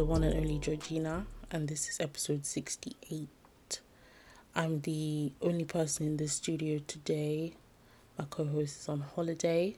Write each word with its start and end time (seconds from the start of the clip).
The 0.00 0.06
one 0.06 0.24
and 0.24 0.34
only 0.34 0.58
Georgina, 0.58 1.26
and 1.50 1.68
this 1.68 1.86
is 1.90 2.00
episode 2.00 2.46
68. 2.46 3.80
I'm 4.54 4.80
the 4.80 5.30
only 5.42 5.66
person 5.66 6.06
in 6.06 6.16
the 6.16 6.26
studio 6.26 6.80
today. 6.86 7.52
My 8.16 8.24
co 8.24 8.46
host 8.46 8.80
is 8.80 8.88
on 8.88 9.02
holiday, 9.02 9.76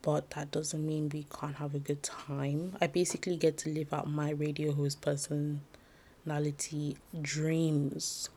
but 0.00 0.30
that 0.30 0.52
doesn't 0.52 0.86
mean 0.86 1.10
we 1.12 1.26
can't 1.28 1.56
have 1.56 1.74
a 1.74 1.80
good 1.80 2.04
time. 2.04 2.76
I 2.80 2.86
basically 2.86 3.36
get 3.36 3.58
to 3.58 3.70
live 3.70 3.92
out 3.92 4.08
my 4.08 4.30
radio 4.30 4.70
host 4.70 5.00
personality 5.00 6.96
dreams, 7.20 8.30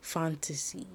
fantasy. 0.00 0.86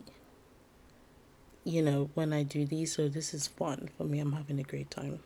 You 1.66 1.82
know, 1.82 2.10
when 2.14 2.32
I 2.32 2.44
do 2.44 2.66
these, 2.66 2.96
so 2.96 3.10
this 3.10 3.34
is 3.34 3.48
fun 3.48 3.90
for 3.98 4.06
me. 4.06 4.20
I'm 4.20 4.32
having 4.32 4.60
a 4.60 4.64
great 4.64 4.90
time. 4.90 5.20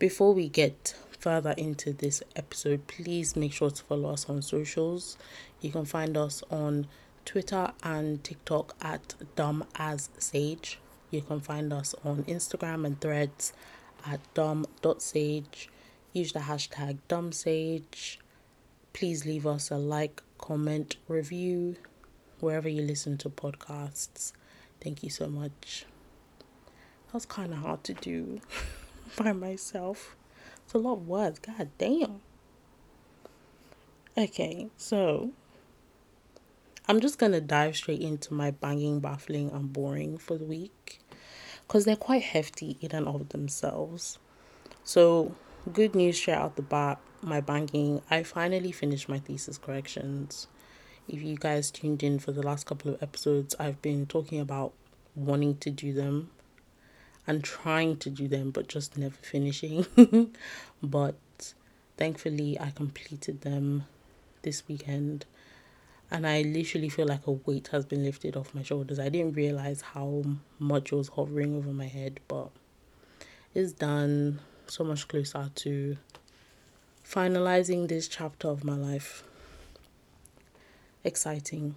Before 0.00 0.34
we 0.34 0.48
get 0.48 0.96
further 1.18 1.52
into 1.56 1.92
this 1.92 2.22
episode, 2.36 2.86
please 2.86 3.36
make 3.36 3.52
sure 3.52 3.70
to 3.70 3.82
follow 3.82 4.10
us 4.10 4.28
on 4.28 4.42
socials. 4.42 5.16
You 5.60 5.70
can 5.70 5.84
find 5.84 6.16
us 6.16 6.42
on 6.50 6.86
Twitter 7.24 7.72
and 7.82 8.22
TikTok 8.22 8.74
at 8.80 9.14
Dumb 9.36 9.64
as 9.76 10.10
Sage. 10.18 10.78
You 11.10 11.22
can 11.22 11.40
find 11.40 11.72
us 11.72 11.94
on 12.04 12.24
Instagram 12.24 12.86
and 12.86 13.00
threads 13.00 13.52
at 14.06 14.20
dumb.sage. 14.34 15.68
Use 16.12 16.32
the 16.32 16.40
hashtag 16.40 16.98
dumbsage. 17.08 18.18
Please 18.92 19.26
leave 19.26 19.46
us 19.46 19.70
a 19.70 19.76
like, 19.76 20.22
comment, 20.38 20.96
review 21.06 21.76
wherever 22.40 22.68
you 22.68 22.82
listen 22.82 23.18
to 23.18 23.28
podcasts. 23.28 24.32
Thank 24.80 25.02
you 25.02 25.10
so 25.10 25.26
much. 25.28 25.84
That 27.06 27.14
was 27.14 27.26
kind 27.26 27.52
of 27.52 27.60
hard 27.60 27.84
to 27.84 27.94
do 27.94 28.40
by 29.16 29.32
myself. 29.32 30.14
A 30.74 30.78
lot 30.78 31.00
words. 31.00 31.38
God 31.38 31.70
damn. 31.78 32.20
Okay, 34.16 34.68
so 34.76 35.30
I'm 36.86 37.00
just 37.00 37.18
gonna 37.18 37.40
dive 37.40 37.76
straight 37.76 38.00
into 38.00 38.34
my 38.34 38.50
banging, 38.50 39.00
baffling, 39.00 39.50
and 39.50 39.72
boring 39.72 40.18
for 40.18 40.36
the 40.36 40.44
week 40.44 41.00
because 41.66 41.84
they're 41.84 41.96
quite 41.96 42.22
hefty 42.22 42.76
in 42.80 42.92
and 42.92 43.08
of 43.08 43.30
themselves. 43.30 44.18
So, 44.84 45.34
good 45.72 45.94
news 45.94 46.18
straight 46.18 46.34
out 46.34 46.56
the 46.56 46.62
bat 46.62 46.98
my 47.22 47.40
banging, 47.40 48.02
I 48.10 48.22
finally 48.22 48.72
finished 48.72 49.08
my 49.08 49.18
thesis 49.18 49.58
corrections. 49.58 50.46
If 51.08 51.22
you 51.22 51.36
guys 51.36 51.70
tuned 51.70 52.02
in 52.02 52.18
for 52.18 52.32
the 52.32 52.42
last 52.42 52.66
couple 52.66 52.94
of 52.94 53.02
episodes, 53.02 53.54
I've 53.58 53.80
been 53.82 54.06
talking 54.06 54.40
about 54.40 54.72
wanting 55.14 55.56
to 55.58 55.70
do 55.70 55.92
them 55.92 56.30
and 57.28 57.44
trying 57.44 57.98
to 57.98 58.08
do 58.08 58.26
them 58.26 58.50
but 58.50 58.66
just 58.66 58.96
never 58.96 59.14
finishing. 59.14 59.86
but 60.82 61.54
thankfully, 61.98 62.58
I 62.58 62.70
completed 62.70 63.42
them 63.42 63.84
this 64.42 64.66
weekend 64.66 65.26
and 66.10 66.26
I 66.26 66.40
literally 66.40 66.88
feel 66.88 67.06
like 67.06 67.26
a 67.26 67.32
weight 67.32 67.68
has 67.68 67.84
been 67.84 68.02
lifted 68.02 68.34
off 68.34 68.54
my 68.54 68.62
shoulders. 68.62 68.98
I 68.98 69.10
didn't 69.10 69.34
realize 69.34 69.82
how 69.82 70.24
much 70.58 70.90
was 70.90 71.08
hovering 71.08 71.54
over 71.54 71.68
my 71.68 71.84
head, 71.84 72.20
but 72.28 72.48
it's 73.54 73.72
done. 73.72 74.40
So 74.66 74.84
much 74.84 75.06
closer 75.06 75.50
to 75.54 75.96
finalizing 77.06 77.88
this 77.88 78.08
chapter 78.08 78.48
of 78.48 78.64
my 78.64 78.74
life. 78.74 79.22
Exciting. 81.04 81.74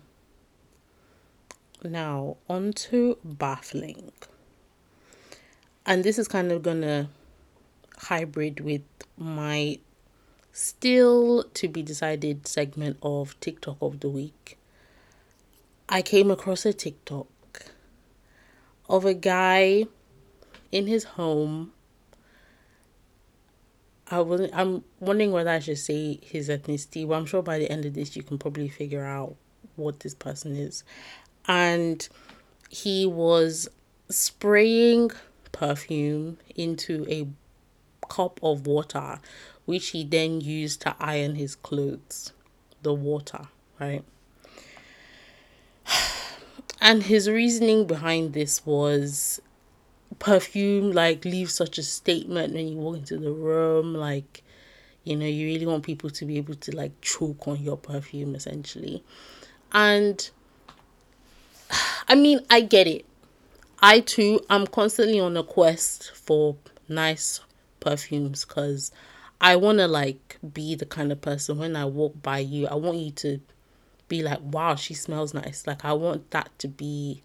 Now, 1.83 2.37
on 2.49 2.71
to 2.73 3.17
baffling 3.23 4.11
and 5.85 6.03
this 6.03 6.19
is 6.19 6.27
kind 6.27 6.51
of 6.51 6.63
gonna 6.63 7.09
hybrid 7.97 8.59
with 8.59 8.81
my 9.17 9.79
still 10.51 11.43
to 11.53 11.67
be 11.67 11.81
decided 11.81 12.47
segment 12.47 12.97
of 13.01 13.39
TikTok 13.39 13.77
of 13.81 13.99
the 13.99 14.09
week. 14.09 14.57
I 15.87 16.01
came 16.01 16.31
across 16.31 16.65
a 16.65 16.73
TikTok 16.73 17.27
of 18.89 19.05
a 19.05 19.13
guy 19.13 19.85
in 20.71 20.87
his 20.87 21.03
home. 21.03 21.71
I 24.09 24.19
was 24.19 24.49
I'm 24.53 24.83
wondering 24.99 25.31
whether 25.31 25.49
I 25.49 25.59
should 25.59 25.77
say 25.77 26.19
his 26.21 26.49
ethnicity, 26.49 27.05
Well, 27.05 27.19
I'm 27.19 27.25
sure 27.25 27.41
by 27.41 27.59
the 27.59 27.71
end 27.71 27.85
of 27.85 27.93
this 27.93 28.15
you 28.15 28.23
can 28.23 28.37
probably 28.37 28.67
figure 28.67 29.05
out 29.05 29.35
what 29.75 30.01
this 30.01 30.13
person 30.13 30.55
is. 30.55 30.83
And 31.47 32.07
he 32.69 33.05
was 33.05 33.69
spraying 34.09 35.11
perfume 35.51 36.37
into 36.55 37.05
a 37.09 37.27
cup 38.07 38.39
of 38.43 38.67
water, 38.67 39.19
which 39.65 39.89
he 39.89 40.03
then 40.03 40.41
used 40.41 40.81
to 40.81 40.95
iron 40.99 41.35
his 41.35 41.55
clothes. 41.55 42.33
The 42.83 42.93
water, 42.93 43.47
right? 43.79 44.03
And 46.83 47.03
his 47.03 47.29
reasoning 47.29 47.85
behind 47.85 48.33
this 48.33 48.65
was 48.65 49.39
perfume 50.17 50.91
like 50.91 51.25
leaves 51.25 51.53
such 51.53 51.77
a 51.77 51.83
statement 51.83 52.53
when 52.53 52.67
you 52.67 52.77
walk 52.77 52.97
into 52.97 53.17
the 53.17 53.31
room 53.31 53.93
like 53.93 54.43
you 55.03 55.15
know 55.15 55.25
you 55.25 55.47
really 55.47 55.65
want 55.65 55.83
people 55.83 56.09
to 56.09 56.25
be 56.25 56.37
able 56.37 56.53
to 56.53 56.75
like 56.75 56.91
choke 57.01 57.47
on 57.47 57.61
your 57.63 57.77
perfume 57.77 58.35
essentially 58.35 59.03
and 59.71 60.29
i 62.07 62.13
mean 62.13 62.39
i 62.49 62.61
get 62.61 62.87
it 62.87 63.05
I 63.81 63.99
too 63.99 64.41
am 64.49 64.67
constantly 64.67 65.19
on 65.19 65.35
a 65.37 65.43
quest 65.43 66.11
for 66.11 66.55
nice 66.87 67.39
perfumes 67.79 68.45
because 68.45 68.91
I 69.39 69.55
want 69.55 69.79
to 69.79 69.87
like 69.87 70.37
be 70.53 70.75
the 70.75 70.85
kind 70.85 71.11
of 71.11 71.21
person 71.21 71.57
when 71.57 71.75
I 71.75 71.85
walk 71.85 72.21
by 72.21 72.39
you, 72.39 72.67
I 72.67 72.75
want 72.75 72.97
you 72.97 73.11
to 73.11 73.41
be 74.11 74.21
like, 74.21 74.39
wow, 74.43 74.75
she 74.75 74.93
smells 74.93 75.33
nice. 75.33 75.65
Like, 75.65 75.85
I 75.85 75.93
want 75.93 76.31
that 76.31 76.51
to 76.59 76.67
be 76.67 77.23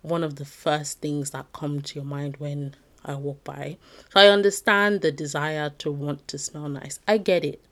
one 0.00 0.24
of 0.24 0.36
the 0.36 0.46
first 0.46 1.00
things 1.00 1.30
that 1.30 1.52
come 1.52 1.82
to 1.82 1.94
your 1.94 2.06
mind 2.06 2.38
when 2.38 2.74
I 3.04 3.14
walk 3.16 3.44
by. 3.44 3.76
So 4.10 4.18
I 4.18 4.28
understand 4.28 5.02
the 5.02 5.12
desire 5.12 5.70
to 5.78 5.92
want 5.92 6.26
to 6.28 6.38
smell 6.38 6.70
nice. 6.70 6.98
I 7.06 7.18
get 7.18 7.44
it. 7.44 7.62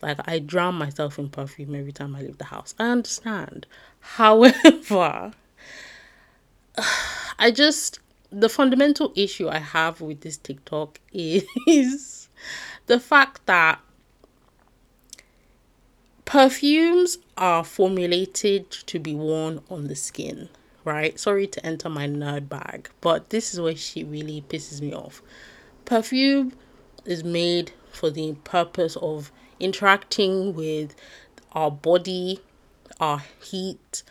Like, 0.00 0.20
I 0.24 0.38
drown 0.38 0.76
myself 0.76 1.18
in 1.18 1.30
perfume 1.30 1.74
every 1.74 1.90
time 1.90 2.14
I 2.14 2.22
leave 2.22 2.38
the 2.38 2.44
house. 2.44 2.76
I 2.78 2.90
understand. 2.90 3.66
However, 4.00 5.32
I 7.38 7.50
just 7.50 8.00
the 8.30 8.48
fundamental 8.48 9.12
issue 9.14 9.48
I 9.48 9.58
have 9.58 10.00
with 10.00 10.20
this 10.20 10.36
TikTok 10.36 11.00
is 11.12 12.28
the 12.86 13.00
fact 13.00 13.46
that 13.46 13.80
perfumes 16.24 17.18
are 17.36 17.64
formulated 17.64 18.70
to 18.70 18.98
be 18.98 19.14
worn 19.14 19.60
on 19.70 19.86
the 19.86 19.94
skin, 19.94 20.48
right? 20.84 21.18
Sorry 21.18 21.46
to 21.46 21.64
enter 21.64 21.88
my 21.88 22.06
nerd 22.08 22.48
bag, 22.48 22.90
but 23.00 23.30
this 23.30 23.54
is 23.54 23.60
where 23.60 23.76
she 23.76 24.02
really 24.04 24.44
pisses 24.48 24.80
me 24.80 24.92
off. 24.92 25.22
Perfume 25.84 26.52
is 27.04 27.22
made 27.22 27.72
for 27.90 28.10
the 28.10 28.34
purpose 28.44 28.96
of 28.96 29.30
interacting 29.60 30.52
with 30.52 30.94
our 31.52 31.70
body, 31.70 32.40
our 33.00 33.22
heat, 33.40 34.02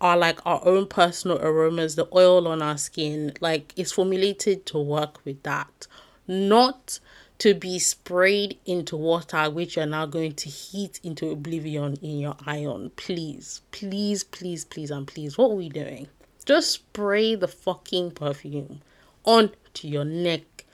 are 0.00 0.16
like 0.16 0.44
our 0.44 0.60
own 0.64 0.86
personal 0.86 1.38
aromas, 1.38 1.96
the 1.96 2.08
oil 2.14 2.46
on 2.48 2.62
our 2.62 2.76
skin, 2.76 3.32
like 3.40 3.72
it's 3.76 3.92
formulated 3.92 4.66
to 4.66 4.78
work 4.78 5.24
with 5.24 5.42
that, 5.42 5.86
not 6.26 6.98
to 7.38 7.54
be 7.54 7.78
sprayed 7.78 8.58
into 8.64 8.96
water, 8.96 9.50
which 9.50 9.76
you're 9.76 9.86
now 9.86 10.06
going 10.06 10.32
to 10.32 10.48
heat 10.48 11.00
into 11.02 11.30
oblivion 11.30 11.96
in 12.02 12.18
your 12.18 12.36
iron. 12.46 12.90
Please, 12.96 13.62
please, 13.72 14.24
please, 14.24 14.64
please, 14.64 14.90
and 14.90 15.06
please, 15.06 15.36
what 15.36 15.50
are 15.50 15.56
we 15.56 15.68
doing? 15.68 16.08
Just 16.44 16.70
spray 16.70 17.34
the 17.34 17.48
fucking 17.48 18.12
perfume 18.12 18.80
onto 19.24 19.88
your 19.88 20.04
neck, 20.04 20.64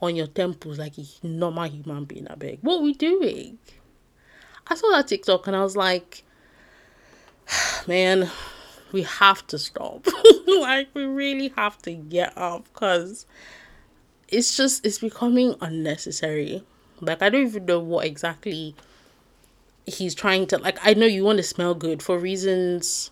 on 0.00 0.16
your 0.16 0.26
temples, 0.26 0.78
like 0.78 0.96
a 0.98 1.04
normal 1.26 1.64
human 1.64 2.04
being. 2.04 2.28
I 2.28 2.34
beg. 2.34 2.60
What 2.62 2.78
are 2.78 2.82
we 2.82 2.94
doing? 2.94 3.58
I 4.68 4.74
saw 4.74 4.90
that 4.90 5.08
TikTok 5.08 5.46
and 5.46 5.56
I 5.56 5.62
was 5.62 5.76
like, 5.76 6.24
man, 7.86 8.30
we 8.96 9.02
have 9.02 9.46
to 9.46 9.58
stop. 9.58 10.06
like 10.46 10.88
we 10.94 11.04
really 11.04 11.52
have 11.54 11.76
to 11.82 11.92
get 11.92 12.32
up 12.34 12.64
because 12.72 13.26
it's 14.26 14.56
just 14.56 14.86
it's 14.86 14.98
becoming 14.98 15.54
unnecessary. 15.60 16.64
Like 17.02 17.20
I 17.20 17.28
don't 17.28 17.46
even 17.46 17.66
know 17.66 17.78
what 17.78 18.06
exactly 18.06 18.74
he's 19.84 20.14
trying 20.14 20.46
to 20.46 20.56
like 20.56 20.78
I 20.82 20.94
know 20.94 21.04
you 21.04 21.24
want 21.24 21.36
to 21.36 21.42
smell 21.42 21.74
good 21.74 22.02
for 22.02 22.18
reasons 22.18 23.10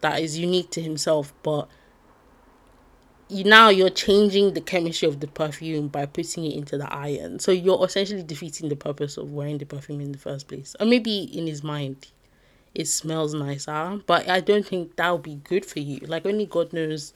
that 0.00 0.20
is 0.20 0.36
unique 0.36 0.72
to 0.72 0.82
himself, 0.82 1.32
but 1.44 1.68
you 3.28 3.44
now 3.44 3.68
you're 3.68 3.88
changing 3.88 4.54
the 4.54 4.60
chemistry 4.60 5.06
of 5.06 5.20
the 5.20 5.28
perfume 5.28 5.86
by 5.86 6.06
putting 6.06 6.44
it 6.44 6.56
into 6.56 6.76
the 6.76 6.92
iron. 6.92 7.38
So 7.38 7.52
you're 7.52 7.84
essentially 7.84 8.24
defeating 8.24 8.68
the 8.68 8.74
purpose 8.74 9.16
of 9.16 9.30
wearing 9.30 9.58
the 9.58 9.66
perfume 9.66 10.00
in 10.00 10.10
the 10.10 10.18
first 10.18 10.48
place. 10.48 10.74
Or 10.80 10.86
maybe 10.86 11.20
in 11.20 11.46
his 11.46 11.62
mind 11.62 12.08
it 12.74 12.86
smells 12.86 13.34
nicer. 13.34 14.00
But 14.06 14.28
I 14.28 14.40
don't 14.40 14.66
think 14.66 14.96
that 14.96 15.10
would 15.10 15.22
be 15.22 15.36
good 15.36 15.64
for 15.64 15.80
you. 15.80 15.98
Like 16.06 16.26
only 16.26 16.46
God 16.46 16.72
knows 16.72 17.12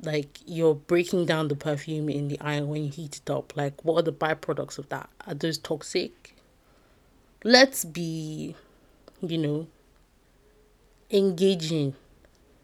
like 0.00 0.38
you're 0.46 0.74
breaking 0.74 1.26
down 1.26 1.48
the 1.48 1.56
perfume 1.56 2.08
in 2.08 2.28
the 2.28 2.40
iron 2.40 2.68
when 2.68 2.84
you 2.84 2.90
heat 2.90 3.16
it 3.16 3.30
up. 3.30 3.56
Like 3.56 3.84
what 3.84 3.98
are 3.98 4.02
the 4.02 4.12
byproducts 4.12 4.78
of 4.78 4.88
that? 4.90 5.08
Are 5.26 5.34
those 5.34 5.58
toxic? 5.58 6.34
let's 7.44 7.84
be, 7.84 8.54
you 9.20 9.38
know, 9.38 9.66
engaging 11.10 11.94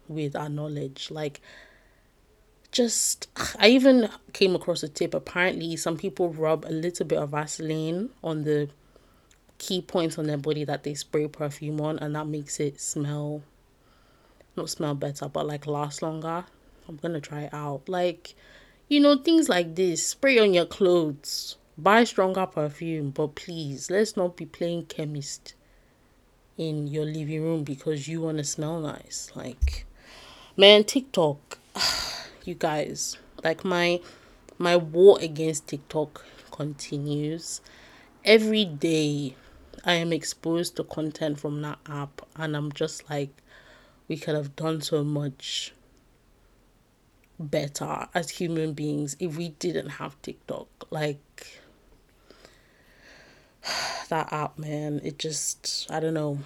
with 0.07 0.35
our 0.35 0.49
knowledge. 0.49 1.09
Like, 1.11 1.41
just, 2.71 3.27
I 3.57 3.69
even 3.69 4.09
came 4.33 4.55
across 4.55 4.83
a 4.83 4.89
tip. 4.89 5.13
Apparently, 5.13 5.75
some 5.75 5.97
people 5.97 6.29
rub 6.33 6.65
a 6.65 6.71
little 6.71 7.05
bit 7.05 7.19
of 7.19 7.29
Vaseline 7.29 8.09
on 8.23 8.43
the 8.43 8.69
key 9.57 9.81
points 9.81 10.17
on 10.17 10.27
their 10.27 10.37
body 10.37 10.63
that 10.65 10.83
they 10.83 10.93
spray 10.93 11.27
perfume 11.27 11.81
on, 11.81 11.99
and 11.99 12.15
that 12.15 12.27
makes 12.27 12.59
it 12.59 12.79
smell, 12.79 13.41
not 14.55 14.69
smell 14.69 14.95
better, 14.95 15.27
but 15.27 15.47
like 15.47 15.67
last 15.67 16.01
longer. 16.01 16.45
I'm 16.87 16.97
gonna 16.97 17.21
try 17.21 17.41
it 17.41 17.53
out. 17.53 17.89
Like, 17.89 18.35
you 18.87 18.99
know, 18.99 19.17
things 19.17 19.49
like 19.49 19.75
this. 19.75 20.05
Spray 20.05 20.37
on 20.37 20.53
your 20.53 20.65
clothes. 20.65 21.57
Buy 21.77 22.03
stronger 22.03 22.45
perfume, 22.45 23.09
but 23.09 23.35
please, 23.35 23.89
let's 23.89 24.15
not 24.15 24.37
be 24.37 24.45
playing 24.45 24.85
chemist 24.85 25.55
in 26.57 26.87
your 26.87 27.05
living 27.05 27.43
room 27.43 27.63
because 27.63 28.07
you 28.07 28.21
want 28.21 28.37
to 28.37 28.43
smell 28.43 28.79
nice. 28.79 29.31
Like, 29.35 29.85
man, 30.55 30.83
TikTok, 30.83 31.57
you 32.45 32.53
guys, 32.55 33.17
like 33.43 33.65
my 33.65 33.99
my 34.57 34.77
war 34.77 35.17
against 35.21 35.67
TikTok 35.67 36.25
continues. 36.51 37.61
Every 38.23 38.65
day 38.65 39.35
I 39.85 39.93
am 39.93 40.11
exposed 40.11 40.75
to 40.77 40.83
content 40.83 41.39
from 41.39 41.61
that 41.61 41.79
app 41.87 42.23
and 42.35 42.57
I'm 42.57 42.71
just 42.71 43.09
like 43.09 43.29
we 44.07 44.17
could 44.17 44.35
have 44.35 44.55
done 44.55 44.81
so 44.81 45.03
much 45.03 45.73
better 47.39 48.07
as 48.13 48.29
human 48.31 48.73
beings 48.73 49.15
if 49.19 49.37
we 49.37 49.49
didn't 49.49 49.89
have 49.89 50.19
TikTok. 50.21 50.67
Like 50.89 51.61
that 54.09 54.31
app, 54.31 54.57
man, 54.57 55.01
it 55.03 55.19
just, 55.19 55.87
I 55.89 55.99
don't 55.99 56.13
know. 56.13 56.39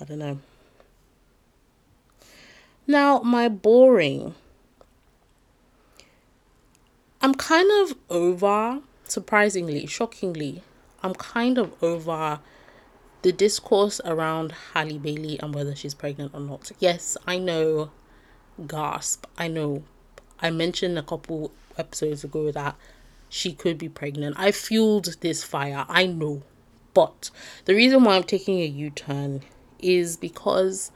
I 0.00 0.04
don't 0.04 0.18
know. 0.18 0.38
Now, 2.86 3.20
my 3.20 3.48
boring. 3.48 4.34
I'm 7.20 7.34
kind 7.34 7.70
of 7.82 7.96
over, 8.10 8.80
surprisingly, 9.04 9.86
shockingly, 9.86 10.62
I'm 11.02 11.14
kind 11.14 11.58
of 11.58 11.74
over 11.82 12.40
the 13.22 13.32
discourse 13.32 14.00
around 14.04 14.52
Halle 14.74 14.98
Bailey 14.98 15.38
and 15.40 15.54
whether 15.54 15.74
she's 15.74 15.94
pregnant 15.94 16.32
or 16.34 16.40
not. 16.40 16.70
Yes, 16.78 17.16
I 17.26 17.38
know, 17.38 17.90
gasp, 18.66 19.26
I 19.38 19.48
know 19.48 19.84
I 20.42 20.50
mentioned 20.50 20.98
a 20.98 21.02
couple 21.02 21.52
episodes 21.78 22.24
ago 22.24 22.50
that 22.50 22.76
she 23.28 23.52
could 23.52 23.78
be 23.78 23.88
pregnant. 23.88 24.34
I 24.38 24.50
fueled 24.50 25.16
this 25.20 25.44
fire, 25.44 25.86
I 25.88 26.06
know. 26.06 26.42
But 26.94 27.30
the 27.64 27.74
reason 27.74 28.02
why 28.02 28.16
I'm 28.16 28.24
taking 28.24 28.60
a 28.60 28.66
U 28.66 28.90
turn 28.90 29.42
is 29.78 30.16
because 30.16 30.90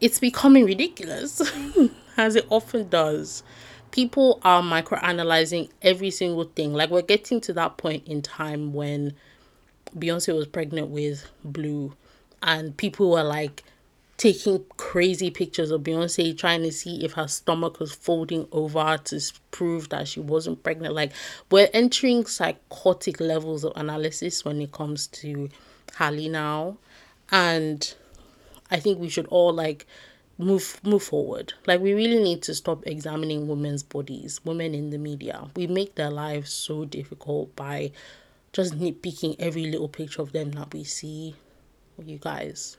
it's 0.00 0.20
becoming 0.20 0.66
ridiculous, 0.66 1.40
as 2.16 2.36
it 2.36 2.46
often 2.50 2.88
does. 2.88 3.42
People 3.90 4.40
are 4.42 4.62
microanalyzing 4.62 5.70
every 5.82 6.10
single 6.10 6.44
thing. 6.44 6.74
Like, 6.74 6.90
we're 6.90 7.02
getting 7.02 7.40
to 7.42 7.52
that 7.54 7.76
point 7.76 8.06
in 8.06 8.22
time 8.22 8.72
when 8.72 9.14
Beyonce 9.96 10.34
was 10.34 10.46
pregnant 10.46 10.88
with 10.88 11.26
Blue, 11.44 11.94
and 12.42 12.76
people 12.76 13.10
were 13.10 13.24
like, 13.24 13.64
taking 14.18 14.64
crazy 14.76 15.30
pictures 15.30 15.70
of 15.70 15.82
Beyonce 15.82 16.36
trying 16.36 16.62
to 16.64 16.72
see 16.72 17.04
if 17.04 17.12
her 17.12 17.28
stomach 17.28 17.78
was 17.78 17.92
folding 17.94 18.48
over 18.50 18.98
to 19.04 19.20
prove 19.52 19.88
that 19.90 20.08
she 20.08 20.18
wasn't 20.18 20.62
pregnant. 20.64 20.92
Like 20.92 21.12
we're 21.50 21.70
entering 21.72 22.26
psychotic 22.26 23.20
levels 23.20 23.64
of 23.64 23.72
analysis 23.76 24.44
when 24.44 24.60
it 24.60 24.72
comes 24.72 25.06
to 25.06 25.48
Halle 25.94 26.28
now. 26.28 26.78
And 27.30 27.94
I 28.70 28.80
think 28.80 28.98
we 28.98 29.08
should 29.08 29.26
all 29.26 29.52
like 29.52 29.86
move 30.38 30.80
move 30.84 31.02
forward. 31.02 31.52
Like 31.66 31.80
we 31.80 31.92
really 31.92 32.22
need 32.22 32.42
to 32.42 32.54
stop 32.54 32.86
examining 32.86 33.48
women's 33.48 33.82
bodies, 33.82 34.40
women 34.44 34.74
in 34.74 34.90
the 34.90 34.98
media. 34.98 35.48
We 35.56 35.66
make 35.66 35.96
their 35.96 36.10
lives 36.10 36.52
so 36.52 36.84
difficult 36.84 37.54
by 37.56 37.90
just 38.52 38.78
nitpicking 38.78 39.36
every 39.38 39.66
little 39.66 39.88
picture 39.88 40.22
of 40.22 40.32
them 40.32 40.52
that 40.52 40.72
we 40.72 40.84
see. 40.84 41.34
You 42.02 42.18
guys, 42.18 42.76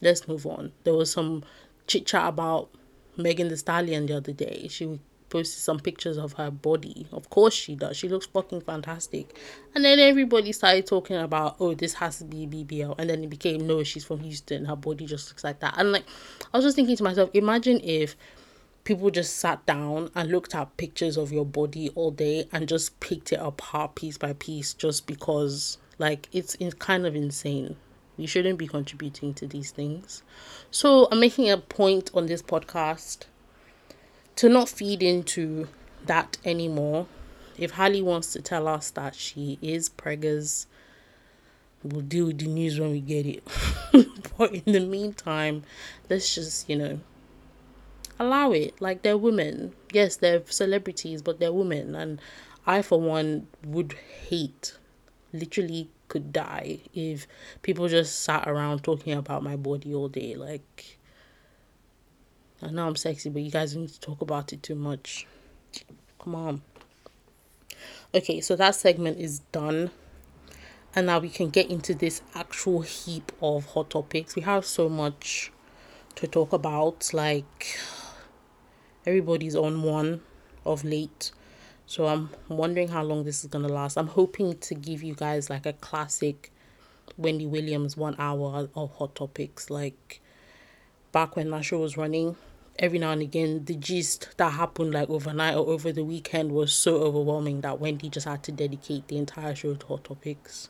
let's 0.00 0.26
move 0.26 0.46
on. 0.46 0.72
There 0.84 0.94
was 0.94 1.12
some 1.12 1.44
chit 1.86 2.06
chat 2.06 2.28
about 2.28 2.70
Megan 3.16 3.48
Thee 3.48 3.56
Stallion 3.56 4.06
the 4.06 4.16
other 4.16 4.32
day. 4.32 4.68
She 4.68 4.98
posted 5.36 5.62
some 5.62 5.78
pictures 5.78 6.16
of 6.16 6.32
her 6.34 6.50
body. 6.50 7.06
Of 7.12 7.28
course 7.28 7.52
she 7.52 7.74
does. 7.74 7.96
She 7.96 8.08
looks 8.08 8.26
fucking 8.26 8.62
fantastic. 8.62 9.38
And 9.74 9.84
then 9.84 9.98
everybody 9.98 10.52
started 10.52 10.86
talking 10.86 11.16
about, 11.16 11.56
oh, 11.60 11.74
this 11.74 11.92
has 11.94 12.18
to 12.18 12.24
be 12.24 12.46
BBL. 12.46 12.94
And 12.98 13.10
then 13.10 13.22
it 13.22 13.28
became, 13.28 13.66
no, 13.66 13.82
she's 13.82 14.04
from 14.04 14.20
Houston. 14.20 14.64
Her 14.64 14.76
body 14.76 15.04
just 15.04 15.28
looks 15.28 15.44
like 15.44 15.60
that. 15.60 15.74
And 15.76 15.92
like, 15.92 16.04
I 16.54 16.56
was 16.56 16.64
just 16.64 16.76
thinking 16.76 16.96
to 16.96 17.02
myself, 17.02 17.28
imagine 17.34 17.80
if 17.82 18.16
people 18.84 19.10
just 19.10 19.36
sat 19.36 19.66
down 19.66 20.10
and 20.14 20.30
looked 20.30 20.54
at 20.54 20.74
pictures 20.78 21.18
of 21.18 21.32
your 21.32 21.44
body 21.44 21.90
all 21.90 22.10
day 22.10 22.48
and 22.50 22.66
just 22.66 22.98
picked 23.00 23.32
it 23.32 23.40
apart 23.40 23.94
piece 23.94 24.16
by 24.16 24.32
piece 24.32 24.72
just 24.72 25.06
because, 25.06 25.76
like, 25.98 26.28
it's, 26.32 26.56
it's 26.60 26.74
kind 26.74 27.04
of 27.04 27.14
insane. 27.14 27.76
We 28.16 28.26
shouldn't 28.26 28.58
be 28.58 28.66
contributing 28.66 29.34
to 29.34 29.46
these 29.46 29.70
things. 29.70 30.22
So 30.70 31.08
I'm 31.12 31.20
making 31.20 31.50
a 31.50 31.58
point 31.58 32.10
on 32.14 32.24
this 32.24 32.40
podcast 32.42 33.26
to 34.36 34.48
not 34.48 34.68
feed 34.68 35.02
into 35.02 35.68
that 36.04 36.38
anymore. 36.44 37.06
If 37.58 37.72
Halle 37.72 38.02
wants 38.02 38.32
to 38.34 38.42
tell 38.42 38.68
us 38.68 38.90
that 38.90 39.14
she 39.14 39.58
is 39.62 39.88
preggers, 39.88 40.66
we'll 41.82 42.02
deal 42.02 42.26
with 42.26 42.38
the 42.38 42.46
news 42.46 42.78
when 42.78 42.92
we 42.92 43.00
get 43.00 43.26
it. 43.26 43.42
but 44.38 44.52
in 44.52 44.72
the 44.72 44.80
meantime, 44.80 45.62
let's 46.10 46.34
just, 46.34 46.68
you 46.68 46.76
know, 46.76 47.00
allow 48.18 48.52
it. 48.52 48.80
Like 48.80 49.02
they're 49.02 49.16
women. 49.16 49.74
Yes, 49.92 50.16
they're 50.16 50.42
celebrities, 50.46 51.22
but 51.22 51.40
they're 51.40 51.52
women. 51.52 51.94
And 51.94 52.20
I, 52.66 52.82
for 52.82 53.00
one, 53.00 53.46
would 53.64 53.94
hate, 54.28 54.76
literally 55.32 55.88
could 56.08 56.32
die 56.32 56.80
if 56.94 57.26
people 57.62 57.88
just 57.88 58.22
sat 58.22 58.46
around 58.46 58.84
talking 58.84 59.12
about 59.12 59.42
my 59.42 59.56
body 59.56 59.94
all 59.94 60.08
day. 60.08 60.34
Like, 60.34 60.98
I 62.62 62.70
know 62.70 62.86
I'm 62.86 62.96
sexy, 62.96 63.28
but 63.28 63.42
you 63.42 63.50
guys 63.50 63.76
need 63.76 63.90
to 63.90 64.00
talk 64.00 64.20
about 64.22 64.52
it 64.52 64.62
too 64.62 64.74
much. 64.74 65.26
Come 66.18 66.34
on. 66.34 66.62
Okay, 68.14 68.40
so 68.40 68.56
that 68.56 68.74
segment 68.74 69.18
is 69.18 69.40
done. 69.52 69.90
And 70.94 71.06
now 71.06 71.18
we 71.18 71.28
can 71.28 71.50
get 71.50 71.70
into 71.70 71.94
this 71.94 72.22
actual 72.34 72.80
heap 72.80 73.30
of 73.42 73.66
hot 73.66 73.90
topics. 73.90 74.34
We 74.34 74.42
have 74.42 74.64
so 74.64 74.88
much 74.88 75.52
to 76.14 76.26
talk 76.26 76.54
about. 76.54 77.12
Like, 77.12 77.78
everybody's 79.04 79.54
on 79.54 79.82
one 79.82 80.22
of 80.64 80.84
late. 80.84 81.32
So 81.86 82.06
I'm 82.06 82.30
wondering 82.48 82.88
how 82.88 83.04
long 83.04 83.24
this 83.24 83.44
is 83.44 83.50
gonna 83.50 83.68
last. 83.68 83.96
I'm 83.96 84.08
hoping 84.08 84.58
to 84.58 84.74
give 84.74 85.02
you 85.02 85.14
guys 85.14 85.50
like 85.50 85.66
a 85.66 85.74
classic 85.74 86.50
Wendy 87.16 87.46
Williams 87.46 87.96
one 87.96 88.16
hour 88.18 88.68
of 88.74 88.90
hot 88.96 89.14
topics. 89.14 89.70
Like 89.70 90.20
back 91.12 91.36
when 91.36 91.50
that 91.50 91.64
show 91.64 91.78
was 91.78 91.96
running, 91.96 92.36
every 92.78 92.98
now 92.98 93.10
and 93.10 93.22
again 93.22 93.64
the 93.64 93.74
gist 93.74 94.36
that 94.36 94.52
happened 94.52 94.92
like 94.92 95.08
overnight 95.08 95.54
or 95.56 95.66
over 95.68 95.92
the 95.92 96.04
weekend 96.04 96.52
was 96.52 96.74
so 96.74 96.96
overwhelming 96.96 97.62
that 97.62 97.80
Wendy 97.80 98.10
just 98.10 98.26
had 98.26 98.42
to 98.42 98.52
dedicate 98.52 99.08
the 99.08 99.16
entire 99.16 99.54
show 99.54 99.74
to 99.74 99.86
hot 99.86 100.04
topics. 100.04 100.68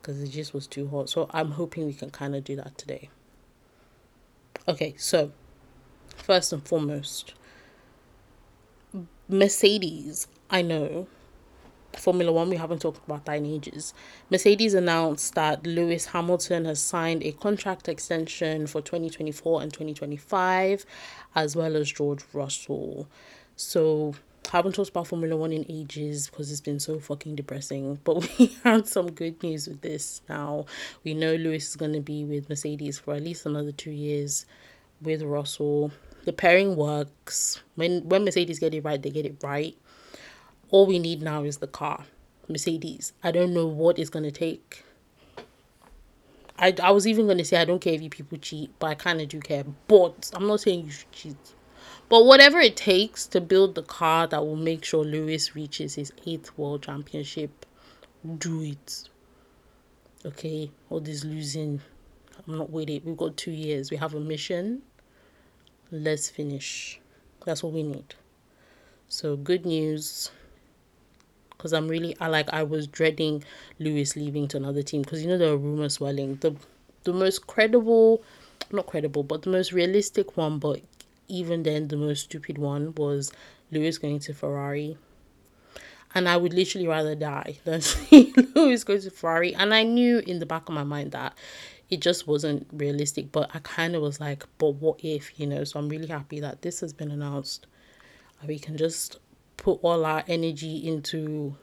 Because 0.00 0.20
the 0.20 0.28
gist 0.28 0.54
was 0.54 0.66
too 0.66 0.88
hot. 0.88 1.10
So 1.10 1.28
I'm 1.30 1.52
hoping 1.52 1.86
we 1.86 1.92
can 1.92 2.10
kind 2.10 2.34
of 2.34 2.42
do 2.42 2.56
that 2.56 2.78
today. 2.78 3.10
Okay, 4.66 4.94
so 4.96 5.32
first 6.16 6.52
and 6.52 6.66
foremost, 6.66 7.34
Mercedes, 9.28 10.26
I 10.48 10.62
know. 10.62 11.06
Formula 11.96 12.32
One, 12.32 12.48
we 12.48 12.56
haven't 12.56 12.80
talked 12.80 13.04
about 13.04 13.24
that 13.26 13.36
in 13.36 13.46
ages. 13.46 13.94
Mercedes 14.30 14.74
announced 14.74 15.34
that 15.34 15.66
Lewis 15.66 16.06
Hamilton 16.06 16.64
has 16.64 16.80
signed 16.80 17.22
a 17.22 17.32
contract 17.32 17.88
extension 17.88 18.66
for 18.66 18.80
2024 18.80 19.62
and 19.62 19.72
2025, 19.72 20.86
as 21.34 21.56
well 21.56 21.76
as 21.76 21.90
George 21.90 22.22
Russell. 22.32 23.08
So, 23.56 24.14
haven't 24.50 24.74
talked 24.74 24.90
about 24.90 25.06
Formula 25.06 25.36
One 25.36 25.52
in 25.52 25.66
ages 25.68 26.28
because 26.30 26.50
it's 26.50 26.60
been 26.60 26.80
so 26.80 26.98
fucking 26.98 27.36
depressing. 27.36 27.98
But 28.04 28.38
we 28.38 28.56
had 28.64 28.86
some 28.86 29.10
good 29.10 29.42
news 29.42 29.68
with 29.68 29.80
this 29.82 30.22
now. 30.28 30.66
We 31.04 31.14
know 31.14 31.34
Lewis 31.34 31.68
is 31.68 31.76
going 31.76 31.92
to 31.92 32.00
be 32.00 32.24
with 32.24 32.48
Mercedes 32.48 32.98
for 32.98 33.14
at 33.14 33.22
least 33.22 33.46
another 33.46 33.72
two 33.72 33.90
years 33.92 34.46
with 35.02 35.22
Russell 35.22 35.92
the 36.24 36.32
pairing 36.32 36.76
works. 36.76 37.62
When 37.76 38.08
when 38.08 38.24
Mercedes 38.24 38.58
get 38.58 38.74
it 38.74 38.84
right, 38.84 39.00
they 39.00 39.10
get 39.10 39.26
it 39.26 39.36
right. 39.42 39.76
All 40.70 40.86
we 40.86 40.98
need 40.98 41.20
now 41.20 41.42
is 41.42 41.58
the 41.58 41.66
car. 41.66 42.04
Mercedes. 42.48 43.12
I 43.22 43.30
don't 43.30 43.52
know 43.52 43.66
what 43.66 43.98
it's 43.98 44.10
gonna 44.10 44.30
take. 44.30 44.84
I, 46.58 46.74
I 46.82 46.90
was 46.90 47.06
even 47.06 47.26
gonna 47.26 47.44
say 47.44 47.56
I 47.56 47.64
don't 47.64 47.80
care 47.80 47.94
if 47.94 48.02
you 48.02 48.10
people 48.10 48.38
cheat, 48.38 48.70
but 48.78 48.86
I 48.88 48.94
kinda 48.94 49.26
do 49.26 49.40
care. 49.40 49.64
But 49.88 50.30
I'm 50.34 50.46
not 50.46 50.60
saying 50.60 50.84
you 50.84 50.90
should 50.90 51.12
cheat. 51.12 51.54
But 52.08 52.24
whatever 52.26 52.58
it 52.58 52.76
takes 52.76 53.26
to 53.28 53.40
build 53.40 53.74
the 53.74 53.82
car 53.82 54.26
that 54.26 54.44
will 54.44 54.56
make 54.56 54.84
sure 54.84 55.04
Lewis 55.04 55.54
reaches 55.54 55.94
his 55.94 56.12
eighth 56.26 56.56
world 56.58 56.82
championship, 56.82 57.66
do 58.38 58.62
it. 58.62 59.08
Okay, 60.24 60.70
all 60.90 61.00
this 61.00 61.24
losing, 61.24 61.80
I'm 62.46 62.58
not 62.58 62.70
with 62.70 62.90
it. 62.90 63.04
We've 63.04 63.16
got 63.16 63.36
two 63.36 63.52
years. 63.52 63.90
We 63.90 63.96
have 63.96 64.14
a 64.14 64.20
mission. 64.20 64.82
Let's 65.90 66.28
finish. 66.28 67.00
That's 67.46 67.62
what 67.62 67.72
we 67.72 67.82
need. 67.82 68.14
So 69.08 69.36
good 69.36 69.64
news. 69.64 70.30
Because 71.60 71.74
I'm 71.74 71.88
really, 71.88 72.16
I 72.20 72.28
like, 72.28 72.48
I 72.54 72.62
was 72.62 72.86
dreading 72.86 73.44
Lewis 73.78 74.16
leaving 74.16 74.48
to 74.48 74.56
another 74.56 74.82
team 74.82 75.02
because 75.02 75.22
you 75.22 75.28
know 75.28 75.36
there 75.36 75.52
are 75.52 75.58
rumors 75.58 75.94
swelling. 75.94 76.36
The 76.36 76.56
the 77.04 77.12
most 77.12 77.46
credible, 77.46 78.22
not 78.72 78.86
credible, 78.86 79.22
but 79.24 79.42
the 79.42 79.50
most 79.50 79.70
realistic 79.70 80.38
one, 80.38 80.58
but 80.58 80.80
even 81.28 81.62
then 81.64 81.88
the 81.88 81.98
most 81.98 82.22
stupid 82.22 82.56
one 82.56 82.94
was 82.94 83.30
Lewis 83.70 83.98
going 83.98 84.20
to 84.20 84.32
Ferrari. 84.32 84.96
And 86.14 86.30
I 86.30 86.38
would 86.38 86.54
literally 86.54 86.86
rather 86.86 87.14
die 87.14 87.58
than 87.64 87.80
see 87.82 88.32
Lewis 88.54 88.82
go 88.82 88.98
to 88.98 89.10
Ferrari. 89.10 89.54
And 89.54 89.74
I 89.74 89.82
knew 89.82 90.20
in 90.20 90.38
the 90.38 90.46
back 90.46 90.66
of 90.66 90.74
my 90.74 90.82
mind 90.82 91.12
that 91.12 91.36
it 91.90 92.00
just 92.00 92.26
wasn't 92.26 92.68
realistic. 92.72 93.32
But 93.32 93.50
I 93.52 93.58
kind 93.58 93.94
of 93.94 94.00
was 94.00 94.18
like, 94.18 94.46
but 94.56 94.76
what 94.76 95.04
if, 95.04 95.38
you 95.38 95.46
know? 95.46 95.64
So 95.64 95.78
I'm 95.78 95.90
really 95.90 96.08
happy 96.08 96.40
that 96.40 96.62
this 96.62 96.80
has 96.80 96.94
been 96.94 97.10
announced. 97.10 97.66
We 98.46 98.58
can 98.58 98.78
just 98.78 99.18
put 99.60 99.78
all 99.82 100.04
our 100.04 100.24
energy 100.26 100.78
into 100.88 101.54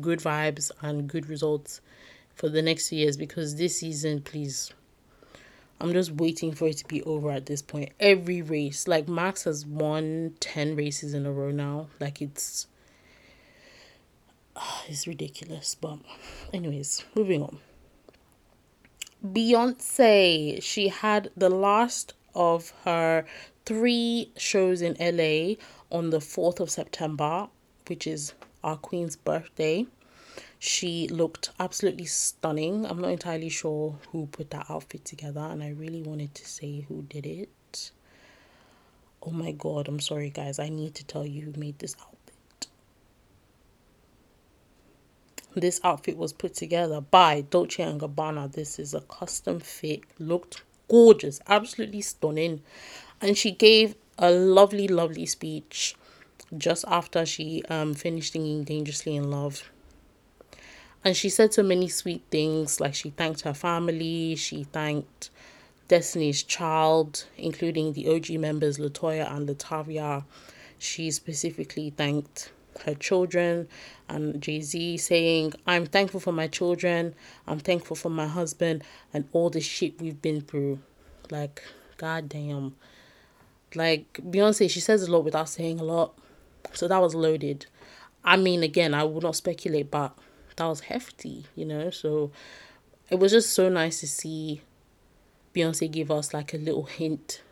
good 0.00 0.18
vibes 0.18 0.72
and 0.80 1.08
good 1.08 1.28
results 1.28 1.80
for 2.34 2.48
the 2.48 2.62
next 2.62 2.90
years 2.90 3.16
because 3.16 3.56
this 3.56 3.78
season, 3.78 4.22
please, 4.22 4.72
I'm 5.80 5.92
just 5.92 6.10
waiting 6.10 6.52
for 6.52 6.66
it 6.66 6.78
to 6.78 6.88
be 6.88 7.02
over 7.02 7.30
at 7.30 7.46
this 7.46 7.62
point. 7.62 7.92
Every 8.00 8.42
race, 8.42 8.88
like 8.88 9.06
Max 9.08 9.44
has 9.44 9.66
won 9.66 10.34
10 10.40 10.74
races 10.74 11.14
in 11.14 11.26
a 11.26 11.32
row 11.32 11.50
now. 11.50 11.88
Like 12.00 12.22
it's 12.22 12.66
it's 14.88 15.06
ridiculous, 15.06 15.74
but 15.74 15.98
anyways, 16.52 17.04
moving 17.14 17.42
on. 17.42 17.58
Beyonce, 19.24 20.62
she 20.62 20.88
had 20.88 21.30
the 21.36 21.50
last 21.50 22.14
of 22.34 22.72
her 22.84 23.24
three 23.64 24.32
shows 24.36 24.82
in 24.82 24.96
LA 24.98 25.54
on 25.94 26.10
the 26.10 26.18
4th 26.18 26.58
of 26.58 26.68
September, 26.70 27.48
which 27.86 28.04
is 28.04 28.34
our 28.64 28.76
Queen's 28.76 29.14
birthday. 29.14 29.86
She 30.58 31.06
looked 31.06 31.50
absolutely 31.60 32.06
stunning. 32.06 32.84
I'm 32.84 33.00
not 33.00 33.10
entirely 33.10 33.48
sure 33.48 33.96
who 34.10 34.26
put 34.26 34.50
that 34.50 34.66
outfit 34.68 35.04
together, 35.04 35.40
and 35.40 35.62
I 35.62 35.68
really 35.68 36.02
wanted 36.02 36.34
to 36.34 36.48
say 36.48 36.80
who 36.80 37.02
did 37.02 37.26
it. 37.26 37.92
Oh 39.22 39.30
my 39.30 39.52
god, 39.52 39.86
I'm 39.86 40.00
sorry, 40.00 40.30
guys. 40.30 40.58
I 40.58 40.68
need 40.68 40.96
to 40.96 41.04
tell 41.04 41.24
you 41.24 41.42
who 41.42 41.60
made 41.60 41.78
this 41.78 41.94
outfit. 42.00 42.66
This 45.54 45.80
outfit 45.84 46.16
was 46.16 46.32
put 46.32 46.54
together 46.54 47.00
by 47.00 47.42
Dolce 47.42 47.84
& 47.84 47.98
Gabbana. 47.98 48.50
This 48.50 48.80
is 48.80 48.94
a 48.94 49.00
custom 49.02 49.60
fit, 49.60 50.00
looked 50.18 50.64
gorgeous, 50.88 51.40
absolutely 51.46 52.00
stunning. 52.00 52.62
And 53.20 53.38
she 53.38 53.52
gave 53.52 53.94
a 54.18 54.30
lovely, 54.30 54.88
lovely 54.88 55.26
speech 55.26 55.96
just 56.56 56.84
after 56.88 57.26
she 57.26 57.62
um, 57.68 57.94
finished 57.94 58.32
singing 58.32 58.64
Dangerously 58.64 59.16
in 59.16 59.30
Love 59.30 59.70
and 61.04 61.14
she 61.14 61.28
said 61.28 61.52
so 61.52 61.62
many 61.62 61.86
sweet 61.88 62.22
things, 62.30 62.80
like 62.80 62.94
she 62.94 63.10
thanked 63.10 63.42
her 63.42 63.52
family, 63.52 64.34
she 64.36 64.64
thanked 64.64 65.28
Destiny's 65.86 66.42
Child, 66.42 67.26
including 67.36 67.92
the 67.92 68.08
OG 68.08 68.30
members 68.40 68.78
LeToya 68.78 69.30
and 69.30 69.46
LaTavia. 69.46 70.24
She 70.78 71.10
specifically 71.10 71.90
thanked 71.90 72.52
her 72.86 72.94
children 72.94 73.68
and 74.08 74.40
Jay 74.40 74.62
Z, 74.62 74.96
saying, 74.96 75.52
I'm 75.66 75.84
thankful 75.84 76.20
for 76.20 76.32
my 76.32 76.46
children, 76.46 77.14
I'm 77.46 77.58
thankful 77.60 77.96
for 77.96 78.08
my 78.08 78.26
husband, 78.26 78.82
and 79.12 79.28
all 79.32 79.50
the 79.50 79.60
shit 79.60 80.00
we've 80.00 80.22
been 80.22 80.40
through. 80.40 80.78
Like, 81.30 81.62
goddamn. 81.98 82.76
Like, 83.76 84.20
Beyonce, 84.22 84.70
she 84.70 84.80
says 84.80 85.02
a 85.02 85.10
lot 85.10 85.24
without 85.24 85.48
saying 85.48 85.80
a 85.80 85.84
lot. 85.84 86.16
So 86.72 86.88
that 86.88 87.00
was 87.00 87.14
loaded. 87.14 87.66
I 88.24 88.36
mean, 88.36 88.62
again, 88.62 88.94
I 88.94 89.04
will 89.04 89.20
not 89.20 89.36
speculate, 89.36 89.90
but 89.90 90.16
that 90.56 90.66
was 90.66 90.80
hefty, 90.80 91.46
you 91.54 91.64
know. 91.64 91.90
So 91.90 92.30
it 93.10 93.18
was 93.18 93.32
just 93.32 93.52
so 93.52 93.68
nice 93.68 94.00
to 94.00 94.08
see 94.08 94.62
Beyonce 95.54 95.90
give 95.90 96.10
us 96.10 96.32
like 96.32 96.54
a 96.54 96.58
little 96.58 96.84
hint, 96.84 97.42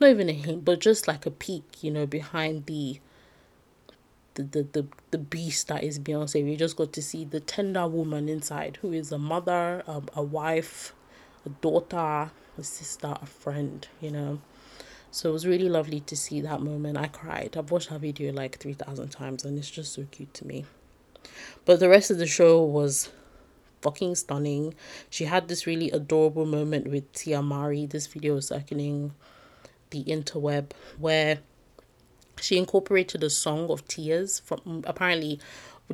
not 0.00 0.10
even 0.10 0.28
a 0.28 0.32
hint, 0.32 0.64
but 0.64 0.80
just 0.80 1.06
like 1.06 1.26
a 1.26 1.30
peek, 1.30 1.82
you 1.82 1.90
know, 1.90 2.06
behind 2.06 2.66
the 2.66 3.00
the 4.34 4.42
the 4.42 4.62
the, 4.62 4.86
the 5.10 5.18
beast 5.18 5.68
that 5.68 5.84
is 5.84 5.98
Beyonce. 5.98 6.44
We 6.44 6.56
just 6.56 6.76
got 6.76 6.92
to 6.94 7.02
see 7.02 7.24
the 7.24 7.40
tender 7.40 7.86
woman 7.86 8.28
inside, 8.28 8.78
who 8.80 8.92
is 8.92 9.12
a 9.12 9.18
mother, 9.18 9.82
a 9.86 10.22
wife, 10.22 10.94
a 11.44 11.50
daughter, 11.50 12.30
a 12.58 12.62
sister, 12.62 13.16
a 13.20 13.26
friend, 13.26 13.86
you 14.00 14.10
know. 14.10 14.40
So 15.10 15.30
it 15.30 15.32
was 15.32 15.46
really 15.46 15.68
lovely 15.68 16.00
to 16.00 16.16
see 16.16 16.40
that 16.40 16.60
moment. 16.60 16.96
I 16.96 17.08
cried. 17.08 17.56
I've 17.56 17.70
watched 17.70 17.88
her 17.88 17.98
video 17.98 18.32
like 18.32 18.58
3,000 18.58 19.08
times 19.08 19.44
and 19.44 19.58
it's 19.58 19.70
just 19.70 19.92
so 19.92 20.06
cute 20.10 20.32
to 20.34 20.46
me. 20.46 20.64
But 21.64 21.80
the 21.80 21.88
rest 21.88 22.10
of 22.10 22.18
the 22.18 22.26
show 22.26 22.62
was 22.62 23.10
fucking 23.82 24.14
stunning. 24.14 24.74
She 25.08 25.24
had 25.24 25.48
this 25.48 25.66
really 25.66 25.90
adorable 25.90 26.46
moment 26.46 26.88
with 26.88 27.12
Tia 27.12 27.42
Mowry. 27.42 27.86
This 27.86 28.06
video 28.06 28.34
was 28.34 28.48
circulating 28.48 29.12
the 29.90 30.04
interweb 30.04 30.70
where 30.98 31.40
she 32.40 32.56
incorporated 32.56 33.22
a 33.22 33.30
song 33.30 33.70
of 33.70 33.86
tears 33.88 34.40
from 34.40 34.84
apparently 34.86 35.40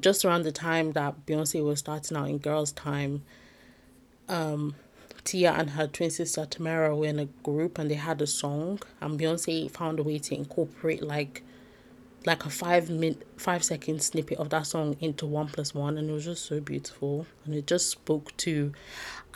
just 0.00 0.24
around 0.24 0.42
the 0.42 0.52
time 0.52 0.92
that 0.92 1.26
Beyonce 1.26 1.64
was 1.64 1.78
starting 1.78 2.16
out 2.16 2.28
in 2.28 2.38
Girls 2.38 2.72
Tyme. 2.72 3.22
Um, 4.28 4.74
Tia 5.26 5.52
and 5.52 5.70
her 5.70 5.86
twin 5.86 6.10
sister 6.10 6.46
Tamera 6.46 6.96
were 6.96 7.06
in 7.06 7.18
a 7.18 7.26
group 7.42 7.78
and 7.78 7.90
they 7.90 7.96
had 7.96 8.22
a 8.22 8.26
song, 8.26 8.80
and 9.00 9.18
Beyonce 9.20 9.70
found 9.70 9.98
a 9.98 10.02
way 10.02 10.18
to 10.20 10.34
incorporate 10.34 11.02
like 11.02 11.42
like 12.26 12.44
a 12.44 12.50
five 12.50 12.90
minute 12.90 13.26
five 13.36 13.62
second 13.62 14.02
snippet 14.02 14.38
of 14.38 14.50
that 14.50 14.66
song 14.66 14.96
into 15.00 15.24
one 15.24 15.46
plus 15.46 15.72
one 15.72 15.96
and 15.96 16.10
it 16.10 16.12
was 16.12 16.24
just 16.24 16.44
so 16.44 16.60
beautiful 16.60 17.24
and 17.44 17.54
it 17.54 17.66
just 17.68 17.88
spoke 17.88 18.36
to 18.36 18.72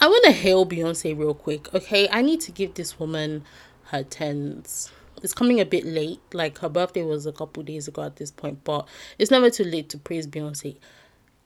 i 0.00 0.08
want 0.08 0.24
to 0.24 0.32
hail 0.32 0.66
beyonce 0.66 1.16
real 1.16 1.32
quick 1.32 1.72
okay? 1.72 2.08
I 2.10 2.20
need 2.20 2.40
to 2.42 2.50
give 2.50 2.74
this 2.74 2.98
woman 2.98 3.44
her 3.84 4.02
tens. 4.02 4.90
It's 5.22 5.34
coming 5.34 5.60
a 5.60 5.64
bit 5.64 5.84
late 5.84 6.20
like 6.32 6.58
her 6.58 6.68
birthday 6.68 7.02
was 7.02 7.26
a 7.26 7.32
couple 7.32 7.62
days 7.62 7.86
ago 7.86 8.02
at 8.02 8.16
this 8.16 8.32
point 8.32 8.64
but 8.64 8.88
it's 9.18 9.30
never 9.30 9.50
too 9.50 9.64
late 9.64 9.88
to 9.90 9.98
praise 9.98 10.26
beyonce. 10.26 10.76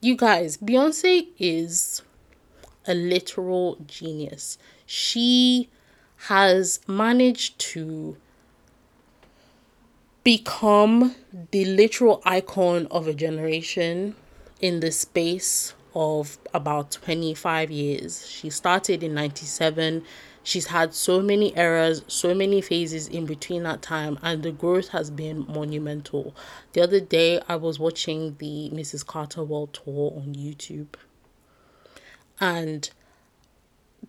You 0.01 0.17
guys 0.17 0.57
beyonce 0.57 1.29
is 1.39 2.01
a 2.87 2.95
literal 2.95 3.77
genius 3.87 4.59
she 4.87 5.69
has 6.29 6.81
managed 6.87 7.59
to 7.59 8.17
become 10.23 11.15
the 11.51 11.65
literal 11.67 12.23
icon 12.25 12.87
of 12.91 13.07
a 13.07 13.13
generation 13.15 14.15
in 14.61 14.81
the 14.81 14.91
space 14.91 15.75
of 15.95 16.39
about 16.53 16.91
25 16.93 17.71
years. 17.71 18.27
She 18.27 18.49
started 18.49 19.03
in 19.03 19.15
97. 19.15 20.03
She's 20.43 20.67
had 20.67 20.95
so 20.95 21.21
many 21.21 21.57
eras, 21.57 22.03
so 22.09 22.35
many 22.35 22.61
phases 22.61 23.07
in 23.09 23.27
between 23.27 23.63
that 23.65 23.83
time, 23.83 24.19
and 24.23 24.43
the 24.43 24.51
growth 24.51 24.89
has 24.89 25.11
been 25.11 25.47
monumental. 25.49 26.35
The 26.73 26.83
other 26.83 27.01
day, 27.01 27.41
I 27.49 27.57
was 27.57 27.79
watching 27.79 28.37
the 28.39 28.71
Mrs. 28.73 29.07
Carter 29.07 29.45
World 29.45 29.73
Tour 29.73 30.13
on 30.17 30.35
YouTube, 30.35 30.95
and 32.45 32.91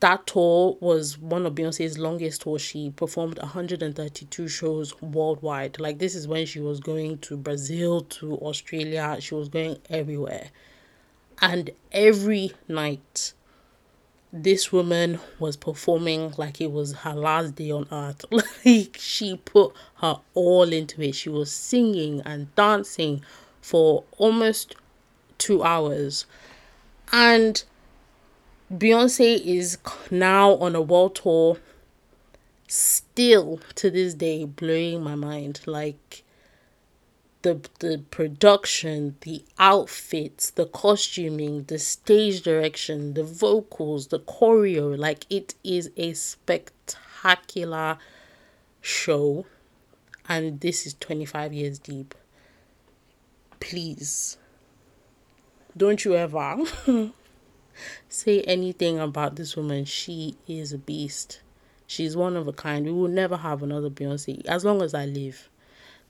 that 0.01 0.27
tour 0.27 0.77
was 0.81 1.17
one 1.17 1.45
of 1.45 1.55
Beyonce's 1.55 1.97
longest 1.97 2.41
tours. 2.41 2.61
She 2.61 2.89
performed 2.89 3.37
132 3.39 4.49
shows 4.49 5.01
worldwide. 5.01 5.79
Like 5.79 5.99
this 5.99 6.15
is 6.15 6.27
when 6.27 6.45
she 6.45 6.59
was 6.59 6.81
going 6.81 7.19
to 7.19 7.37
Brazil, 7.37 8.01
to 8.01 8.35
Australia, 8.39 9.15
she 9.21 9.35
was 9.35 9.47
going 9.47 9.77
everywhere. 9.89 10.49
And 11.41 11.69
every 11.93 12.51
night 12.67 13.31
this 14.33 14.69
woman 14.69 15.19
was 15.39 15.55
performing 15.55 16.33
like 16.35 16.59
it 16.59 16.73
was 16.73 16.91
her 16.91 17.13
last 17.13 17.55
day 17.55 17.71
on 17.71 17.87
earth. 17.89 18.25
Like 18.65 18.97
she 18.99 19.37
put 19.37 19.71
her 20.01 20.19
all 20.33 20.73
into 20.73 21.01
it. 21.01 21.15
She 21.15 21.29
was 21.29 21.53
singing 21.53 22.21
and 22.25 22.53
dancing 22.55 23.21
for 23.61 24.03
almost 24.17 24.75
2 25.37 25.63
hours. 25.63 26.25
And 27.13 27.63
Beyonce 28.73 29.39
is 29.45 29.77
now 30.09 30.55
on 30.55 30.75
a 30.75 30.81
world 30.81 31.15
tour, 31.15 31.57
still 32.67 33.59
to 33.75 33.91
this 33.91 34.15
day 34.15 34.43
blowing 34.45 35.03
my 35.03 35.13
mind. 35.13 35.61
Like 35.67 36.23
the 37.43 37.61
the 37.77 38.03
production, 38.09 39.17
the 39.21 39.45
outfits, 39.59 40.49
the 40.49 40.65
costuming, 40.65 41.65
the 41.65 41.77
stage 41.77 42.41
direction, 42.41 43.13
the 43.13 43.23
vocals, 43.23 44.07
the 44.07 44.19
choreo, 44.19 44.97
like 44.97 45.27
it 45.29 45.53
is 45.63 45.91
a 45.95 46.13
spectacular 46.13 47.99
show. 48.81 49.45
And 50.27 50.59
this 50.61 50.87
is 50.87 50.95
25 50.95 51.53
years 51.53 51.77
deep. 51.77 52.15
Please 53.59 54.37
don't 55.77 56.03
you 56.03 56.15
ever 56.15 56.63
say 58.09 58.41
anything 58.41 58.99
about 58.99 59.35
this 59.35 59.55
woman. 59.55 59.85
She 59.85 60.35
is 60.47 60.73
a 60.73 60.77
beast. 60.77 61.41
She's 61.87 62.15
one 62.17 62.35
of 62.35 62.47
a 62.47 62.53
kind. 62.53 62.85
We 62.85 62.91
will 62.91 63.07
never 63.07 63.37
have 63.37 63.61
another 63.61 63.89
Beyonce 63.89 64.45
as 64.45 64.65
long 64.65 64.81
as 64.81 64.93
I 64.93 65.05
live. 65.05 65.49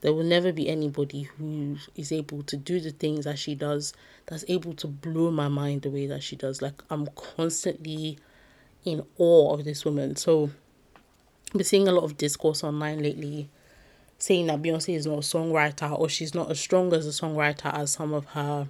There 0.01 0.13
will 0.13 0.23
never 0.23 0.51
be 0.51 0.69
anybody 0.69 1.23
who 1.23 1.77
is 1.95 2.11
able 2.11 2.43
to 2.43 2.57
do 2.57 2.79
the 2.79 2.91
things 2.91 3.25
that 3.25 3.39
she 3.39 3.55
does, 3.55 3.93
that's 4.27 4.45
able 4.47 4.73
to 4.75 4.87
blow 4.87 5.31
my 5.31 5.47
mind 5.47 5.81
the 5.81 5.89
way 5.89 6.05
that 6.07 6.21
she 6.21 6.35
does. 6.35 6.61
Like, 6.61 6.83
I'm 6.89 7.07
constantly 7.15 8.19
in 8.83 9.03
awe 9.17 9.53
of 9.53 9.65
this 9.65 9.83
woman. 9.83 10.15
So, 10.15 10.51
I've 11.47 11.53
been 11.53 11.63
seeing 11.63 11.87
a 11.87 11.91
lot 11.91 12.03
of 12.03 12.17
discourse 12.17 12.63
online 12.63 13.01
lately 13.01 13.49
saying 14.17 14.47
that 14.47 14.61
Beyonce 14.61 14.95
is 14.95 15.05
not 15.05 15.17
a 15.17 15.21
songwriter 15.21 15.97
or 15.97 16.09
she's 16.09 16.33
not 16.33 16.49
as 16.51 16.59
strong 16.59 16.93
as 16.93 17.05
a 17.05 17.09
songwriter 17.09 17.73
as 17.73 17.91
some 17.91 18.13
of 18.13 18.25
her 18.27 18.67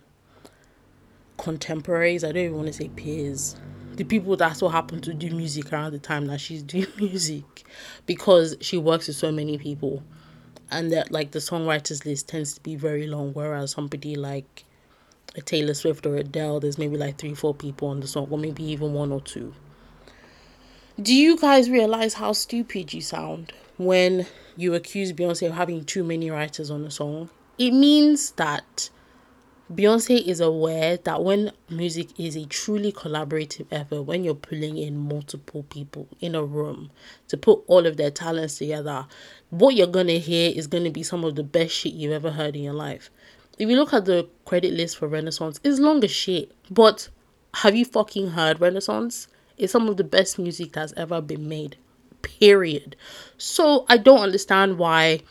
contemporaries. 1.45 2.23
I 2.23 2.31
don't 2.31 2.45
even 2.45 2.55
want 2.55 2.67
to 2.67 2.73
say 2.73 2.89
peers. 2.89 3.55
The 3.97 4.03
people 4.03 4.35
that 4.37 4.57
so 4.57 4.67
happen 4.67 4.99
to 5.01 5.13
do 5.13 5.29
music 5.29 5.71
around 5.71 5.93
the 5.93 5.99
time 5.99 6.25
that 6.25 6.41
she's 6.41 6.63
doing 6.73 6.87
music 6.97 7.63
because 8.07 8.57
she 8.61 8.77
works 8.77 9.07
with 9.07 9.15
so 9.15 9.31
many 9.31 9.59
people. 9.59 10.03
And 10.71 10.91
that 10.91 11.11
like 11.11 11.31
the 11.31 11.39
songwriters 11.39 12.03
list 12.05 12.27
tends 12.27 12.55
to 12.55 12.61
be 12.61 12.75
very 12.75 13.05
long, 13.05 13.33
whereas 13.33 13.71
somebody 13.71 14.15
like 14.15 14.65
a 15.35 15.41
Taylor 15.41 15.75
Swift 15.75 16.07
or 16.07 16.15
Adele, 16.15 16.59
there's 16.59 16.79
maybe 16.79 16.97
like 16.97 17.19
three, 17.19 17.35
four 17.35 17.53
people 17.53 17.89
on 17.89 17.99
the 17.99 18.07
song, 18.07 18.27
or 18.31 18.39
maybe 18.39 18.63
even 18.63 18.93
one 18.93 19.11
or 19.11 19.21
two. 19.21 19.53
Do 20.99 21.13
you 21.13 21.37
guys 21.37 21.69
realize 21.69 22.15
how 22.15 22.31
stupid 22.31 22.93
you 22.93 23.01
sound 23.01 23.53
when 23.77 24.25
you 24.57 24.73
accuse 24.73 25.13
Beyonce 25.13 25.47
of 25.47 25.53
having 25.53 25.83
too 25.83 26.03
many 26.03 26.31
writers 26.31 26.71
on 26.71 26.83
a 26.85 26.89
song, 26.91 27.29
it 27.59 27.71
means 27.71 28.31
that 28.31 28.89
Beyonce 29.74 30.22
is 30.24 30.41
aware 30.41 30.98
that 30.98 31.24
when 31.24 31.51
music 31.69 32.19
is 32.19 32.36
a 32.36 32.45
truly 32.45 32.91
collaborative 32.91 33.65
effort, 33.72 34.03
when 34.03 34.24
you're 34.24 34.36
pulling 34.36 34.77
in 34.77 34.95
multiple 34.95 35.63
people 35.63 36.07
in 36.22 36.36
a 36.36 36.43
room 36.43 36.91
to 37.29 37.38
put 37.38 37.63
all 37.65 37.88
of 37.88 37.98
their 37.98 38.12
talents 38.12 38.60
together, 38.60 39.07
what 39.50 39.74
you're 39.74 39.88
gonna 39.88 40.19
hear 40.19 40.51
is 40.55 40.67
gonna 40.67 40.91
be 40.91 41.01
some 41.01 41.24
of 41.24 41.34
the 41.34 41.43
best 41.43 41.74
shit 41.74 41.93
you've 41.93 42.12
ever 42.12 42.29
heard 42.29 42.55
in 42.55 42.62
your 42.62 42.75
life. 42.75 43.10
If 43.57 43.67
you 43.67 43.75
look 43.75 43.91
at 43.91 44.05
the 44.05 44.29
credit 44.45 44.72
list 44.74 44.98
for 44.98 45.07
Renaissance, 45.07 45.60
it's 45.63 45.79
long 45.79 46.03
as 46.03 46.12
shit. 46.12 46.51
But 46.69 47.10
have 47.55 47.75
you 47.75 47.86
fucking 47.86 48.31
heard 48.31 48.62
Renaissance? 48.62 49.27
It's 49.57 49.72
some 49.72 49.89
of 49.89 49.98
the 49.98 50.03
best 50.03 50.38
music 50.38 50.74
that's 50.74 50.93
ever 50.95 51.22
been 51.22 51.50
made 51.50 51.77
period. 52.22 52.95
So 53.39 53.86
I 53.89 53.98
don't 53.98 54.19
understand 54.19 54.77
why 54.77 55.22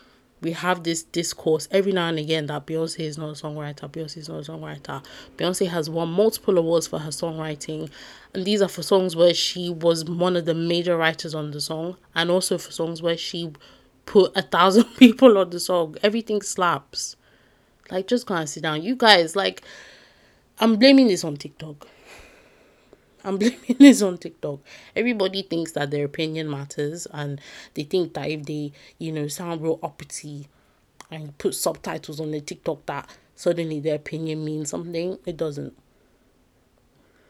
we 0.44 0.52
have 0.52 0.84
this 0.84 1.02
discourse 1.02 1.66
every 1.70 1.90
now 1.90 2.08
and 2.08 2.18
again 2.18 2.46
that 2.46 2.66
Beyonce 2.66 3.00
is 3.00 3.16
not 3.18 3.30
a 3.30 3.32
songwriter, 3.32 3.90
Beyonce 3.90 4.18
is 4.18 4.28
not 4.28 4.46
a 4.46 4.52
songwriter. 4.52 5.02
Beyonce 5.38 5.66
has 5.68 5.88
won 5.88 6.10
multiple 6.10 6.58
awards 6.58 6.86
for 6.86 6.98
her 6.98 7.10
songwriting, 7.10 7.90
and 8.34 8.44
these 8.44 8.60
are 8.60 8.68
for 8.68 8.82
songs 8.82 9.16
where 9.16 9.32
she 9.34 9.70
was 9.70 10.04
one 10.04 10.36
of 10.36 10.44
the 10.44 10.54
major 10.54 10.96
writers 10.96 11.34
on 11.34 11.50
the 11.50 11.60
song, 11.60 11.96
and 12.14 12.30
also 12.30 12.58
for 12.58 12.70
songs 12.70 13.00
where 13.02 13.16
she 13.16 13.52
put 14.06 14.36
a 14.36 14.42
thousand 14.42 14.84
people 14.98 15.38
on 15.38 15.50
the 15.50 15.58
song. 15.58 15.96
Everything 16.02 16.42
slaps. 16.42 17.16
Like, 17.90 18.06
just 18.06 18.26
go 18.26 18.34
and 18.34 18.48
sit 18.48 18.62
down. 18.62 18.82
You 18.82 18.96
guys, 18.96 19.34
like, 19.34 19.62
I'm 20.58 20.76
blaming 20.76 21.08
this 21.08 21.24
on 21.24 21.36
TikTok. 21.36 21.86
I'm 23.24 23.38
blaming 23.38 23.76
this 23.78 24.02
on 24.02 24.18
TikTok. 24.18 24.60
Everybody 24.94 25.42
thinks 25.42 25.72
that 25.72 25.90
their 25.90 26.04
opinion 26.04 26.50
matters 26.50 27.06
and 27.12 27.40
they 27.74 27.84
think 27.84 28.14
that 28.14 28.28
if 28.28 28.44
they, 28.44 28.72
you 28.98 29.12
know, 29.12 29.28
sound 29.28 29.62
real 29.62 29.78
uppity 29.82 30.48
and 31.10 31.36
put 31.38 31.54
subtitles 31.54 32.20
on 32.20 32.30
the 32.30 32.40
TikTok 32.40 32.86
that 32.86 33.08
suddenly 33.34 33.80
their 33.80 33.96
opinion 33.96 34.44
means 34.44 34.70
something. 34.70 35.18
It 35.26 35.36
doesn't. 35.36 35.74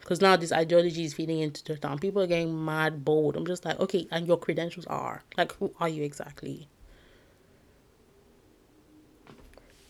Because 0.01 0.21
now 0.21 0.35
this 0.35 0.51
ideology 0.51 1.03
is 1.03 1.15
feeding 1.15 1.39
into 1.39 1.63
the 1.63 1.77
town. 1.77 1.97
People 1.97 2.21
are 2.21 2.27
getting 2.27 2.63
mad 2.63 3.03
bold. 3.03 3.35
I'm 3.35 3.45
just 3.47 3.65
like, 3.65 3.79
okay, 3.79 4.07
and 4.11 4.27
your 4.27 4.37
credentials 4.37 4.85
are. 4.85 5.23
Like, 5.37 5.53
who 5.53 5.73
are 5.79 5.89
you 5.89 6.03
exactly? 6.03 6.67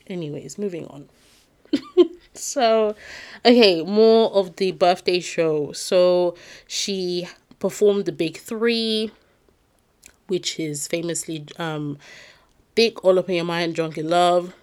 Anyways, 0.07 0.57
moving 0.57 0.87
on. 0.87 1.09
so, 2.37 2.95
okay, 3.45 3.83
more 3.83 4.31
of 4.31 4.55
the 4.57 4.71
birthday 4.71 5.19
show. 5.19 5.71
So, 5.71 6.35
she 6.67 7.27
performed 7.59 8.05
the 8.05 8.11
big 8.11 8.37
three, 8.37 9.11
which 10.27 10.59
is 10.59 10.87
famously 10.87 11.45
um, 11.57 11.97
Big 12.75 12.99
All 12.99 13.19
Up 13.19 13.29
in 13.29 13.35
Your 13.35 13.45
Mind, 13.45 13.75
Drunk 13.75 13.97
in 13.97 14.09
Love. 14.09 14.53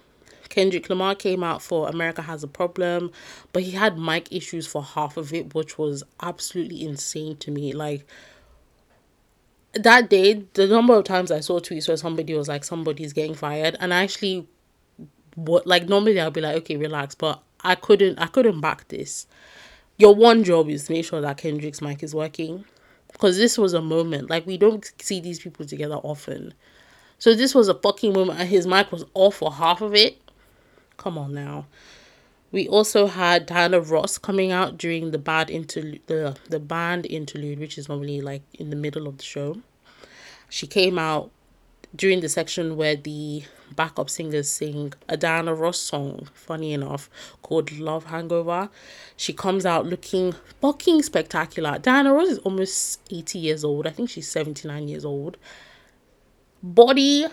Kendrick 0.49 0.87
Lamar 0.89 1.15
came 1.15 1.43
out 1.43 1.63
for 1.63 1.89
America 1.89 2.21
Has 2.21 2.43
a 2.43 2.47
Problem, 2.47 3.11
but 3.53 3.63
he 3.63 3.71
had 3.71 3.97
mic 3.97 4.31
issues 4.31 4.67
for 4.67 4.83
half 4.83 5.17
of 5.17 5.33
it, 5.33 5.55
which 5.55 5.77
was 5.79 6.03
absolutely 6.21 6.83
insane 6.85 7.37
to 7.37 7.49
me. 7.49 7.73
Like, 7.73 8.05
that 9.73 10.09
day, 10.09 10.45
the 10.53 10.67
number 10.67 10.93
of 10.93 11.05
times 11.05 11.31
I 11.31 11.39
saw 11.39 11.59
tweets 11.59 11.87
where 11.87 11.97
somebody 11.97 12.35
was 12.35 12.47
like, 12.47 12.63
somebody's 12.63 13.13
getting 13.13 13.33
fired, 13.33 13.75
and 13.79 13.93
I 13.93 14.03
actually 14.03 14.47
what 15.35 15.65
like 15.65 15.87
normally 15.87 16.19
I'll 16.19 16.31
be 16.31 16.41
like, 16.41 16.55
okay, 16.57 16.77
relax, 16.77 17.15
but 17.15 17.41
I 17.63 17.75
couldn't 17.75 18.19
I 18.19 18.27
couldn't 18.27 18.61
back 18.61 18.87
this. 18.87 19.27
Your 19.97 20.15
one 20.15 20.43
job 20.43 20.69
is 20.69 20.85
to 20.85 20.93
make 20.93 21.05
sure 21.05 21.21
that 21.21 21.37
Kendrick's 21.37 21.81
mic 21.81 22.03
is 22.03 22.15
working. 22.15 22.65
Because 23.11 23.37
this 23.37 23.57
was 23.57 23.73
a 23.73 23.81
moment. 23.81 24.29
Like 24.29 24.45
we 24.47 24.57
don't 24.57 24.91
see 24.99 25.19
these 25.19 25.39
people 25.39 25.65
together 25.65 25.95
often. 25.95 26.53
So 27.19 27.33
this 27.33 27.53
was 27.55 27.69
a 27.69 27.75
fucking 27.75 28.13
moment 28.13 28.39
and 28.39 28.49
his 28.49 28.67
mic 28.67 28.91
was 28.91 29.05
off 29.13 29.35
for 29.35 29.53
half 29.53 29.81
of 29.81 29.95
it. 29.95 30.19
Come 30.97 31.17
on 31.17 31.33
now. 31.33 31.67
We 32.51 32.67
also 32.67 33.07
had 33.07 33.47
Diana 33.47 33.79
Ross 33.79 34.17
coming 34.17 34.51
out 34.51 34.77
during 34.77 35.09
the 35.11 35.17
bad 35.17 35.49
interlude 35.49 36.01
the, 36.05 36.37
the 36.49 36.59
band 36.59 37.07
interlude, 37.07 37.59
which 37.59 37.77
is 37.77 37.89
normally 37.89 38.21
like 38.21 38.43
in 38.59 38.69
the 38.69 38.75
middle 38.75 39.07
of 39.07 39.17
the 39.17 39.23
show. 39.23 39.61
She 40.49 40.67
came 40.67 40.99
out 40.99 41.31
during 41.95 42.19
the 42.21 42.29
section 42.29 42.75
where 42.75 42.95
the 42.95 43.43
backup 43.75 44.09
singers 44.09 44.49
sing 44.49 44.93
a 45.09 45.17
Diana 45.17 45.53
Ross 45.53 45.79
song, 45.79 46.29
funny 46.33 46.73
enough, 46.73 47.09
called 47.41 47.71
Love 47.77 48.05
Hangover. 48.05 48.69
She 49.17 49.33
comes 49.33 49.65
out 49.65 49.85
looking 49.85 50.33
fucking 50.61 51.03
spectacular. 51.03 51.79
Diana 51.79 52.13
Ross 52.13 52.29
is 52.29 52.37
almost 52.39 53.01
80 53.11 53.39
years 53.39 53.63
old. 53.63 53.87
I 53.87 53.91
think 53.91 54.09
she's 54.09 54.29
79 54.29 54.87
years 54.87 55.05
old. 55.05 55.37
Body 56.61 57.25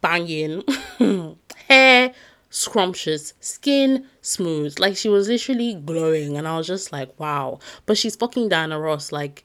banging, 0.00 0.64
hair 1.68 2.12
scrumptious, 2.50 3.34
skin 3.40 4.06
smooth. 4.22 4.78
Like 4.78 4.96
she 4.96 5.08
was 5.08 5.28
literally 5.28 5.74
glowing, 5.74 6.36
and 6.36 6.48
I 6.48 6.56
was 6.56 6.66
just 6.66 6.92
like, 6.92 7.18
wow. 7.18 7.58
But 7.86 7.98
she's 7.98 8.16
fucking 8.16 8.48
Diana 8.48 8.80
Ross. 8.80 9.12
Like 9.12 9.44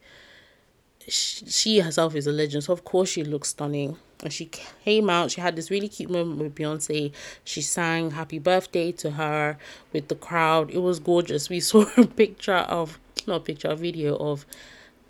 she, 1.08 1.46
she 1.46 1.80
herself 1.80 2.16
is 2.16 2.28
a 2.28 2.32
legend, 2.32 2.64
so 2.64 2.74
of 2.74 2.84
course 2.84 3.10
she 3.10 3.24
looks 3.24 3.50
stunning 3.50 3.98
and 4.24 4.34
she 4.34 4.46
came 4.46 5.10
out 5.10 5.32
she 5.32 5.42
had 5.42 5.56
this 5.56 5.70
really 5.70 5.90
cute 5.90 6.10
moment 6.10 6.40
with 6.40 6.56
beyonce. 6.56 7.12
She 7.44 7.62
sang 7.62 8.12
happy 8.12 8.40
birthday 8.40 8.92
to 8.94 9.12
her 9.12 9.58
with 9.92 10.08
the 10.08 10.16
crowd. 10.16 10.72
It 10.72 10.80
was 10.80 11.00
gorgeous. 11.00 11.50
We 11.50 11.60
saw 11.72 11.86
a 11.98 12.06
picture 12.08 12.54
of 12.54 13.00
not 13.28 13.38
a 13.38 13.40
picture 13.42 13.68
a 13.68 13.76
video 13.76 14.16
of 14.18 14.46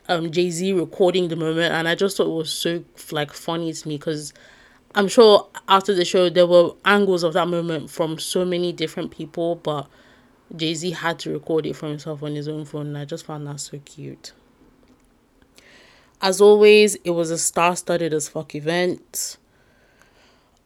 um 0.09 0.31
jay-z 0.31 0.73
recording 0.73 1.29
the 1.29 1.35
moment. 1.35 1.73
And 1.73 1.87
i 1.87 1.95
just 1.95 2.17
thought 2.17 2.27
it 2.27 2.35
was 2.35 2.51
so 2.51 2.83
like 3.11 3.31
funny 3.31 3.71
to 3.71 3.87
me 3.87 3.97
because 3.97 4.33
i'm 4.95 5.07
sure 5.07 5.47
after 5.67 5.93
the 5.93 6.05
show 6.05 6.29
there 6.29 6.45
were 6.45 6.71
angles 6.85 7.23
of 7.23 7.33
that 7.33 7.47
moment 7.47 7.89
from 7.89 8.19
so 8.19 8.45
many 8.45 8.71
different 8.71 9.11
people 9.11 9.55
but 9.55 9.87
jay-z 10.55 10.91
had 10.91 11.17
to 11.19 11.31
record 11.31 11.65
it 11.65 11.75
for 11.75 11.87
himself 11.87 12.21
on 12.21 12.35
his 12.35 12.47
own 12.47 12.65
phone. 12.65 12.87
And 12.87 12.97
i 12.97 13.05
just 13.05 13.25
found 13.25 13.47
that 13.47 13.59
so 13.59 13.79
cute 13.85 14.33
as 16.23 16.39
always, 16.39 16.95
it 17.03 17.09
was 17.09 17.29
a 17.31 17.37
star-studded 17.37 18.13
as 18.13 18.29
fuck 18.29 18.55
event. 18.55 19.37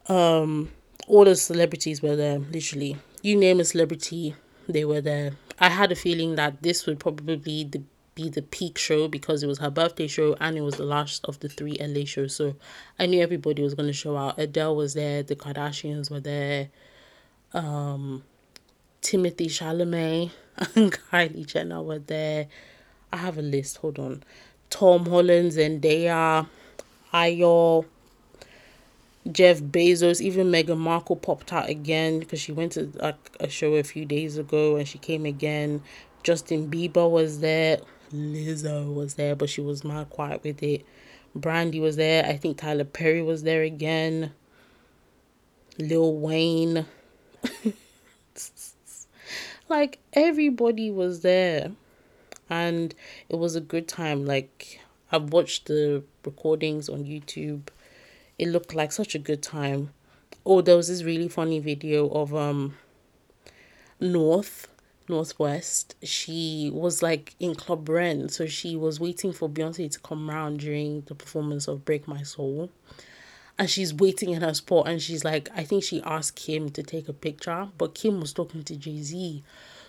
Um, 0.06 0.70
all 1.08 1.24
the 1.24 1.34
celebrities 1.34 2.00
were 2.00 2.14
there, 2.14 2.38
literally. 2.38 2.96
You 3.22 3.36
name 3.36 3.58
a 3.58 3.64
celebrity, 3.64 4.36
they 4.68 4.84
were 4.84 5.00
there. 5.00 5.32
I 5.58 5.70
had 5.70 5.90
a 5.90 5.96
feeling 5.96 6.36
that 6.36 6.62
this 6.62 6.86
would 6.86 7.00
probably 7.00 7.64
the, 7.64 7.82
be 8.14 8.28
the 8.30 8.42
peak 8.42 8.78
show 8.78 9.08
because 9.08 9.42
it 9.42 9.48
was 9.48 9.58
her 9.58 9.68
birthday 9.68 10.06
show 10.06 10.36
and 10.40 10.56
it 10.56 10.60
was 10.60 10.76
the 10.76 10.84
last 10.84 11.24
of 11.24 11.40
the 11.40 11.48
three 11.48 11.76
LA 11.80 12.04
shows. 12.04 12.36
So 12.36 12.54
I 12.96 13.06
knew 13.06 13.20
everybody 13.20 13.60
was 13.60 13.74
going 13.74 13.88
to 13.88 13.92
show 13.92 14.16
out. 14.16 14.38
Adele 14.38 14.76
was 14.76 14.94
there, 14.94 15.24
the 15.24 15.34
Kardashians 15.34 16.08
were 16.08 16.20
there, 16.20 16.68
um, 17.52 18.22
Timothée 19.02 19.46
Chalamet 19.46 20.30
and 20.76 20.92
Kylie 20.92 21.46
Jenner 21.46 21.82
were 21.82 21.98
there. 21.98 22.46
I 23.12 23.16
have 23.16 23.38
a 23.38 23.42
list, 23.42 23.78
hold 23.78 23.98
on. 23.98 24.22
Tom 24.70 25.06
Holland, 25.06 25.52
Zendaya, 25.52 26.46
Ayo, 27.12 27.84
Jeff 29.30 29.60
Bezos, 29.60 30.20
even 30.20 30.48
Meghan 30.48 30.78
Markle 30.78 31.16
popped 31.16 31.52
out 31.52 31.68
again 31.68 32.18
because 32.18 32.40
she 32.40 32.52
went 32.52 32.72
to 32.72 32.90
a, 33.00 33.14
a 33.40 33.48
show 33.48 33.74
a 33.74 33.82
few 33.82 34.04
days 34.04 34.38
ago 34.38 34.76
and 34.76 34.88
she 34.88 34.98
came 34.98 35.26
again. 35.26 35.82
Justin 36.22 36.70
Bieber 36.70 37.10
was 37.10 37.40
there. 37.40 37.78
Lizzo 38.12 38.92
was 38.94 39.14
there, 39.14 39.36
but 39.36 39.50
she 39.50 39.60
was 39.60 39.84
mad 39.84 40.10
quiet 40.10 40.42
with 40.42 40.62
it. 40.62 40.84
Brandy 41.34 41.80
was 41.80 41.96
there. 41.96 42.24
I 42.24 42.36
think 42.36 42.58
Tyler 42.58 42.84
Perry 42.84 43.22
was 43.22 43.42
there 43.42 43.62
again. 43.62 44.32
Lil 45.78 46.16
Wayne. 46.16 46.86
like 49.68 49.98
everybody 50.12 50.90
was 50.90 51.20
there. 51.20 51.70
And 52.50 52.94
it 53.28 53.36
was 53.36 53.56
a 53.56 53.60
good 53.60 53.88
time. 53.88 54.24
Like 54.24 54.80
I've 55.10 55.32
watched 55.32 55.66
the 55.66 56.02
recordings 56.24 56.88
on 56.88 57.04
YouTube. 57.04 57.68
It 58.38 58.48
looked 58.48 58.74
like 58.74 58.92
such 58.92 59.14
a 59.14 59.18
good 59.18 59.42
time. 59.42 59.90
Oh, 60.44 60.60
there 60.60 60.76
was 60.76 60.88
this 60.88 61.02
really 61.02 61.28
funny 61.28 61.58
video 61.58 62.08
of 62.08 62.34
um 62.34 62.76
North 64.00 64.68
Northwest. 65.08 65.96
She 66.02 66.70
was 66.72 67.02
like 67.02 67.34
in 67.40 67.54
Club 67.54 67.88
Ren, 67.88 68.28
so 68.28 68.46
she 68.46 68.76
was 68.76 69.00
waiting 69.00 69.32
for 69.32 69.48
Beyonce 69.48 69.90
to 69.90 69.98
come 70.00 70.30
around 70.30 70.60
during 70.60 71.02
the 71.02 71.14
performance 71.14 71.66
of 71.66 71.84
Break 71.84 72.06
My 72.06 72.22
Soul. 72.22 72.70
And 73.58 73.68
she's 73.68 73.92
waiting 73.92 74.30
in 74.30 74.42
her 74.42 74.54
spot 74.54 74.86
and 74.86 75.02
she's 75.02 75.24
like, 75.24 75.48
I 75.54 75.64
think 75.64 75.82
she 75.82 76.00
asked 76.02 76.36
Kim 76.36 76.68
to 76.70 76.82
take 76.82 77.08
a 77.08 77.12
picture, 77.12 77.68
but 77.76 77.94
Kim 77.94 78.20
was 78.20 78.32
talking 78.32 78.62
to 78.62 78.76
Jay 78.76 79.02
Z. 79.02 79.42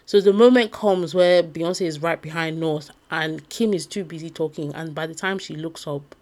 So 0.10 0.19
the 0.19 0.34
moment 0.34 0.72
comes 0.72 1.13
where 1.13 1.43
Beyonce 1.43 1.86
is 1.86 2.02
right 2.02 2.19
behind 2.19 2.60
North 2.60 2.89
and 3.12 3.48
Kim 3.50 3.76
is 3.76 3.86
too 3.86 4.04
busy 4.04 4.32
talking. 4.32 4.74
And 4.74 4.95
by 4.95 5.06
the 5.06 5.13
time 5.13 5.38
she 5.38 5.56
looks 5.56 5.86
up, 5.86 6.15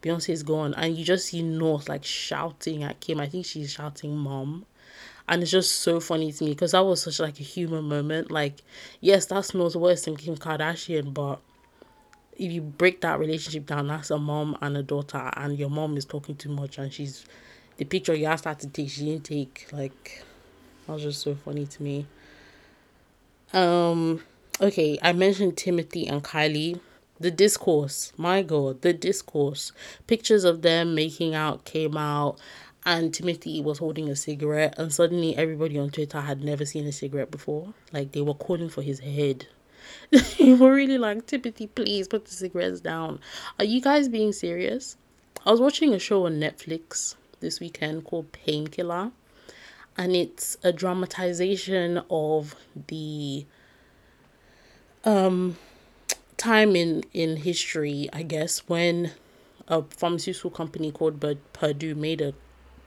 Beyonce 0.00 0.28
is 0.28 0.44
gone. 0.44 0.74
And 0.74 0.96
you 0.96 1.04
just 1.04 1.26
see 1.26 1.42
North 1.42 1.88
like 1.88 2.04
shouting 2.04 2.84
at 2.84 3.00
Kim. 3.00 3.18
I 3.18 3.26
think 3.26 3.44
she's 3.44 3.72
shouting 3.72 4.16
mom. 4.16 4.64
And 5.28 5.42
it's 5.42 5.50
just 5.50 5.72
so 5.80 5.98
funny 5.98 6.30
to 6.30 6.44
me 6.44 6.50
because 6.50 6.70
that 6.70 6.84
was 6.84 7.02
such 7.02 7.18
like 7.18 7.40
a 7.40 7.42
human 7.42 7.82
moment. 7.86 8.30
Like, 8.30 8.62
yes, 9.00 9.26
that's 9.26 9.54
North 9.54 9.74
West 9.74 10.06
and 10.06 10.16
Kim 10.16 10.36
Kardashian, 10.36 11.12
but 11.12 11.40
if 12.36 12.52
you 12.52 12.60
break 12.60 13.00
that 13.00 13.18
relationship 13.18 13.66
down, 13.66 13.88
that's 13.88 14.12
a 14.12 14.18
mom 14.18 14.56
and 14.62 14.76
a 14.76 14.84
daughter, 14.84 15.32
and 15.36 15.58
your 15.58 15.68
mom 15.68 15.96
is 15.96 16.04
talking 16.04 16.36
too 16.36 16.50
much, 16.50 16.78
and 16.78 16.92
she's 16.92 17.24
the 17.76 17.86
picture 17.86 18.14
you 18.14 18.26
asked 18.26 18.44
her 18.44 18.54
to 18.54 18.68
take, 18.68 18.90
she 18.90 19.04
didn't 19.04 19.24
take. 19.24 19.66
Like, 19.72 20.22
that 20.86 20.92
was 20.92 21.02
just 21.02 21.22
so 21.22 21.34
funny 21.34 21.66
to 21.66 21.82
me. 21.82 22.06
Um, 23.52 24.22
okay, 24.60 24.98
I 25.02 25.12
mentioned 25.12 25.56
Timothée 25.56 26.10
and 26.10 26.22
Kylie. 26.22 26.80
The 27.20 27.30
discourse, 27.30 28.12
my 28.16 28.42
god, 28.42 28.82
the 28.82 28.92
discourse. 28.92 29.72
Pictures 30.06 30.42
of 30.44 30.62
them 30.62 30.94
making 30.94 31.34
out 31.34 31.64
came 31.64 31.96
out, 31.96 32.40
and 32.84 33.12
Timothée 33.12 33.62
was 33.62 33.78
holding 33.78 34.08
a 34.08 34.16
cigarette, 34.16 34.74
and 34.76 34.92
suddenly 34.92 35.36
everybody 35.36 35.78
on 35.78 35.90
Twitter 35.90 36.20
had 36.20 36.42
never 36.42 36.64
seen 36.64 36.86
a 36.86 36.92
cigarette 36.92 37.30
before. 37.30 37.74
Like, 37.92 38.12
they 38.12 38.22
were 38.22 38.34
calling 38.34 38.70
for 38.70 38.82
his 38.82 39.00
head. 39.00 39.46
they 40.10 40.54
were 40.54 40.72
really 40.72 40.98
like, 40.98 41.26
Timothée, 41.26 41.68
please 41.72 42.08
put 42.08 42.24
the 42.24 42.32
cigarettes 42.32 42.80
down. 42.80 43.20
Are 43.58 43.64
you 43.64 43.80
guys 43.80 44.08
being 44.08 44.32
serious? 44.32 44.96
I 45.46 45.50
was 45.50 45.60
watching 45.60 45.94
a 45.94 45.98
show 45.98 46.26
on 46.26 46.40
Netflix 46.40 47.14
this 47.40 47.60
weekend 47.60 48.04
called 48.04 48.32
Painkiller 48.32 49.12
and 49.96 50.16
it's 50.16 50.56
a 50.62 50.72
dramatization 50.72 52.02
of 52.10 52.54
the 52.88 53.44
um 55.04 55.56
time 56.36 56.74
in 56.74 57.02
in 57.12 57.36
history 57.36 58.08
i 58.12 58.22
guess 58.22 58.60
when 58.68 59.12
a 59.68 59.82
pharmaceutical 59.82 60.50
company 60.50 60.90
called 60.90 61.24
Purdue 61.52 61.94
made 61.94 62.20
a 62.20 62.34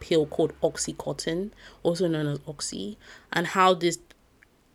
pill 0.00 0.26
called 0.26 0.52
Oxycontin, 0.62 1.50
also 1.82 2.06
known 2.06 2.26
as 2.26 2.38
Oxy, 2.46 2.98
and 3.32 3.46
how 3.46 3.74
this 3.74 3.98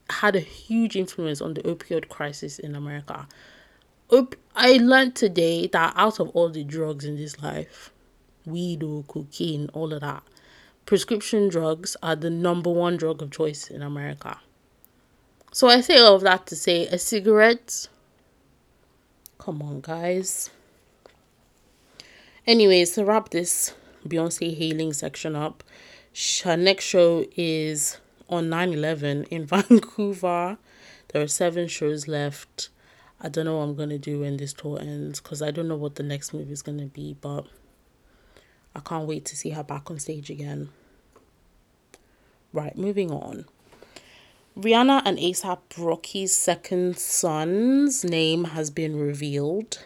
had 0.09 0.35
a 0.35 0.39
huge 0.39 0.95
influence 0.95 1.41
on 1.41 1.53
the 1.53 1.61
opioid 1.61 2.09
crisis 2.09 2.59
in 2.59 2.75
America. 2.75 3.27
Op- 4.11 4.35
I 4.55 4.73
learned 4.73 5.15
today 5.15 5.67
that 5.67 5.93
out 5.95 6.19
of 6.19 6.29
all 6.29 6.49
the 6.49 6.63
drugs 6.63 7.05
in 7.05 7.15
this 7.15 7.41
life, 7.41 7.91
weed 8.45 8.83
or 8.83 9.03
cocaine, 9.03 9.69
all 9.73 9.93
of 9.93 10.01
that, 10.01 10.23
prescription 10.85 11.49
drugs 11.49 11.95
are 12.01 12.15
the 12.15 12.29
number 12.29 12.69
one 12.69 12.97
drug 12.97 13.21
of 13.21 13.31
choice 13.31 13.69
in 13.69 13.81
America. 13.81 14.39
So 15.51 15.67
I 15.67 15.81
say 15.81 15.97
all 15.99 16.15
of 16.15 16.21
that 16.21 16.47
to 16.47 16.55
say 16.55 16.87
a 16.87 16.97
cigarette. 16.97 17.87
Come 19.37 19.61
on, 19.61 19.81
guys. 19.81 20.49
Anyways, 22.47 22.91
to 22.91 23.05
wrap 23.05 23.29
this 23.29 23.73
Beyonce 24.07 24.57
hailing 24.57 24.93
section 24.93 25.35
up, 25.35 25.63
her 26.43 26.57
next 26.57 26.85
show 26.85 27.25
is 27.35 27.99
on 28.29 28.49
9 28.49 28.73
11 28.73 29.25
in 29.25 29.45
Vancouver. 29.47 30.57
There 31.09 31.21
are 31.21 31.27
seven 31.27 31.67
shows 31.67 32.07
left. 32.07 32.69
I 33.19 33.29
don't 33.29 33.45
know 33.45 33.57
what 33.57 33.63
I'm 33.63 33.75
going 33.75 33.89
to 33.89 33.99
do 33.99 34.21
when 34.21 34.37
this 34.37 34.53
tour 34.53 34.79
ends 34.79 35.19
because 35.19 35.41
I 35.41 35.51
don't 35.51 35.67
know 35.67 35.75
what 35.75 35.95
the 35.95 36.03
next 36.03 36.33
move 36.33 36.49
is 36.49 36.61
going 36.61 36.79
to 36.79 36.85
be, 36.85 37.15
but 37.19 37.45
I 38.75 38.79
can't 38.79 39.07
wait 39.07 39.25
to 39.25 39.35
see 39.35 39.51
her 39.51 39.63
back 39.63 39.91
on 39.91 39.99
stage 39.99 40.29
again. 40.29 40.69
Right, 42.53 42.77
moving 42.77 43.11
on. 43.11 43.45
Rihanna 44.57 45.03
and 45.05 45.17
ASAP 45.17 45.59
Rocky's 45.77 46.35
second 46.35 46.97
son's 46.97 48.03
name 48.03 48.45
has 48.45 48.69
been 48.69 48.99
revealed. 48.99 49.85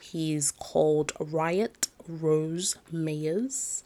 He's 0.00 0.50
called 0.50 1.12
Riot 1.20 1.88
Rose 2.08 2.76
Mayers. 2.92 3.82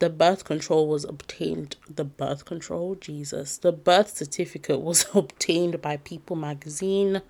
The 0.00 0.10
birth 0.10 0.44
control 0.44 0.88
was 0.88 1.04
obtained. 1.04 1.76
The 1.88 2.04
birth 2.04 2.44
control, 2.44 2.96
Jesus. 2.96 3.56
The 3.56 3.70
birth 3.70 4.16
certificate 4.16 4.80
was 4.80 5.06
obtained 5.14 5.80
by 5.80 5.98
People 5.98 6.34
Magazine. 6.34 7.22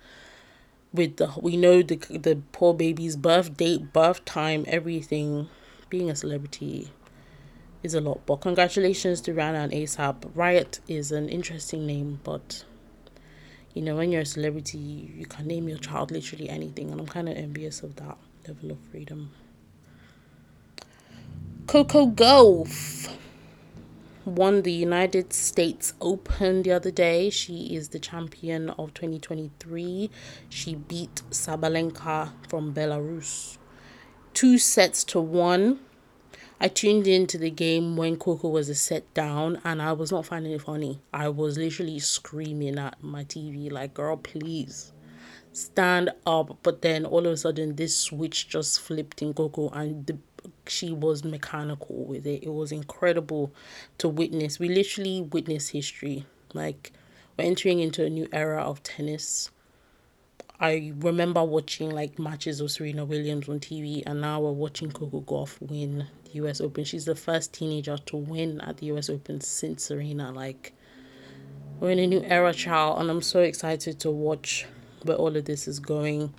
With 0.91 1.17
the 1.17 1.31
we 1.39 1.55
know 1.55 1.83
the 1.83 1.97
the 1.97 2.41
poor 2.51 2.73
baby's 2.73 3.15
birth 3.15 3.55
date, 3.55 3.93
birth 3.93 4.25
time, 4.25 4.65
everything. 4.67 5.49
Being 5.93 6.09
a 6.09 6.15
celebrity 6.15 6.89
is 7.83 7.93
a 7.93 8.01
lot. 8.01 8.25
But 8.25 8.37
congratulations 8.37 9.21
to 9.21 9.31
Rihanna 9.31 9.65
and 9.65 9.71
ASAP. 9.71 10.31
Riot 10.33 10.79
is 10.87 11.11
an 11.11 11.29
interesting 11.29 11.85
name, 11.85 12.19
but 12.23 12.65
you 13.75 13.83
know, 13.83 13.97
when 13.97 14.11
you're 14.11 14.21
a 14.21 14.25
celebrity, 14.25 15.13
you 15.15 15.27
can 15.27 15.45
name 15.45 15.69
your 15.69 15.77
child 15.77 16.09
literally 16.09 16.49
anything, 16.49 16.89
and 16.89 16.99
I'm 16.99 17.05
kind 17.05 17.29
of 17.29 17.37
envious 17.37 17.83
of 17.83 17.97
that 17.97 18.17
level 18.47 18.71
of 18.71 18.79
freedom. 18.89 19.33
Coco 21.67 22.07
Gauff 22.07 23.15
won 24.25 24.63
the 24.63 24.73
United 24.73 25.31
States 25.31 25.93
Open 26.01 26.63
the 26.63 26.71
other 26.71 26.89
day. 26.89 27.29
She 27.29 27.75
is 27.75 27.89
the 27.89 27.99
champion 27.99 28.71
of 28.71 28.95
2023. 28.95 30.09
She 30.49 30.73
beat 30.73 31.21
Sabalenka 31.29 32.31
from 32.49 32.73
Belarus. 32.73 33.59
Two 34.33 34.57
sets 34.57 35.03
to 35.05 35.21
one. 35.21 35.79
I 36.59 36.67
tuned 36.67 37.07
into 37.07 37.37
the 37.37 37.51
game 37.51 37.95
when 37.95 38.17
Coco 38.17 38.49
was 38.49 38.67
a 38.67 38.73
set 38.73 39.13
down 39.13 39.61
and 39.63 39.79
I 39.79 39.91
was 39.93 40.11
not 40.11 40.25
finding 40.25 40.53
it 40.53 40.61
funny. 40.61 41.01
I 41.13 41.29
was 41.29 41.57
literally 41.57 41.99
screaming 41.99 42.79
at 42.79 43.03
my 43.03 43.25
TV, 43.25 43.71
like, 43.71 43.93
girl, 43.93 44.17
please 44.17 44.91
stand 45.51 46.09
up. 46.25 46.57
But 46.63 46.81
then 46.81 47.05
all 47.05 47.27
of 47.27 47.33
a 47.33 47.37
sudden, 47.37 47.75
this 47.75 47.95
switch 47.95 48.47
just 48.47 48.81
flipped 48.81 49.21
in 49.21 49.35
Coco 49.35 49.69
and 49.69 50.05
the, 50.07 50.17
she 50.65 50.91
was 50.91 51.23
mechanical 51.23 52.03
with 52.05 52.25
it. 52.25 52.43
It 52.43 52.53
was 52.53 52.71
incredible 52.71 53.53
to 53.99 54.09
witness. 54.09 54.57
We 54.57 54.69
literally 54.69 55.21
witnessed 55.21 55.71
history. 55.71 56.25
Like, 56.55 56.91
we're 57.37 57.45
entering 57.45 57.79
into 57.79 58.03
a 58.03 58.09
new 58.09 58.27
era 58.31 58.63
of 58.63 58.81
tennis. 58.81 59.51
I 60.59 60.93
remember 60.97 61.43
watching 61.43 61.89
like 61.89 62.19
matches 62.19 62.61
of 62.61 62.71
Serena 62.71 63.05
Williams 63.05 63.49
on 63.49 63.59
TV, 63.59 64.03
and 64.05 64.21
now 64.21 64.39
we're 64.41 64.51
watching 64.51 64.91
Coco 64.91 65.21
Gauff 65.21 65.59
win 65.61 66.07
the 66.25 66.31
US 66.43 66.61
Open. 66.61 66.83
She's 66.83 67.05
the 67.05 67.15
first 67.15 67.53
teenager 67.53 67.97
to 67.97 68.17
win 68.17 68.61
at 68.61 68.77
the 68.77 68.87
US 68.87 69.09
Open 69.09 69.41
since 69.41 69.85
Serena. 69.85 70.31
Like, 70.31 70.73
we're 71.79 71.89
in 71.89 71.99
a 71.99 72.07
new 72.07 72.21
era, 72.21 72.53
child, 72.53 73.01
and 73.01 73.09
I'm 73.09 73.21
so 73.21 73.39
excited 73.41 73.99
to 74.01 74.11
watch 74.11 74.65
where 75.03 75.17
all 75.17 75.35
of 75.35 75.45
this 75.45 75.67
is 75.67 75.79
going. 75.79 76.33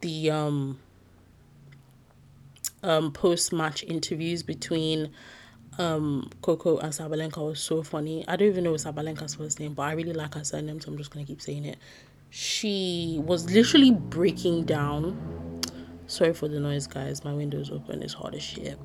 The 0.00 0.30
um 0.30 0.78
um 2.84 3.12
post 3.12 3.52
match 3.52 3.82
interviews 3.82 4.44
between 4.44 5.10
um 5.76 6.30
Coco 6.40 6.78
and 6.78 6.92
Sabalenka 6.92 7.44
was 7.44 7.60
so 7.60 7.82
funny. 7.82 8.24
I 8.28 8.36
don't 8.36 8.48
even 8.48 8.64
know 8.64 8.74
Sabalenka's 8.74 9.34
first 9.34 9.58
name, 9.58 9.74
but 9.74 9.82
I 9.82 9.92
really 9.92 10.12
like 10.12 10.34
her 10.34 10.44
surname, 10.44 10.80
so 10.80 10.92
I'm 10.92 10.96
just 10.96 11.10
gonna 11.10 11.26
keep 11.26 11.42
saying 11.42 11.64
it. 11.64 11.78
She 12.30 13.20
was 13.24 13.50
literally 13.50 13.90
breaking 13.90 14.64
down 14.64 15.38
Sorry 16.08 16.32
for 16.32 16.48
the 16.48 16.58
noise, 16.58 16.86
guys. 16.86 17.22
My 17.22 17.34
window's 17.34 17.70
open. 17.70 18.02
It's 18.02 18.14
hot 18.14 18.34
as 18.34 18.42
shit. 18.42 18.78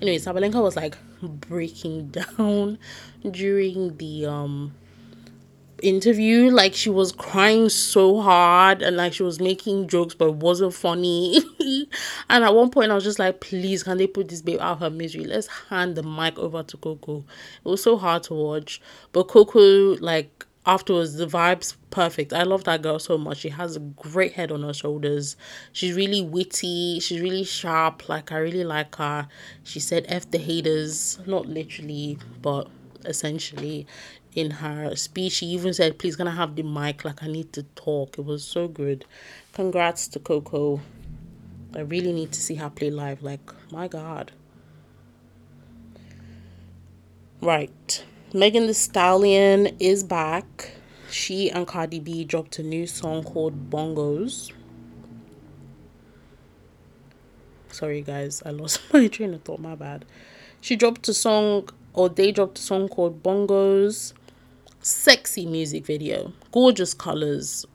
Anyway, 0.00 0.16
Sabalenka 0.16 0.62
was 0.62 0.76
like 0.76 0.96
breaking 1.20 2.08
down 2.38 2.78
during 3.28 3.96
the 3.96 4.26
um 4.26 4.72
interview 5.82 6.50
like 6.50 6.74
she 6.74 6.90
was 6.90 7.10
crying 7.10 7.70
so 7.70 8.20
hard 8.20 8.82
and 8.82 8.98
like 8.98 9.14
she 9.14 9.22
was 9.22 9.40
making 9.40 9.88
jokes 9.88 10.12
but 10.14 10.28
it 10.28 10.34
wasn't 10.34 10.74
funny 10.74 11.38
and 12.28 12.44
at 12.44 12.54
one 12.54 12.68
point 12.68 12.90
i 12.90 12.94
was 12.94 13.02
just 13.02 13.18
like 13.18 13.40
please 13.40 13.82
can 13.82 13.96
they 13.96 14.06
put 14.06 14.28
this 14.28 14.42
babe 14.42 14.60
out 14.60 14.72
of 14.72 14.80
her 14.80 14.90
misery 14.90 15.24
let's 15.24 15.46
hand 15.70 15.96
the 15.96 16.02
mic 16.02 16.38
over 16.38 16.62
to 16.62 16.76
coco 16.76 17.24
it 17.64 17.66
was 17.66 17.82
so 17.82 17.96
hard 17.96 18.22
to 18.22 18.34
watch 18.34 18.78
but 19.12 19.24
coco 19.24 19.94
like 20.02 20.44
afterwards 20.70 21.14
the 21.14 21.26
vibes 21.26 21.74
perfect 21.90 22.32
i 22.32 22.44
love 22.44 22.62
that 22.64 22.80
girl 22.80 22.98
so 22.98 23.18
much 23.18 23.38
she 23.38 23.48
has 23.48 23.76
a 23.76 23.80
great 23.80 24.34
head 24.34 24.52
on 24.52 24.62
her 24.62 24.72
shoulders 24.72 25.36
she's 25.72 25.96
really 25.96 26.22
witty 26.22 27.00
she's 27.00 27.20
really 27.20 27.42
sharp 27.42 28.08
like 28.08 28.30
i 28.30 28.36
really 28.36 28.62
like 28.62 28.94
her 28.94 29.26
she 29.64 29.80
said 29.80 30.04
f 30.08 30.30
the 30.30 30.38
haters 30.38 31.18
not 31.26 31.46
literally 31.46 32.16
but 32.40 32.68
essentially 33.04 33.86
in 34.34 34.50
her 34.50 34.94
speech. 34.94 35.32
She 35.34 35.46
even 35.46 35.74
said, 35.74 35.98
Please, 35.98 36.20
I 36.20 36.30
have 36.30 36.56
the 36.56 36.62
mic? 36.62 37.04
Like, 37.04 37.22
I 37.22 37.26
need 37.26 37.52
to 37.54 37.62
talk. 37.74 38.18
It 38.18 38.24
was 38.24 38.44
so 38.44 38.68
good. 38.68 39.04
Congrats 39.52 40.06
to 40.08 40.18
Coco. 40.18 40.80
I 41.74 41.80
really 41.80 42.12
need 42.12 42.32
to 42.32 42.40
see 42.40 42.56
her 42.56 42.70
play 42.70 42.90
live. 42.90 43.22
Like, 43.22 43.50
my 43.72 43.88
God. 43.88 44.32
Right. 47.40 48.04
Megan 48.32 48.68
Thee 48.68 48.74
Stallion 48.74 49.76
is 49.80 50.04
back. 50.04 50.70
She 51.10 51.50
and 51.50 51.66
Cardi 51.66 51.98
B 51.98 52.24
dropped 52.24 52.60
a 52.60 52.62
new 52.62 52.86
song 52.86 53.24
called 53.24 53.70
Bongos. 53.70 54.52
Sorry, 57.72 58.02
guys, 58.02 58.40
I 58.46 58.50
lost 58.50 58.80
my 58.92 59.08
train 59.08 59.34
of 59.34 59.42
thought. 59.42 59.58
My 59.58 59.74
bad. 59.74 60.04
She 60.60 60.76
dropped 60.76 61.08
a 61.08 61.14
song, 61.14 61.70
or 61.92 62.08
they 62.08 62.30
dropped 62.30 62.58
a 62.58 62.62
song 62.62 62.88
called 62.88 63.20
Bongos. 63.20 64.12
Sexy 64.80 65.44
music 65.44 65.84
video, 65.84 66.32
gorgeous 66.52 66.94
colors, 66.94 67.66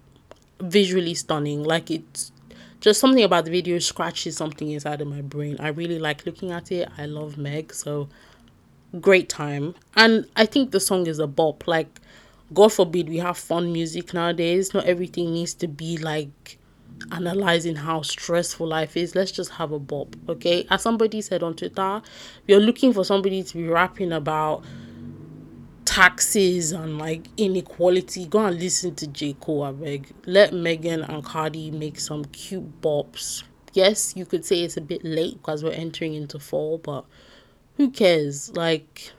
visually 0.61 1.15
stunning. 1.15 1.63
Like 1.63 1.91
it's 1.91 2.31
just 2.79 3.01
something 3.01 3.23
about 3.25 3.43
the 3.43 3.51
video 3.51 3.77
scratches 3.79 4.37
something 4.37 4.71
inside 4.71 5.01
of 5.01 5.09
my 5.09 5.21
brain. 5.21 5.57
I 5.59 5.67
really 5.67 5.99
like 5.99 6.25
looking 6.25 6.51
at 6.51 6.71
it. 6.71 6.87
I 6.97 7.07
love 7.07 7.37
Meg, 7.37 7.73
so 7.73 8.07
great 8.95 9.29
time. 9.29 9.75
And 9.95 10.27
I 10.35 10.45
think 10.45 10.71
the 10.71 10.79
song 10.79 11.07
is 11.07 11.19
a 11.19 11.27
bop. 11.27 11.67
Like, 11.67 12.01
God 12.53 12.73
forbid 12.73 13.09
we 13.09 13.17
have 13.17 13.37
fun 13.37 13.71
music 13.73 14.13
nowadays. 14.13 14.73
Not 14.73 14.85
everything 14.85 15.33
needs 15.33 15.53
to 15.55 15.67
be 15.67 15.97
like 15.97 16.57
analyzing 17.11 17.75
how 17.75 18.01
stressful 18.01 18.67
life 18.67 18.95
is. 18.95 19.15
Let's 19.15 19.31
just 19.31 19.51
have 19.51 19.71
a 19.71 19.79
bop, 19.79 20.15
okay? 20.29 20.65
As 20.69 20.81
somebody 20.81 21.21
said 21.21 21.43
on 21.43 21.55
Twitter, 21.55 22.01
you're 22.47 22.59
looking 22.59 22.93
for 22.93 23.03
somebody 23.03 23.43
to 23.43 23.57
be 23.57 23.67
rapping 23.67 24.11
about 24.11 24.63
taxes 25.83 26.71
and 26.71 26.97
like 26.97 27.27
inequality. 27.37 28.25
Go 28.25 28.45
and 28.45 28.59
listen 28.59 28.95
to 28.95 29.07
J. 29.07 29.33
Cole, 29.39 29.63
I 29.63 29.71
beg. 29.71 30.13
Let 30.25 30.53
Megan 30.53 31.01
and 31.03 31.23
Cardi 31.23 31.71
make 31.71 31.99
some 31.99 32.25
cute 32.25 32.81
bops. 32.81 33.43
Yes, 33.73 34.13
you 34.15 34.25
could 34.25 34.45
say 34.45 34.61
it's 34.61 34.77
a 34.77 34.81
bit 34.81 35.03
late 35.03 35.35
because 35.35 35.63
we're 35.63 35.71
entering 35.71 36.13
into 36.13 36.39
fall, 36.39 36.77
but 36.77 37.05
who 37.77 37.91
cares? 37.91 38.55
Like, 38.55 39.11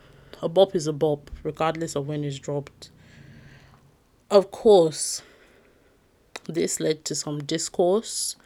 a 0.42 0.48
bop 0.48 0.74
is 0.74 0.86
a 0.86 0.92
bop, 0.92 1.30
regardless 1.42 1.96
of 1.96 2.08
when 2.08 2.24
it's 2.24 2.38
dropped. 2.38 2.90
Of 4.30 4.50
course, 4.50 5.22
this 6.46 6.80
led 6.80 7.04
to 7.06 7.14
some 7.14 7.44
discourse, 7.44 8.36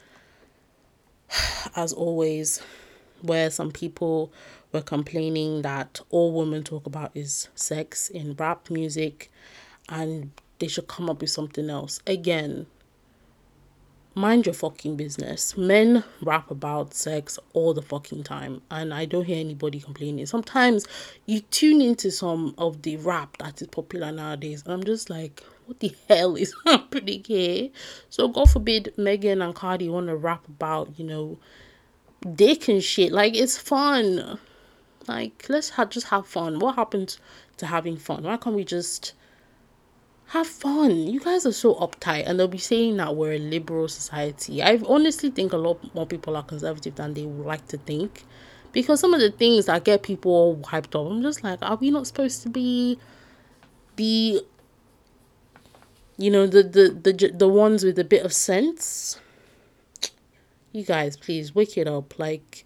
as 1.77 1.93
always, 1.93 2.61
where 3.23 3.51
some 3.51 3.71
people 3.71 4.33
were 4.73 4.83
complaining 4.83 5.63
that 5.63 6.01
all 6.11 6.33
women 6.33 6.63
talk 6.63 6.87
about 6.87 7.11
is 7.15 7.49
sex 7.55 8.09
in 8.09 8.35
rap 8.35 8.71
music 8.71 9.31
and 9.89 10.31
they 10.59 10.69
should 10.69 10.87
come 10.87 11.11
up 11.11 11.21
with 11.21 11.31
something 11.31 11.69
else. 11.69 12.01
Again, 12.07 12.67
mind 14.15 14.47
your 14.47 14.55
fucking 14.55 14.97
business. 14.97 15.57
Men 15.57 16.05
rap 16.23 16.51
about 16.51 16.95
sex 16.95 17.39
all 17.53 17.75
the 17.75 17.83
fucking 17.83 18.25
time, 18.25 18.63
and 18.71 18.93
I 18.93 19.05
don't 19.05 19.25
hear 19.25 19.39
anybody 19.39 19.81
complaining. 19.81 20.27
Sometimes 20.27 20.87
you 21.27 21.41
tune 21.41 21.81
into 21.81 22.11
some 22.11 22.55
of 22.59 22.83
the 22.83 22.97
rap 22.97 23.37
that 23.39 23.61
is 23.63 23.69
popular 23.69 24.13
nowadays, 24.13 24.63
and 24.65 24.73
I'm 24.73 24.85
just 24.85 25.11
like, 25.11 25.43
what 25.67 25.81
the 25.81 25.95
hell 26.09 26.37
is 26.37 26.55
happening 26.67 27.25
here? 27.25 27.71
So, 28.09 28.29
God 28.29 28.51
forbid 28.51 28.93
Megan 28.97 29.43
and 29.43 29.55
Cardi 29.55 29.89
want 29.89 30.09
to 30.09 30.17
rap 30.17 30.47
about, 30.49 30.99
you 30.99 31.05
know, 31.05 31.39
dick 32.35 32.69
and 32.69 32.83
shit. 32.83 33.13
Like, 33.13 33.37
it's 33.37 33.57
fun. 33.57 34.39
Like, 35.07 35.47
let's 35.49 35.71
ha- 35.71 35.87
just 35.87 36.09
have 36.09 36.27
fun. 36.27 36.59
What 36.59 36.75
happened 36.75 37.17
to 37.59 37.67
having 37.67 37.97
fun? 37.97 38.25
Why 38.25 38.37
can't 38.37 38.57
we 38.57 38.65
just 38.65 39.15
have 40.31 40.47
fun. 40.47 41.09
You 41.09 41.19
guys 41.19 41.45
are 41.45 41.53
so 41.53 41.75
uptight, 41.75 42.23
and 42.27 42.39
they'll 42.39 42.47
be 42.47 42.57
saying 42.57 42.99
that 42.99 43.17
we're 43.17 43.33
a 43.33 43.39
liberal 43.39 43.89
society. 43.89 44.63
I 44.63 44.81
honestly 44.87 45.31
think 45.31 45.53
a 45.53 45.57
lot 45.57 45.93
more 45.93 46.07
people 46.07 46.37
are 46.37 46.45
conservative 46.45 46.95
than 46.95 47.15
they 47.15 47.27
would 47.27 47.47
like 47.47 47.67
to 47.69 47.79
think, 47.79 48.25
because 48.71 49.01
some 49.01 49.13
of 49.13 49.21
the 49.21 49.33
things 49.33 49.67
that 49.67 49.83
get 49.83 50.05
people 50.05 50.31
all 50.31 50.57
hyped 50.59 50.95
up, 50.95 51.11
I'm 51.11 51.21
just 51.21 51.43
like, 51.43 51.59
are 51.63 51.75
we 51.75 51.91
not 51.91 52.07
supposed 52.07 52.43
to 52.43 52.49
be 52.49 52.97
the, 53.97 54.41
you 56.17 56.31
know, 56.31 56.47
the 56.47 56.63
the 56.63 57.13
the 57.13 57.33
the 57.35 57.49
ones 57.49 57.83
with 57.83 57.99
a 57.99 58.05
bit 58.05 58.25
of 58.25 58.33
sense? 58.33 59.21
You 60.71 60.85
guys, 60.85 61.17
please 61.17 61.57
wake 61.57 61.77
it 61.77 61.89
up. 61.89 62.17
Like, 62.21 62.65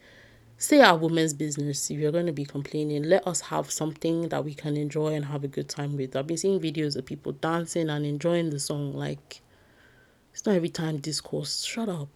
stay 0.57 0.81
our 0.81 0.97
women's 0.97 1.35
business 1.35 1.91
if 1.91 1.99
you're 1.99 2.13
going 2.13 2.27
to 2.27 2.33
be 2.33 2.45
complaining 2.45 3.03
let 3.03 3.27
us 3.27 3.41
have 3.41 3.71
something 3.71 4.29
that 4.29 4.45
we 4.45 4.55
can 4.55 4.77
enjoy 4.77 5.15
and 5.15 5.27
have 5.27 5.45
a 5.45 5.49
good 5.49 5.69
time 5.69 5.97
with. 5.97 6.17
I've 6.17 6.27
been 6.27 6.37
seeing 6.37 6.61
videos 6.61 6.97
of 6.97 7.07
people 7.07 7.33
dancing 7.33 7.91
and 7.91 8.07
enjoying 8.07 8.51
the 8.51 8.59
song 8.59 8.93
like 8.93 9.41
it's 10.33 10.45
not 10.47 10.57
every 10.57 10.69
time 10.69 10.99
discourse. 10.99 11.63
Shut 11.65 11.89
up. 11.89 12.09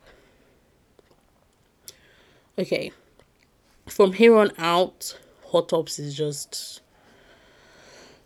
Okay. 2.59 2.91
From 3.87 4.13
here 4.13 4.37
on 4.37 4.51
out 4.59 5.19
hot 5.47 5.69
tops 5.69 5.99
is 5.99 6.17
just 6.17 6.81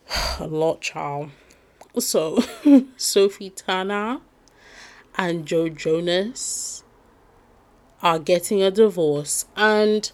a 0.38 0.46
lot 0.46 0.80
child. 0.80 1.30
So 1.98 2.42
sophie 2.96 3.50
turner 3.50 4.20
and 5.16 5.44
joe 5.44 5.68
jonas 5.68 6.84
are 8.02 8.18
getting 8.18 8.62
a 8.62 8.70
divorce 8.70 9.46
and 9.56 10.10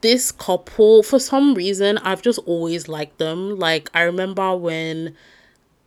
this 0.00 0.30
couple 0.30 1.02
for 1.02 1.18
some 1.18 1.54
reason 1.54 1.98
I've 1.98 2.22
just 2.22 2.38
always 2.46 2.88
liked 2.88 3.18
them. 3.18 3.58
Like 3.58 3.90
I 3.94 4.02
remember 4.02 4.56
when 4.56 5.16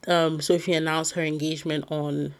um 0.07 0.41
Sophie 0.41 0.73
announced 0.73 1.13
her 1.13 1.21
engagement 1.21 1.85
on 1.89 2.33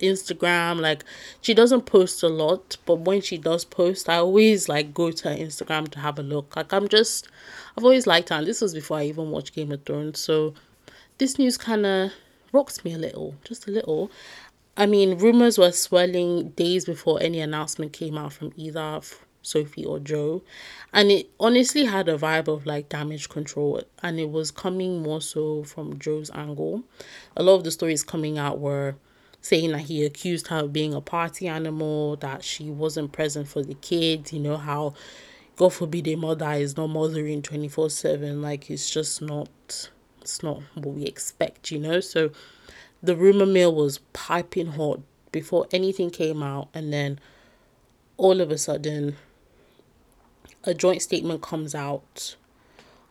Instagram, 0.00 0.80
like 0.80 1.04
she 1.40 1.54
doesn't 1.54 1.86
post 1.86 2.22
a 2.22 2.28
lot, 2.28 2.76
but 2.84 3.00
when 3.00 3.20
she 3.22 3.38
does 3.38 3.64
post, 3.64 4.08
I 4.08 4.16
always 4.16 4.68
like 4.68 4.92
go 4.92 5.10
to 5.10 5.30
her 5.30 5.36
Instagram 5.36 5.88
to 5.92 6.00
have 6.00 6.18
a 6.18 6.22
look. 6.22 6.56
Like 6.56 6.72
I'm 6.72 6.88
just 6.88 7.28
I've 7.76 7.84
always 7.84 8.06
liked 8.06 8.28
her 8.28 8.36
and 8.36 8.46
this 8.46 8.60
was 8.60 8.74
before 8.74 8.98
I 8.98 9.04
even 9.04 9.30
watched 9.30 9.54
Game 9.54 9.72
of 9.72 9.84
Thrones. 9.84 10.20
So 10.20 10.54
this 11.18 11.38
news 11.38 11.56
kinda 11.56 12.12
rocks 12.52 12.84
me 12.84 12.94
a 12.94 12.98
little, 12.98 13.34
just 13.44 13.66
a 13.66 13.70
little. 13.70 14.10
I 14.76 14.86
mean, 14.86 15.18
rumors 15.18 15.56
were 15.56 15.70
swirling 15.72 16.50
days 16.50 16.84
before 16.84 17.22
any 17.22 17.40
announcement 17.40 17.92
came 17.92 18.18
out 18.18 18.32
from 18.32 18.52
either 18.56 19.00
Sophie 19.42 19.84
or 19.84 20.00
Joe, 20.00 20.42
and 20.92 21.12
it 21.12 21.30
honestly 21.38 21.84
had 21.84 22.08
a 22.08 22.18
vibe 22.18 22.48
of 22.48 22.66
like 22.66 22.88
damage 22.88 23.28
control, 23.28 23.82
and 24.02 24.18
it 24.18 24.30
was 24.30 24.50
coming 24.50 25.02
more 25.02 25.20
so 25.20 25.62
from 25.62 25.98
Joe's 25.98 26.30
angle. 26.34 26.82
A 27.36 27.42
lot 27.42 27.56
of 27.56 27.64
the 27.64 27.70
stories 27.70 28.02
coming 28.02 28.36
out 28.38 28.58
were 28.58 28.96
saying 29.40 29.72
that 29.72 29.82
he 29.82 30.04
accused 30.04 30.48
her 30.48 30.60
of 30.60 30.72
being 30.72 30.94
a 30.94 31.00
party 31.00 31.46
animal, 31.46 32.16
that 32.16 32.42
she 32.42 32.70
wasn't 32.70 33.12
present 33.12 33.46
for 33.46 33.62
the 33.62 33.74
kids, 33.74 34.32
you 34.32 34.40
know, 34.40 34.56
how 34.56 34.94
God 35.56 35.72
forbid 35.72 36.08
a 36.08 36.16
mother 36.16 36.50
is 36.52 36.76
not 36.76 36.88
mothering 36.88 37.42
24 37.42 37.90
7, 37.90 38.42
like 38.42 38.70
it's 38.70 38.90
just 38.90 39.22
not 39.22 39.90
it's 40.20 40.42
not 40.42 40.62
what 40.74 40.94
we 40.94 41.04
expect, 41.04 41.70
you 41.70 41.78
know. 41.78 42.00
So 42.00 42.30
the 43.04 43.14
rumor 43.14 43.44
mill 43.44 43.74
was 43.74 43.98
piping 44.14 44.68
hot 44.68 45.00
before 45.30 45.66
anything 45.72 46.08
came 46.10 46.42
out 46.42 46.68
and 46.72 46.90
then 46.92 47.18
all 48.16 48.40
of 48.40 48.50
a 48.50 48.56
sudden 48.56 49.16
a 50.64 50.72
joint 50.72 51.02
statement 51.02 51.42
comes 51.42 51.74
out 51.74 52.36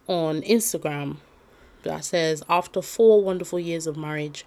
on 0.07 0.41
Instagram 0.41 1.17
that 1.83 2.03
says 2.03 2.41
after 2.49 2.81
four 2.81 3.21
wonderful 3.21 3.59
years 3.59 3.85
of 3.85 3.95
marriage 3.95 4.45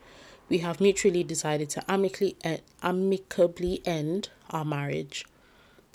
we 0.49 0.59
have 0.59 0.81
mutually 0.81 1.23
decided 1.23 1.71
to 1.71 1.83
amicably 1.89 2.37
amicably 2.83 3.83
end 3.85 4.31
our 4.51 4.65
marriage. 4.65 5.27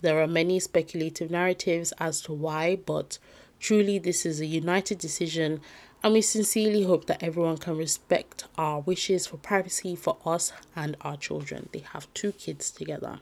There 0.02 0.22
are 0.22 0.28
many 0.28 0.60
speculative 0.60 1.30
narratives 1.30 1.94
as 2.00 2.22
to 2.22 2.34
why 2.34 2.78
but 2.78 3.18
truly 3.60 4.00
this 4.00 4.26
is 4.26 4.40
a 4.40 4.46
united 4.46 4.98
decision 4.98 5.60
and 6.04 6.14
we 6.14 6.22
sincerely 6.22 6.84
hope 6.84 7.06
that 7.06 7.22
everyone 7.22 7.58
can 7.58 7.78
respect 7.78 8.46
our 8.58 8.80
wishes 8.80 9.28
for 9.28 9.38
privacy 9.38 9.96
for 9.96 10.18
us 10.26 10.52
and 10.76 10.98
our 11.02 11.16
children. 11.16 11.70
They 11.72 11.84
have 11.94 12.12
two 12.14 12.32
kids 12.32 12.72
together. 12.72 13.20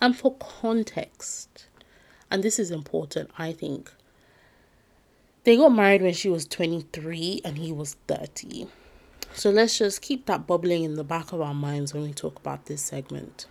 And 0.00 0.16
for 0.16 0.34
context, 0.34 1.66
and 2.30 2.42
this 2.42 2.58
is 2.58 2.70
important, 2.70 3.30
I 3.38 3.52
think, 3.52 3.92
they 5.44 5.56
got 5.56 5.70
married 5.70 6.02
when 6.02 6.14
she 6.14 6.28
was 6.28 6.46
23 6.46 7.42
and 7.44 7.58
he 7.58 7.72
was 7.72 7.94
30. 8.08 8.66
So 9.34 9.50
let's 9.50 9.78
just 9.78 10.02
keep 10.02 10.26
that 10.26 10.46
bubbling 10.46 10.84
in 10.84 10.94
the 10.94 11.04
back 11.04 11.32
of 11.32 11.40
our 11.40 11.54
minds 11.54 11.94
when 11.94 12.02
we 12.02 12.12
talk 12.12 12.38
about 12.38 12.66
this 12.66 12.82
segment. 12.82 13.46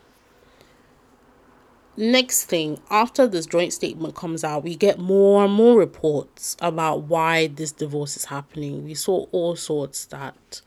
Next 1.97 2.45
thing, 2.45 2.79
after 2.89 3.27
this 3.27 3.45
joint 3.45 3.73
statement 3.73 4.15
comes 4.15 4.43
out, 4.43 4.63
we 4.63 4.75
get 4.75 4.97
more 4.97 5.43
and 5.43 5.53
more 5.53 5.77
reports 5.77 6.55
about 6.61 7.03
why 7.03 7.47
this 7.47 7.71
divorce 7.71 8.15
is 8.15 8.25
happening. 8.25 8.85
We 8.85 8.93
saw 8.93 9.25
all 9.31 9.55
sorts 9.57 10.05
that, 10.05 10.61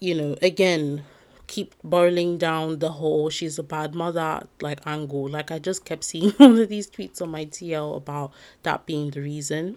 you 0.00 0.14
know, 0.14 0.36
again, 0.42 1.04
keep 1.46 1.74
boiling 1.82 2.38
down 2.38 2.78
the 2.78 2.92
whole 2.92 3.28
she's 3.28 3.58
a 3.58 3.62
bad 3.62 3.94
mother 3.94 4.46
like 4.60 4.80
angle. 4.86 5.28
Like 5.28 5.50
I 5.50 5.58
just 5.58 5.84
kept 5.84 6.04
seeing 6.04 6.32
all 6.40 6.58
of 6.58 6.68
these 6.68 6.90
tweets 6.90 7.22
on 7.22 7.30
my 7.30 7.44
TL 7.44 7.96
about 7.96 8.32
that 8.64 8.86
being 8.86 9.10
the 9.10 9.20
reason. 9.20 9.76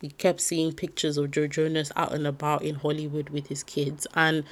we 0.00 0.10
kept 0.10 0.40
seeing 0.40 0.72
pictures 0.72 1.16
of 1.16 1.30
Joe 1.30 1.46
Jonas 1.46 1.92
out 1.96 2.12
and 2.12 2.26
about 2.26 2.62
in 2.62 2.76
Hollywood 2.76 3.30
with 3.30 3.48
his 3.48 3.62
kids. 3.62 4.06
And 4.14 4.44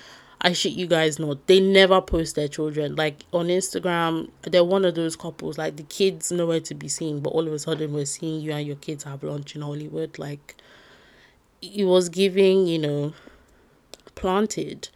I 0.42 0.52
shit 0.54 0.72
you 0.72 0.86
guys 0.86 1.18
not, 1.18 1.46
they 1.46 1.60
never 1.60 2.00
post 2.00 2.34
their 2.34 2.48
children. 2.48 2.96
Like 2.96 3.24
on 3.32 3.48
Instagram, 3.48 4.30
they're 4.42 4.64
one 4.64 4.86
of 4.86 4.94
those 4.94 5.14
couples, 5.14 5.58
like 5.58 5.76
the 5.76 5.82
kids 5.82 6.32
nowhere 6.32 6.60
to 6.60 6.74
be 6.74 6.88
seen, 6.88 7.20
but 7.20 7.30
all 7.30 7.46
of 7.46 7.52
a 7.52 7.58
sudden 7.58 7.92
we're 7.92 8.06
seeing 8.06 8.40
you 8.40 8.52
and 8.52 8.66
your 8.66 8.76
kids 8.76 9.04
have 9.04 9.22
lunch 9.22 9.54
in 9.54 9.62
Hollywood. 9.62 10.18
Like 10.18 10.56
it 11.60 11.84
was 11.84 12.08
giving, 12.08 12.66
you 12.66 12.78
know, 12.78 13.12
planted. 14.14 14.88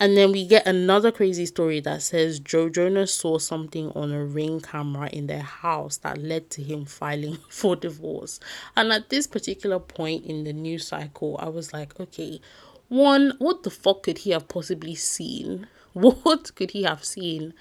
And 0.00 0.16
then 0.16 0.30
we 0.30 0.46
get 0.46 0.66
another 0.66 1.10
crazy 1.10 1.44
story 1.44 1.80
that 1.80 2.02
says 2.02 2.38
Joe 2.38 2.68
Jonas 2.68 3.12
saw 3.12 3.38
something 3.38 3.90
on 3.90 4.12
a 4.12 4.24
ring 4.24 4.60
camera 4.60 5.08
in 5.12 5.26
their 5.26 5.42
house 5.42 5.96
that 5.98 6.18
led 6.18 6.50
to 6.50 6.62
him 6.62 6.84
filing 6.84 7.36
for 7.50 7.74
divorce. 7.74 8.38
And 8.76 8.92
at 8.92 9.10
this 9.10 9.26
particular 9.26 9.80
point 9.80 10.24
in 10.24 10.44
the 10.44 10.52
news 10.52 10.86
cycle, 10.86 11.36
I 11.42 11.48
was 11.48 11.72
like, 11.72 11.98
okay, 11.98 12.40
one, 12.88 13.34
what 13.38 13.62
the 13.62 13.70
fuck 13.70 14.02
could 14.04 14.18
he 14.18 14.30
have 14.30 14.48
possibly 14.48 14.94
seen? 14.94 15.66
What 15.94 16.54
could 16.54 16.70
he 16.72 16.84
have 16.84 17.02
seen 17.02 17.54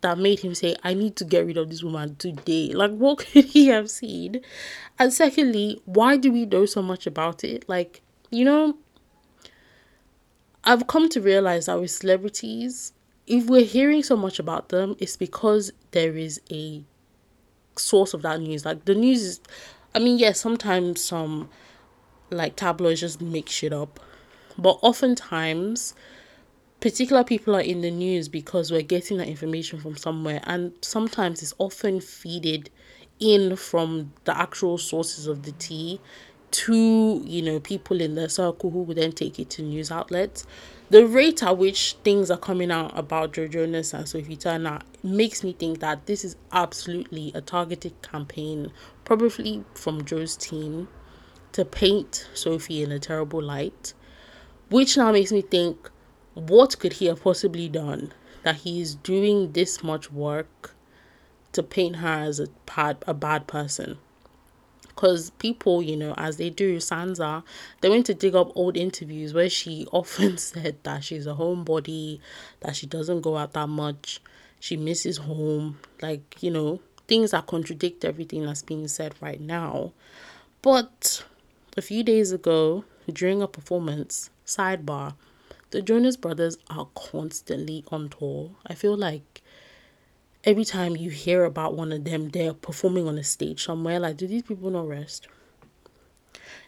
that 0.00 0.18
made 0.18 0.40
him 0.40 0.54
say, 0.54 0.74
I 0.82 0.94
need 0.94 1.14
to 1.16 1.24
get 1.24 1.46
rid 1.46 1.56
of 1.58 1.70
this 1.70 1.84
woman 1.84 2.16
today? 2.16 2.72
Like, 2.72 2.90
what 2.90 3.18
could 3.32 3.44
he 3.44 3.68
have 3.68 3.88
seen? 3.88 4.40
And 4.98 5.12
secondly, 5.12 5.80
why 5.84 6.16
do 6.16 6.32
we 6.32 6.44
know 6.46 6.66
so 6.66 6.82
much 6.82 7.06
about 7.06 7.44
it? 7.44 7.68
Like, 7.68 8.02
you 8.30 8.44
know, 8.44 8.78
I've 10.64 10.86
come 10.86 11.08
to 11.10 11.20
realize 11.20 11.66
that 11.66 11.78
with 11.78 11.90
celebrities, 11.90 12.92
if 13.26 13.46
we're 13.46 13.64
hearing 13.64 14.02
so 14.02 14.16
much 14.16 14.38
about 14.38 14.70
them, 14.70 14.96
it's 14.98 15.16
because 15.16 15.72
there 15.92 16.16
is 16.16 16.40
a 16.50 16.82
source 17.76 18.14
of 18.14 18.22
that 18.22 18.40
news. 18.40 18.64
Like 18.64 18.84
the 18.86 18.94
news 18.94 19.22
is, 19.22 19.40
I 19.94 19.98
mean, 19.98 20.18
yes, 20.18 20.40
sometimes 20.40 21.02
some 21.02 21.48
like 22.30 22.56
tabloids 22.56 23.00
just 23.00 23.20
make 23.20 23.48
shit 23.48 23.72
up, 23.72 24.00
but 24.58 24.78
oftentimes 24.82 25.94
particular 26.80 27.24
people 27.24 27.56
are 27.56 27.60
in 27.60 27.80
the 27.80 27.90
news 27.90 28.28
because 28.28 28.70
we're 28.70 28.82
getting 28.82 29.16
that 29.18 29.28
information 29.28 29.80
from 29.80 29.96
somewhere, 29.96 30.40
and 30.44 30.72
sometimes 30.82 31.42
it's 31.42 31.54
often 31.58 32.00
feeded 32.00 32.68
in 33.20 33.56
from 33.56 34.12
the 34.24 34.36
actual 34.36 34.76
sources 34.76 35.26
of 35.26 35.44
the 35.44 35.52
tea 35.52 36.00
to 36.50 37.20
you 37.24 37.42
know 37.42 37.58
people 37.58 38.00
in 38.00 38.14
the 38.14 38.28
circle 38.28 38.70
who 38.70 38.82
would 38.82 38.96
then 38.96 39.10
take 39.10 39.40
it 39.40 39.50
to 39.50 39.62
news 39.62 39.90
outlets 39.90 40.46
the 40.90 41.06
rate 41.06 41.42
at 41.42 41.56
which 41.56 41.96
things 42.04 42.30
are 42.30 42.38
coming 42.38 42.70
out 42.70 42.96
about 42.96 43.32
Joe 43.32 43.48
Jonas 43.48 43.94
and 43.94 44.06
Sophie 44.08 44.36
Turner 44.36 44.80
makes 45.02 45.42
me 45.42 45.52
think 45.52 45.80
that 45.80 46.04
this 46.06 46.24
is 46.24 46.36
absolutely 46.52 47.32
a 47.34 47.40
targeted 47.40 48.00
campaign, 48.02 48.70
probably 49.04 49.64
from 49.74 50.04
Joe's 50.04 50.36
team, 50.36 50.88
to 51.52 51.64
paint 51.64 52.28
Sophie 52.34 52.82
in 52.82 52.92
a 52.92 52.98
terrible 52.98 53.42
light. 53.42 53.94
Which 54.70 54.96
now 54.96 55.12
makes 55.12 55.32
me 55.32 55.42
think, 55.42 55.90
what 56.34 56.78
could 56.78 56.94
he 56.94 57.06
have 57.06 57.22
possibly 57.22 57.68
done 57.68 58.12
that 58.42 58.56
he 58.56 58.80
is 58.80 58.94
doing 58.96 59.52
this 59.52 59.82
much 59.82 60.10
work 60.10 60.74
to 61.52 61.62
paint 61.62 61.96
her 61.96 62.08
as 62.08 62.40
a 62.40 62.48
bad, 62.66 63.04
a 63.06 63.14
bad 63.14 63.46
person? 63.46 63.98
because 64.94 65.30
people, 65.30 65.82
you 65.82 65.96
know, 65.96 66.14
as 66.16 66.36
they 66.36 66.50
do, 66.50 66.76
Sansa, 66.76 67.42
they 67.80 67.88
went 67.88 68.06
to 68.06 68.14
dig 68.14 68.34
up 68.34 68.52
old 68.54 68.76
interviews 68.76 69.34
where 69.34 69.50
she 69.50 69.86
often 69.92 70.38
said 70.38 70.76
that 70.84 71.04
she's 71.04 71.26
a 71.26 71.34
homebody, 71.34 72.20
that 72.60 72.76
she 72.76 72.86
doesn't 72.86 73.22
go 73.22 73.36
out 73.36 73.52
that 73.52 73.68
much, 73.68 74.20
she 74.60 74.76
misses 74.76 75.18
home, 75.18 75.78
like, 76.00 76.42
you 76.42 76.50
know, 76.50 76.80
things 77.08 77.32
that 77.32 77.46
contradict 77.46 78.04
everything 78.04 78.46
that's 78.46 78.62
being 78.62 78.88
said 78.88 79.14
right 79.20 79.40
now. 79.40 79.92
But 80.62 81.24
a 81.76 81.82
few 81.82 82.02
days 82.02 82.32
ago, 82.32 82.84
during 83.12 83.42
a 83.42 83.48
performance, 83.48 84.30
sidebar, 84.46 85.14
the 85.70 85.82
Jonas 85.82 86.16
Brothers 86.16 86.56
are 86.70 86.88
constantly 86.94 87.84
on 87.90 88.08
tour. 88.08 88.50
I 88.66 88.74
feel 88.74 88.96
like 88.96 89.42
every 90.44 90.64
time 90.64 90.96
you 90.96 91.10
hear 91.10 91.44
about 91.44 91.74
one 91.74 91.92
of 91.92 92.04
them, 92.04 92.28
they're 92.28 92.54
performing 92.54 93.08
on 93.08 93.18
a 93.18 93.24
stage 93.24 93.64
somewhere. 93.64 93.98
Like, 93.98 94.16
do 94.16 94.26
these 94.26 94.42
people 94.42 94.70
not 94.70 94.86
rest? 94.86 95.26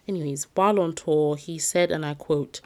Anyways, 0.08 0.46
while 0.54 0.80
on 0.80 0.94
tour, 0.94 1.36
he 1.36 1.58
said, 1.58 1.90
and 1.90 2.04
I 2.04 2.14
quote, 2.14 2.60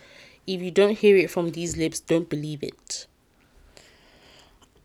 If 0.47 0.61
you 0.61 0.71
don't 0.71 0.99
hear 0.99 1.17
it 1.17 1.31
from 1.31 1.51
these 1.51 1.77
lips, 1.77 2.01
don't 2.01 2.29
believe 2.29 2.63
it. 2.63 3.07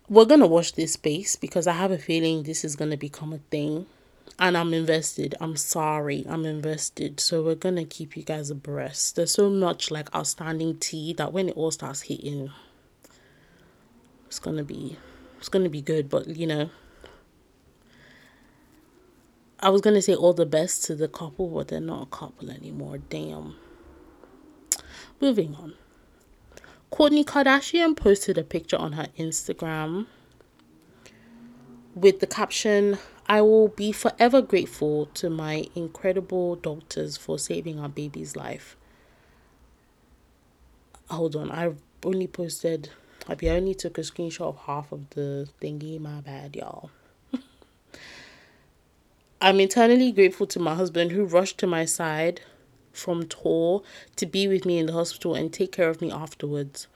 We're 0.08 0.26
gonna 0.26 0.48
watch 0.48 0.74
this 0.74 0.94
space 0.94 1.36
because 1.36 1.68
I 1.68 1.74
have 1.74 1.92
a 1.92 1.98
feeling 1.98 2.44
this 2.44 2.64
is 2.64 2.76
gonna 2.76 2.98
become 2.98 3.34
a 3.34 3.40
thing. 3.50 3.88
And 4.38 4.58
I'm 4.58 4.74
invested. 4.74 5.36
I'm 5.40 5.56
sorry. 5.56 6.26
I'm 6.28 6.46
invested. 6.46 7.20
So 7.20 7.44
we're 7.44 7.56
gonna 7.56 7.86
keep 7.86 8.18
you 8.18 8.24
guys 8.24 8.50
abreast. 8.50 9.16
There's 9.16 9.32
so 9.32 9.50
much 9.50 9.92
like 9.92 10.14
outstanding 10.14 10.78
tea 10.80 11.14
that 11.14 11.32
when 11.32 11.50
it 11.50 11.56
all 11.56 11.72
starts 11.72 12.02
hitting, 12.02 12.52
it's 14.28 14.40
gonna 14.40 14.64
be 14.64 14.98
it's 15.46 15.50
to 15.50 15.70
be 15.70 15.82
good, 15.82 16.10
but 16.10 16.28
you 16.28 16.48
know, 16.48 16.70
I 19.60 19.70
was 19.70 19.82
to 19.96 20.02
say 20.02 20.16
all 20.16 20.34
the 20.34 20.46
best 20.46 20.84
to 20.86 20.96
the 20.96 21.08
couple, 21.08 21.50
but 21.50 21.68
they're 21.68 21.80
not 21.80 22.04
a 22.04 22.06
couple 22.08 22.50
anymore. 22.50 22.98
Damn. 22.98 23.56
Moving 25.22 25.56
on. 25.56 25.74
Kourtney 26.92 27.24
Kardashian 27.24 27.96
posted 27.96 28.38
a 28.38 28.44
picture 28.44 28.78
on 28.78 28.94
her 28.94 29.08
Instagram 29.20 30.08
with 31.94 32.20
the 32.22 32.28
caption, 32.28 32.98
I 33.28 33.42
will 33.42 33.70
be 33.70 33.92
forever 33.92 34.42
grateful 34.42 35.08
to 35.16 35.30
my 35.30 35.68
incredible 35.76 36.56
doctors 36.56 37.18
for 37.18 37.40
saving 37.40 37.80
our 37.80 37.90
baby's 37.90 38.36
life. 38.36 38.78
Hold 41.10 41.36
on, 41.36 41.52
I've 41.52 41.82
only 42.04 42.28
posted 42.28 42.90
I 43.28 43.36
only 43.48 43.74
took 43.74 43.98
a 43.98 44.02
screenshot 44.02 44.42
of 44.42 44.58
half 44.68 44.92
of 44.92 45.10
the 45.12 45.50
thingy. 45.60 46.00
My 46.00 46.22
bad, 46.22 46.56
y'all. 46.56 46.92
I'm 49.42 49.60
eternally 49.60 50.12
grateful 50.12 50.46
to 50.48 50.60
my 50.60 50.76
husband 50.76 51.12
who 51.12 51.26
rushed 51.26 51.58
to 51.60 51.68
my 51.68 51.86
side 51.86 52.42
from 52.94 53.28
tour 53.28 53.82
to 54.18 54.26
be 54.28 54.48
with 54.48 54.66
me 54.66 54.78
in 54.78 54.86
the 54.86 54.94
hospital 54.94 55.34
and 55.34 55.52
take 55.52 55.72
care 55.72 55.90
of 55.90 56.02
me 56.02 56.12
afterwards. 56.12 56.88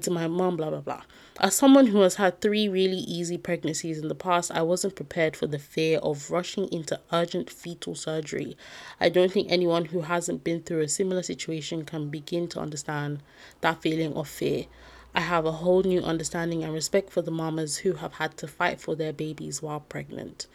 To 0.00 0.10
my 0.10 0.26
mom, 0.26 0.56
blah 0.56 0.70
blah 0.70 0.80
blah. 0.80 1.02
As 1.40 1.54
someone 1.54 1.88
who 1.88 2.00
has 2.00 2.16
had 2.16 2.40
three 2.40 2.68
really 2.68 2.98
easy 2.98 3.38
pregnancies 3.38 3.98
in 3.98 4.08
the 4.08 4.14
past, 4.14 4.50
I 4.50 4.62
wasn't 4.62 4.96
prepared 4.96 5.36
for 5.36 5.46
the 5.46 5.58
fear 5.58 5.98
of 5.98 6.30
rushing 6.30 6.68
into 6.72 7.00
urgent 7.12 7.50
fetal 7.50 7.94
surgery. 7.94 8.56
I 9.00 9.08
don't 9.08 9.32
think 9.32 9.50
anyone 9.50 9.86
who 9.86 10.02
hasn't 10.02 10.44
been 10.44 10.62
through 10.62 10.82
a 10.82 10.88
similar 10.88 11.22
situation 11.22 11.84
can 11.84 12.08
begin 12.08 12.48
to 12.48 12.60
understand 12.60 13.22
that 13.60 13.82
feeling 13.82 14.14
of 14.14 14.28
fear. 14.28 14.66
I 15.14 15.20
have 15.20 15.46
a 15.46 15.52
whole 15.52 15.82
new 15.82 16.00
understanding 16.00 16.64
and 16.64 16.72
respect 16.72 17.10
for 17.10 17.22
the 17.22 17.30
mamas 17.30 17.78
who 17.78 17.94
have 17.94 18.14
had 18.14 18.36
to 18.38 18.48
fight 18.48 18.80
for 18.80 18.96
their 18.96 19.12
babies 19.12 19.62
while 19.62 19.80
pregnant. 19.80 20.46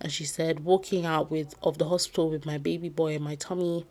And 0.00 0.10
she 0.10 0.24
said, 0.24 0.60
walking 0.60 1.04
out 1.04 1.30
with 1.30 1.54
of 1.62 1.78
the 1.78 1.88
hospital 1.88 2.30
with 2.30 2.46
my 2.46 2.56
baby 2.56 2.88
boy 2.88 3.16
in 3.16 3.22
my 3.22 3.34
tummy 3.34 3.86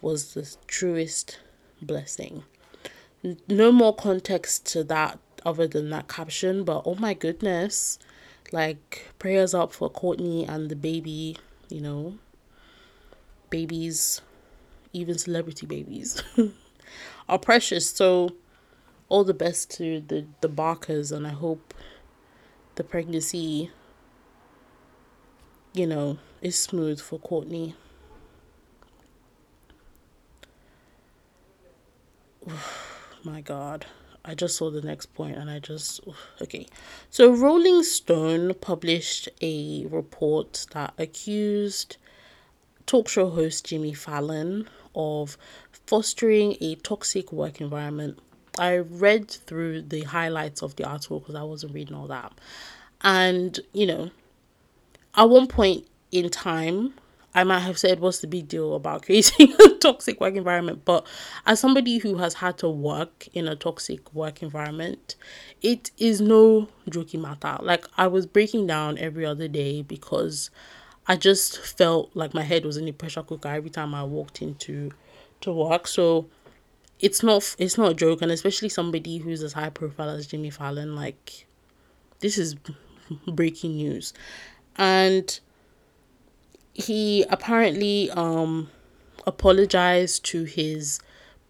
was 0.00 0.32
the 0.34 0.56
truest 0.66 1.40
blessing. 1.82 2.44
No 3.48 3.72
more 3.72 3.94
context 3.94 4.66
to 4.72 4.84
that 4.84 5.18
other 5.44 5.66
than 5.66 5.90
that 5.90 6.08
caption, 6.08 6.64
but 6.64 6.82
oh 6.84 6.94
my 6.94 7.14
goodness, 7.14 7.98
like 8.52 9.08
prayers 9.18 9.54
up 9.54 9.72
for 9.72 9.90
Kourtney 9.90 10.48
and 10.48 10.70
the 10.70 10.76
baby, 10.76 11.36
you 11.68 11.80
know, 11.80 12.18
babies, 13.50 14.20
even 14.92 15.18
celebrity 15.18 15.66
babies, 15.66 16.22
are 17.28 17.38
precious. 17.38 17.90
So 17.90 18.30
all 19.08 19.24
the 19.24 19.34
best 19.34 19.70
to 19.72 20.00
the 20.00 20.26
the 20.40 20.48
Barkers, 20.48 21.12
and 21.12 21.26
I 21.26 21.32
hope 21.32 21.74
the 22.76 22.84
pregnancy, 22.84 23.70
you 25.72 25.86
know, 25.86 26.18
is 26.42 26.56
smooth 26.58 27.00
for 27.00 27.18
Kourtney. 27.18 27.74
My 33.24 33.40
God. 33.40 33.86
I 34.22 34.34
just 34.34 34.56
saw 34.56 34.70
the 34.70 34.82
next 34.82 35.14
point 35.14 35.36
and 35.36 35.48
I 35.50 35.60
just 35.60 36.00
okay. 36.42 36.66
So 37.08 37.32
Rolling 37.32 37.82
Stone 37.82 38.54
published 38.60 39.30
a 39.40 39.86
report 39.86 40.66
that 40.72 40.92
accused 40.98 41.96
talk 42.84 43.08
show 43.08 43.30
host 43.30 43.66
Jimmy 43.66 43.94
Fallon 43.94 44.68
of 44.94 45.38
fostering 45.86 46.56
a 46.60 46.74
toxic 46.76 47.32
work 47.32 47.60
environment 47.60 48.18
I 48.58 48.76
read 48.76 49.30
through 49.30 49.82
the 49.82 50.02
highlights 50.02 50.62
of 50.62 50.76
the 50.76 50.84
article 50.84 51.20
because 51.20 51.34
I 51.34 51.42
wasn't 51.42 51.72
reading 51.74 51.94
all 51.94 52.08
that. 52.08 52.32
And, 53.00 53.58
you 53.72 53.86
know, 53.86 54.10
at 55.14 55.30
one 55.30 55.46
point 55.46 55.86
in 56.12 56.28
time, 56.28 56.94
I 57.34 57.44
might 57.44 57.60
have 57.60 57.78
said, 57.78 58.00
What's 58.00 58.18
the 58.18 58.26
big 58.26 58.48
deal 58.48 58.74
about 58.74 59.04
creating 59.04 59.54
a 59.64 59.68
toxic 59.76 60.20
work 60.20 60.34
environment? 60.34 60.84
But 60.84 61.06
as 61.46 61.60
somebody 61.60 61.98
who 61.98 62.16
has 62.16 62.34
had 62.34 62.58
to 62.58 62.68
work 62.68 63.28
in 63.32 63.46
a 63.46 63.56
toxic 63.56 64.12
work 64.12 64.42
environment, 64.42 65.16
it 65.62 65.90
is 65.98 66.20
no 66.20 66.68
joking 66.88 67.22
matter. 67.22 67.56
Like, 67.60 67.86
I 67.96 68.08
was 68.08 68.26
breaking 68.26 68.66
down 68.66 68.98
every 68.98 69.24
other 69.24 69.48
day 69.48 69.82
because 69.82 70.50
I 71.06 71.16
just 71.16 71.58
felt 71.58 72.10
like 72.14 72.34
my 72.34 72.42
head 72.42 72.64
was 72.64 72.76
in 72.76 72.88
a 72.88 72.92
pressure 72.92 73.22
cooker 73.22 73.48
every 73.48 73.70
time 73.70 73.94
I 73.94 74.04
walked 74.04 74.42
into 74.42 74.90
to 75.40 75.52
work. 75.52 75.86
So 75.86 76.26
it's 77.00 77.22
not 77.22 77.54
it's 77.58 77.78
not 77.78 77.92
a 77.92 77.94
joke, 77.94 78.22
and 78.22 78.30
especially 78.30 78.68
somebody 78.68 79.18
who's 79.18 79.42
as 79.42 79.52
high 79.52 79.70
profile 79.70 80.10
as 80.10 80.26
Jimmy 80.26 80.50
Fallon, 80.50 80.94
like 80.94 81.46
this 82.20 82.38
is 82.38 82.56
breaking 83.26 83.76
news, 83.76 84.12
and 84.76 85.40
he 86.80 87.24
apparently 87.30 88.10
um 88.10 88.70
apologized 89.26 90.24
to 90.24 90.44
his 90.44 91.00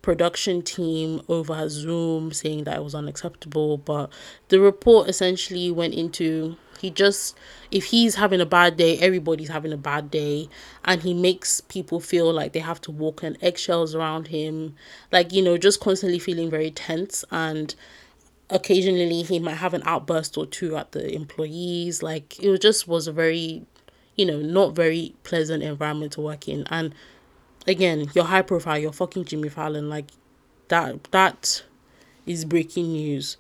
production 0.03 0.63
team 0.63 1.21
over 1.29 1.69
Zoom 1.69 2.33
saying 2.33 2.65
that 2.65 2.77
it 2.77 2.85
was 2.85 2.95
unacceptable. 2.95 3.79
But 3.79 4.11
the 4.49 4.61
report 4.61 5.09
essentially 5.09 5.71
went 5.71 5.95
into 5.95 6.57
he 6.81 6.91
just 6.91 7.37
if 7.71 7.85
he's 7.85 8.15
having 8.15 8.41
a 8.41 8.47
bad 8.47 8.77
day, 8.77 8.99
everybody's 8.99 9.51
having 9.51 9.73
a 9.73 9.77
bad 9.77 10.11
day, 10.11 10.49
and 10.85 11.03
he 11.03 11.13
makes 11.13 11.61
people 11.61 12.01
feel 12.01 12.33
like 12.33 12.53
they 12.53 12.61
have 12.61 12.81
to 12.83 12.91
walk 12.91 13.23
on 13.23 13.37
eggshells 13.43 13.95
around 13.95 14.29
him, 14.29 14.75
like 15.13 15.33
you 15.33 15.43
know, 15.43 15.59
just 15.59 15.81
constantly 15.81 16.19
feeling 16.19 16.51
very 16.51 16.71
tense 16.71 17.25
and 17.31 17.75
occasionally 18.53 19.23
he 19.23 19.39
might 19.39 19.55
have 19.55 19.75
an 19.75 19.83
outburst 19.85 20.37
or 20.37 20.45
two 20.45 20.77
at 20.77 20.91
the 20.91 21.15
employees 21.15 22.03
like 22.03 22.37
it 22.43 22.61
just 22.61 22.89
was 22.89 23.07
a 23.07 23.13
very 23.13 23.63
you 24.17 24.27
know 24.27 24.41
not 24.41 24.75
very 24.75 25.15
pleasant 25.25 25.63
environment 25.63 26.13
to 26.13 26.21
work 26.21 26.49
in 26.49 26.65
and 26.71 26.95
again, 27.67 28.11
you're 28.15 28.25
high 28.25 28.43
profile, 28.43 28.79
you're 28.79 28.93
fucking 28.93 29.25
Jimmy 29.25 29.49
Fallon. 29.49 29.89
Like 29.89 30.11
that 30.69 31.05
that 31.11 31.63
is 32.27 32.45
breaking 32.45 32.93
news. 32.93 33.37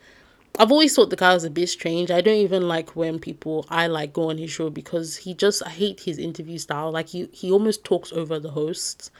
I've 0.59 0.73
always 0.73 0.95
thought 0.95 1.11
the 1.11 1.17
guy 1.17 1.33
was 1.33 1.45
a 1.45 1.51
bit 1.51 1.69
strange. 1.69 2.11
I 2.11 2.21
don't 2.21 2.37
even 2.37 2.67
like 2.67 2.97
when 2.97 3.19
people 3.19 3.67
I 3.71 3.87
like 3.87 4.13
go 4.13 4.31
on 4.31 4.39
his 4.39 4.51
show 4.51 4.69
because 4.69 5.17
he 5.17 5.35
just 5.35 5.63
I 5.65 5.71
hate 5.71 6.01
his 6.01 6.19
interview 6.19 6.59
style. 6.59 6.91
Like 6.91 7.09
he 7.09 7.29
he 7.33 7.51
almost 7.51 7.85
talks 7.85 8.13
over 8.13 8.39
the 8.39 8.51
hosts. 8.51 9.11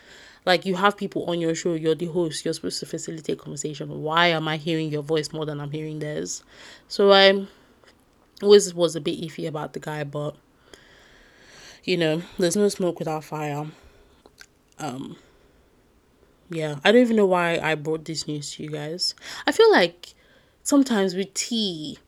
Like 0.47 0.65
you 0.65 0.75
have 0.77 0.97
people 0.97 1.25
on 1.27 1.41
your 1.41 1.55
show, 1.55 1.75
you're 1.75 1.95
the 1.95 2.07
host, 2.07 2.45
you're 2.45 2.55
supposed 2.55 2.81
to 2.81 2.87
facilitate 2.87 3.39
conversation. 3.39 4.03
Why 4.03 4.29
am 4.29 4.49
I 4.49 4.57
hearing 4.57 4.91
your 4.91 5.03
voice 5.03 5.33
more 5.33 5.45
than 5.45 5.61
I'm 5.61 5.71
hearing 5.71 5.99
theirs? 5.99 6.43
So 6.89 7.13
I 7.13 7.47
always 8.43 8.73
was 8.75 8.97
a 8.97 9.03
bit 9.03 9.21
iffy 9.21 9.47
about 9.47 9.75
the 9.75 9.81
guy, 9.81 10.03
but 10.03 10.35
you 11.85 11.97
know, 11.97 12.23
there's 12.39 12.57
no 12.57 12.69
smoke 12.69 12.99
without 12.99 13.25
fire. 13.25 13.67
Um, 14.79 15.17
yeah, 16.49 16.77
I 16.85 16.93
don't 16.93 17.03
even 17.03 17.17
know 17.17 17.27
why 17.27 17.59
I 17.59 17.75
brought 17.75 18.05
this 18.05 18.27
news 18.27 18.55
to 18.57 18.65
you 18.65 18.71
guys. 18.71 19.15
I 19.47 19.53
feel 19.53 19.71
like 19.71 20.15
sometimes 20.63 21.15
with 21.15 21.33
tea, 21.35 21.99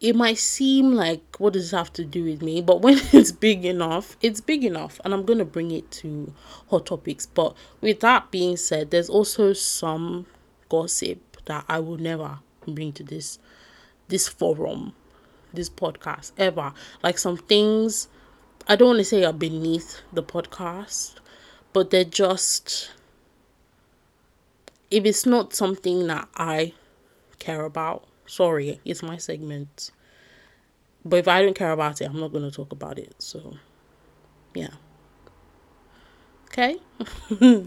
it 0.00 0.16
might 0.16 0.38
seem 0.38 0.92
like 0.92 1.36
what 1.38 1.52
does 1.52 1.70
this 1.70 1.78
have 1.78 1.92
to 1.94 2.04
do 2.04 2.24
with 2.24 2.42
me? 2.42 2.60
But 2.60 2.82
when 2.82 2.98
it's 3.12 3.32
big 3.32 3.64
enough, 3.64 4.16
it's 4.20 4.40
big 4.40 4.64
enough, 4.64 5.00
and 5.04 5.14
I'm 5.14 5.24
gonna 5.24 5.44
bring 5.44 5.70
it 5.70 5.90
to 5.92 6.32
hot 6.70 6.86
topics. 6.86 7.26
But 7.26 7.54
with 7.80 8.00
that 8.00 8.30
being 8.30 8.56
said, 8.56 8.90
there's 8.90 9.08
also 9.08 9.52
some 9.52 10.26
gossip 10.68 11.36
that 11.44 11.64
I 11.68 11.78
will 11.78 11.98
never 11.98 12.40
bring 12.66 12.92
to 12.94 13.04
this 13.04 13.38
this 14.08 14.28
forum, 14.28 14.92
this 15.54 15.70
podcast 15.70 16.32
ever. 16.36 16.72
Like 17.02 17.16
some 17.16 17.36
things 17.36 18.08
I 18.66 18.76
don't 18.76 18.88
want 18.88 18.98
to 18.98 19.04
say 19.04 19.24
are 19.24 19.32
beneath 19.32 20.00
the 20.12 20.22
podcast, 20.22 21.14
but 21.72 21.90
they're 21.90 22.04
just 22.04 22.90
if 24.92 25.06
it's 25.06 25.24
not 25.24 25.54
something 25.54 26.06
that 26.06 26.28
I 26.36 26.74
care 27.38 27.64
about, 27.64 28.04
sorry, 28.26 28.78
it's 28.84 29.02
my 29.02 29.16
segment. 29.16 29.90
But 31.04 31.16
if 31.16 31.28
I 31.28 31.42
don't 31.42 31.54
care 31.56 31.72
about 31.72 32.00
it, 32.00 32.04
I'm 32.04 32.20
not 32.20 32.30
going 32.30 32.44
to 32.48 32.54
talk 32.54 32.72
about 32.72 32.98
it. 32.98 33.14
So, 33.18 33.56
yeah. 34.54 34.74
Okay. 36.48 36.76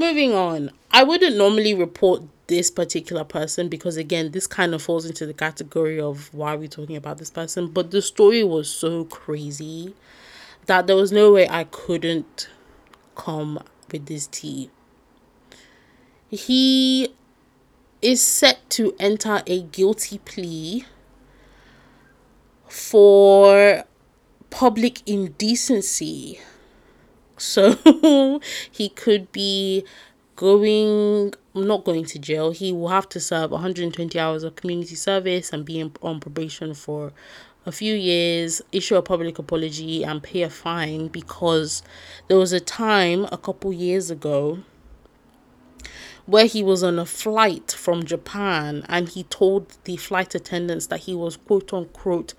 Moving 0.00 0.32
on. 0.32 0.70
I 0.92 1.02
wouldn't 1.02 1.36
normally 1.36 1.74
report 1.74 2.22
this 2.46 2.70
particular 2.70 3.22
person 3.22 3.68
because, 3.68 3.98
again, 3.98 4.30
this 4.30 4.46
kind 4.46 4.74
of 4.74 4.80
falls 4.80 5.04
into 5.04 5.26
the 5.26 5.34
category 5.34 6.00
of 6.00 6.32
why 6.32 6.54
we're 6.54 6.60
we 6.62 6.68
talking 6.68 6.96
about 6.96 7.18
this 7.18 7.28
person. 7.28 7.66
But 7.66 7.90
the 7.90 8.00
story 8.00 8.42
was 8.42 8.70
so 8.70 9.04
crazy 9.04 9.94
that 10.64 10.86
there 10.86 10.96
was 10.96 11.12
no 11.12 11.30
way 11.32 11.46
I 11.50 11.64
couldn't 11.64 12.48
come 13.14 13.62
with 13.92 14.06
this 14.06 14.26
tea. 14.26 14.70
He 16.30 17.12
is 18.00 18.22
set 18.22 18.70
to 18.70 18.96
enter 18.98 19.42
a 19.46 19.64
guilty 19.64 20.16
plea 20.16 20.86
for 22.66 23.84
public 24.48 25.06
indecency. 25.06 26.40
So 27.40 28.40
he 28.70 28.90
could 28.90 29.32
be 29.32 29.84
going 30.36 31.32
not 31.54 31.84
going 31.84 32.04
to 32.04 32.18
jail. 32.18 32.50
He 32.50 32.72
will 32.72 32.88
have 32.88 33.08
to 33.10 33.20
serve 33.20 33.50
120 33.50 34.18
hours 34.18 34.42
of 34.44 34.56
community 34.56 34.94
service 34.94 35.52
and 35.52 35.64
be 35.64 35.90
on 36.02 36.20
probation 36.20 36.74
for 36.74 37.12
a 37.66 37.72
few 37.72 37.94
years, 37.94 38.62
issue 38.72 38.96
a 38.96 39.02
public 39.02 39.38
apology, 39.38 40.02
and 40.02 40.22
pay 40.22 40.42
a 40.42 40.50
fine 40.50 41.08
because 41.08 41.82
there 42.28 42.36
was 42.38 42.52
a 42.52 42.60
time 42.60 43.26
a 43.32 43.38
couple 43.38 43.72
years 43.72 44.10
ago 44.10 44.58
where 46.26 46.46
he 46.46 46.62
was 46.62 46.82
on 46.82 46.98
a 46.98 47.06
flight 47.06 47.72
from 47.72 48.04
Japan 48.04 48.84
and 48.88 49.08
he 49.08 49.24
told 49.24 49.76
the 49.84 49.96
flight 49.96 50.34
attendants 50.34 50.86
that 50.86 51.00
he 51.00 51.14
was 51.14 51.36
quote 51.36 51.72
unquote 51.72 52.34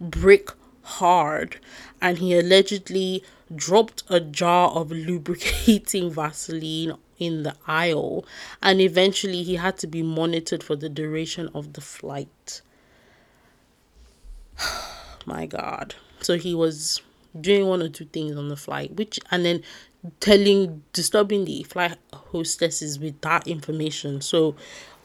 brick 0.00 0.50
hard 0.82 1.58
and 2.00 2.18
he 2.18 2.38
allegedly 2.38 3.22
dropped 3.54 4.02
a 4.08 4.20
jar 4.20 4.70
of 4.70 4.90
lubricating 4.90 6.10
Vaseline 6.14 6.94
in 7.18 7.42
the 7.44 7.54
aisle 7.66 8.24
and 8.62 8.80
eventually 8.80 9.42
he 9.42 9.56
had 9.56 9.76
to 9.78 9.86
be 9.86 10.02
monitored 10.02 10.62
for 10.62 10.76
the 10.76 10.88
duration 10.88 11.48
of 11.54 11.74
the 11.74 11.80
flight. 11.80 12.60
my 15.26 15.46
god. 15.46 15.94
So 16.20 16.36
he 16.36 16.54
was 16.54 17.00
doing 17.38 17.66
one 17.66 17.82
or 17.82 17.88
two 17.88 18.06
things 18.06 18.36
on 18.36 18.48
the 18.48 18.56
flight 18.56 18.92
which 18.92 19.18
and 19.30 19.44
then 19.44 19.62
telling 20.20 20.82
disturbing 20.92 21.44
the 21.44 21.62
flight 21.64 21.96
hostesses 22.12 22.98
with 22.98 23.20
that 23.20 23.46
information. 23.46 24.20
So 24.20 24.54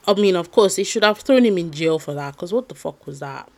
i 0.06 0.14
mean 0.14 0.34
of 0.34 0.50
course 0.50 0.76
they 0.76 0.84
should 0.84 1.04
have 1.04 1.18
thrown 1.18 1.44
him 1.44 1.58
in 1.58 1.70
jail 1.70 1.98
for 1.98 2.14
that 2.14 2.32
because 2.32 2.52
what 2.52 2.68
the 2.68 2.74
fuck 2.74 3.06
was 3.06 3.20
that? 3.20 3.50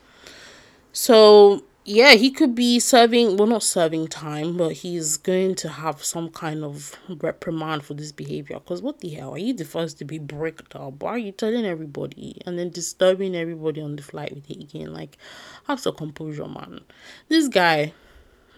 So 0.93 1.65
yeah, 1.85 2.13
he 2.13 2.31
could 2.31 2.55
be 2.55 2.79
serving, 2.79 3.37
well, 3.37 3.49
not 3.49 3.63
serving 3.65 4.07
time, 4.07 4.57
but 4.57 4.73
he's 4.73 5.17
going 5.17 5.57
to 5.57 5.69
have 5.69 6.05
some 6.05 6.31
kind 6.31 6.63
of 6.63 6.97
reprimand 7.09 7.85
for 7.85 7.95
this 7.95 8.13
behavior. 8.13 8.61
Because 8.61 8.81
what 8.81 9.01
the 9.01 9.09
hell? 9.11 9.35
Are 9.35 9.39
you 9.39 9.53
the 9.53 9.65
first 9.65 9.99
to 9.99 10.05
be 10.05 10.19
bricked 10.19 10.77
up? 10.77 11.03
Why 11.03 11.11
are 11.11 11.19
you 11.19 11.33
telling 11.33 11.65
everybody 11.65 12.41
and 12.47 12.57
then 12.57 12.71
disturbing 12.71 13.35
everybody 13.35 13.81
on 13.81 13.97
the 13.97 14.03
flight 14.03 14.33
with 14.33 14.49
it 14.49 14.63
again? 14.63 14.93
Like, 14.93 15.19
have 15.67 15.81
some 15.81 15.97
composure, 15.97 16.47
man. 16.47 16.83
This 17.29 17.49
guy, 17.49 17.93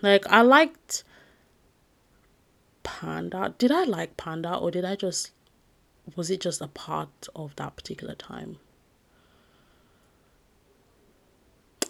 like, 0.02 0.26
I 0.30 0.42
liked 0.42 1.04
Panda. 2.82 3.54
Did 3.56 3.72
I 3.72 3.84
like 3.84 4.18
Panda 4.18 4.54
or 4.54 4.70
did 4.70 4.84
I 4.84 4.96
just, 4.96 5.30
was 6.14 6.30
it 6.30 6.42
just 6.42 6.60
a 6.60 6.68
part 6.68 7.28
of 7.34 7.56
that 7.56 7.74
particular 7.74 8.14
time? 8.14 8.58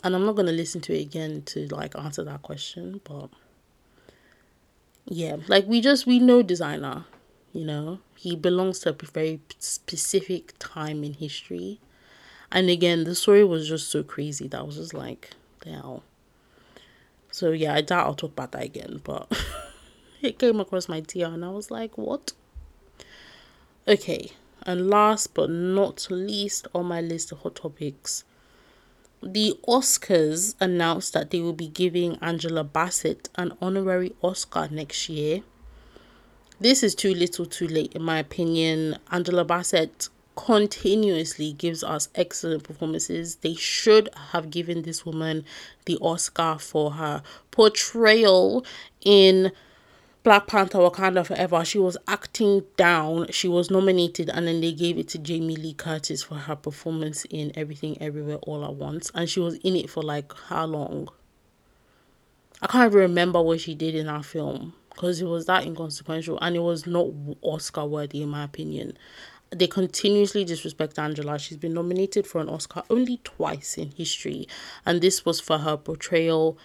And 0.05 0.15
I'm 0.15 0.27
not 0.27 0.37
going 0.37 0.47
to 0.47 0.53
listen 0.53 0.83
to 0.83 0.95
it 0.95 1.01
again 1.01 1.43
to 1.47 1.67
like 1.69 1.97
answer 1.97 2.23
that 2.25 2.43
question, 2.43 3.01
but 3.05 3.31
yeah, 5.07 5.37
like 5.49 5.67
we 5.67 5.81
just 5.81 6.07
we 6.07 6.19
know 6.19 6.43
Desiigner, 6.43 7.07
you 7.55 7.65
know, 7.65 8.01
he 8.15 8.37
belongs 8.37 8.81
to 8.81 8.91
a 8.91 8.93
very 8.93 9.41
specific 9.59 10.53
time 10.59 11.05
in 11.05 11.15
history. 11.15 11.81
And 12.53 12.69
again, 12.69 13.05
the 13.05 13.15
story 13.15 13.45
was 13.45 13.67
just 13.67 13.91
so 13.91 14.03
crazy 14.03 14.47
that 14.49 14.61
I 14.61 14.63
was 14.63 14.77
just 14.77 14.93
like, 14.93 15.31
damn. 15.65 16.03
So 17.31 17.53
yeah, 17.53 17.75
I 17.75 17.81
doubt 17.81 18.07
I'll 18.07 18.15
talk 18.15 18.33
about 18.33 18.53
that 18.53 18.63
again, 18.63 19.01
but 19.03 19.33
it 20.21 20.39
came 20.39 20.61
across 20.61 20.87
my 20.87 21.01
tier 21.01 21.29
and 21.29 21.43
I 21.43 21.49
was 21.49 21.71
like, 21.71 21.97
what? 21.97 22.35
Okay, 23.89 24.33
and 24.65 24.91
last 24.91 25.33
but 25.33 25.49
not 25.49 26.09
least 26.11 26.69
on 26.75 26.85
my 26.85 27.01
list 27.01 27.33
of 27.33 27.39
hot 27.39 27.57
topics 27.57 28.25
the 29.25 29.59
Oscars 29.67 30.55
announced 30.61 31.15
that 31.15 31.31
they 31.31 31.41
will 31.41 31.55
be 31.55 31.69
giving 31.69 32.17
Angela 32.17 32.63
Bassett 32.63 33.31
an 33.37 33.57
honorary 33.61 34.15
Oscar 34.23 34.69
next 34.71 35.09
year. 35.09 35.41
This 36.61 36.83
is 36.83 36.95
too 36.95 37.15
little 37.15 37.47
too 37.47 37.67
late, 37.67 37.95
in 37.95 38.03
my 38.03 38.19
opinion. 38.19 38.99
Angela 39.11 39.45
Bassett 39.45 40.09
continuously 40.37 41.53
gives 41.53 41.83
us 41.83 42.09
excellent 42.15 42.65
performances. 42.65 43.37
They 43.37 43.55
should 43.55 44.11
have 44.33 44.51
given 44.51 44.83
this 44.83 45.07
woman 45.07 45.45
the 45.87 45.97
Oscar 45.99 46.59
for 46.59 46.93
her 46.93 47.23
portrayal 47.51 48.65
in 49.01 49.53
Black 50.25 50.47
Panther 50.47 50.79
Wakanda 50.79 51.25
Forever, 51.27 51.67
she 51.67 51.79
was 51.79 51.99
acting 52.09 52.63
down. 52.79 53.27
She 53.31 53.47
was 53.47 53.71
nominated 53.71 54.31
and 54.31 54.47
then 54.47 54.63
they 54.63 54.73
gave 54.73 54.97
it 54.97 55.07
to 55.09 55.19
Jamie 55.19 55.55
Lee 55.55 55.75
Curtis 55.75 56.23
for 56.23 56.37
her 56.37 56.57
performance 56.57 57.27
in 57.27 57.53
Everything 57.55 58.01
Everywhere 58.01 58.39
All 58.39 58.65
at 58.65 58.73
Once. 58.73 59.11
And 59.15 59.29
she 59.29 59.41
was 59.41 59.57
in 59.57 59.77
it 59.77 59.91
for 59.91 60.03
like 60.03 60.33
how 60.49 60.65
long? 60.65 61.11
I 62.63 62.69
can't 62.69 62.91
even 62.91 63.01
remember 63.01 63.43
what 63.43 63.61
she 63.61 63.75
did 63.75 63.95
in 63.95 64.07
that 64.07 64.25
film 64.25 64.73
because 64.95 65.21
it 65.21 65.27
was 65.27 65.45
that 65.45 65.67
inconsequential 65.67 66.39
and 66.41 66.57
it 66.57 66.61
was 66.61 66.87
not 66.87 67.09
Oscar 67.43 67.85
worthy 67.85 68.23
in 68.23 68.31
my 68.31 68.45
opinion. 68.45 68.97
They 69.51 69.67
continuously 69.67 70.43
disrespect 70.47 70.99
Angela. 70.99 71.39
She's 71.39 71.59
been 71.59 71.75
nominated 71.75 72.27
for 72.27 72.41
an 72.41 72.49
Oscar 72.49 72.83
only 72.89 73.21
twice 73.25 73.77
in 73.77 73.91
history, 73.91 74.49
and 74.87 75.03
this 75.03 75.27
was 75.27 75.39
for 75.39 75.59
her 75.59 75.77
portrayal 75.77 76.59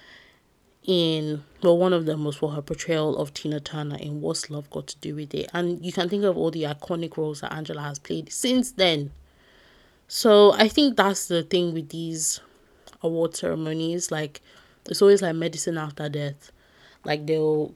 in 0.89 1.43
well 1.61 1.77
one 1.77 1.93
of 1.93 2.07
them 2.07 2.25
was 2.25 2.35
for 2.35 2.49
her 2.49 2.63
portrayal 2.63 3.15
of 3.17 3.31
Tina 3.31 3.59
Turner 3.59 3.97
in 3.97 4.21
What's 4.21 4.49
Love 4.49 4.67
Got 4.71 4.87
to 4.87 4.97
Do 4.97 5.15
with 5.15 5.35
It? 5.35 5.47
And 5.53 5.85
you 5.85 5.93
can 5.93 6.09
think 6.09 6.23
of 6.23 6.35
all 6.35 6.49
the 6.49 6.63
iconic 6.63 7.15
roles 7.15 7.41
that 7.41 7.53
Angela 7.53 7.83
has 7.83 7.99
played 7.99 8.33
since 8.33 8.71
then. 8.71 9.11
So 10.07 10.53
I 10.53 10.67
think 10.67 10.97
that's 10.97 11.27
the 11.27 11.43
thing 11.43 11.75
with 11.75 11.89
these 11.89 12.39
award 13.03 13.35
ceremonies. 13.35 14.11
Like 14.11 14.41
it's 14.89 15.03
always 15.03 15.21
like 15.21 15.35
medicine 15.35 15.77
after 15.77 16.09
death. 16.09 16.51
Like 17.05 17.27
they'll 17.27 17.75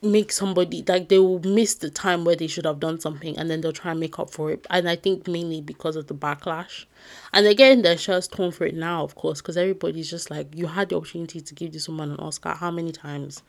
make 0.00 0.30
somebody 0.30 0.84
like 0.86 1.08
they 1.08 1.18
will 1.18 1.40
miss 1.40 1.74
the 1.74 1.90
time 1.90 2.24
where 2.24 2.36
they 2.36 2.46
should 2.46 2.64
have 2.64 2.78
done 2.78 3.00
something 3.00 3.36
and 3.36 3.50
then 3.50 3.60
they'll 3.60 3.72
try 3.72 3.90
and 3.90 4.00
make 4.00 4.18
up 4.18 4.30
for 4.30 4.50
it. 4.50 4.66
And 4.70 4.88
i 4.88 4.96
think 4.96 5.26
mainly 5.26 5.60
because 5.60 5.96
of 5.96 6.06
the 6.06 6.14
backlash. 6.14 6.84
And 7.32 7.46
again 7.46 7.82
their 7.82 7.96
shirts 7.96 8.28
torn 8.28 8.52
for 8.52 8.64
it 8.64 8.74
now 8.74 9.02
of 9.02 9.14
course 9.14 9.40
because 9.40 9.56
everybody's 9.56 10.10
just 10.10 10.30
like 10.30 10.54
you 10.54 10.66
had 10.66 10.90
the 10.90 10.96
opportunity 10.96 11.40
to 11.40 11.54
give 11.54 11.72
this 11.72 11.88
woman 11.88 12.12
an 12.12 12.20
oscar 12.20 12.50
how 12.54 12.70
many 12.70 12.92
times? 12.92 13.42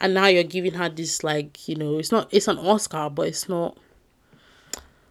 And 0.00 0.14
now 0.14 0.26
you're 0.26 0.42
giving 0.42 0.74
her 0.74 0.88
this 0.88 1.22
like 1.22 1.68
you 1.68 1.76
know 1.76 1.98
it's 1.98 2.10
not 2.10 2.28
it's 2.32 2.48
an 2.48 2.58
oscar 2.58 3.08
but 3.08 3.28
it's 3.28 3.48
not 3.48 3.78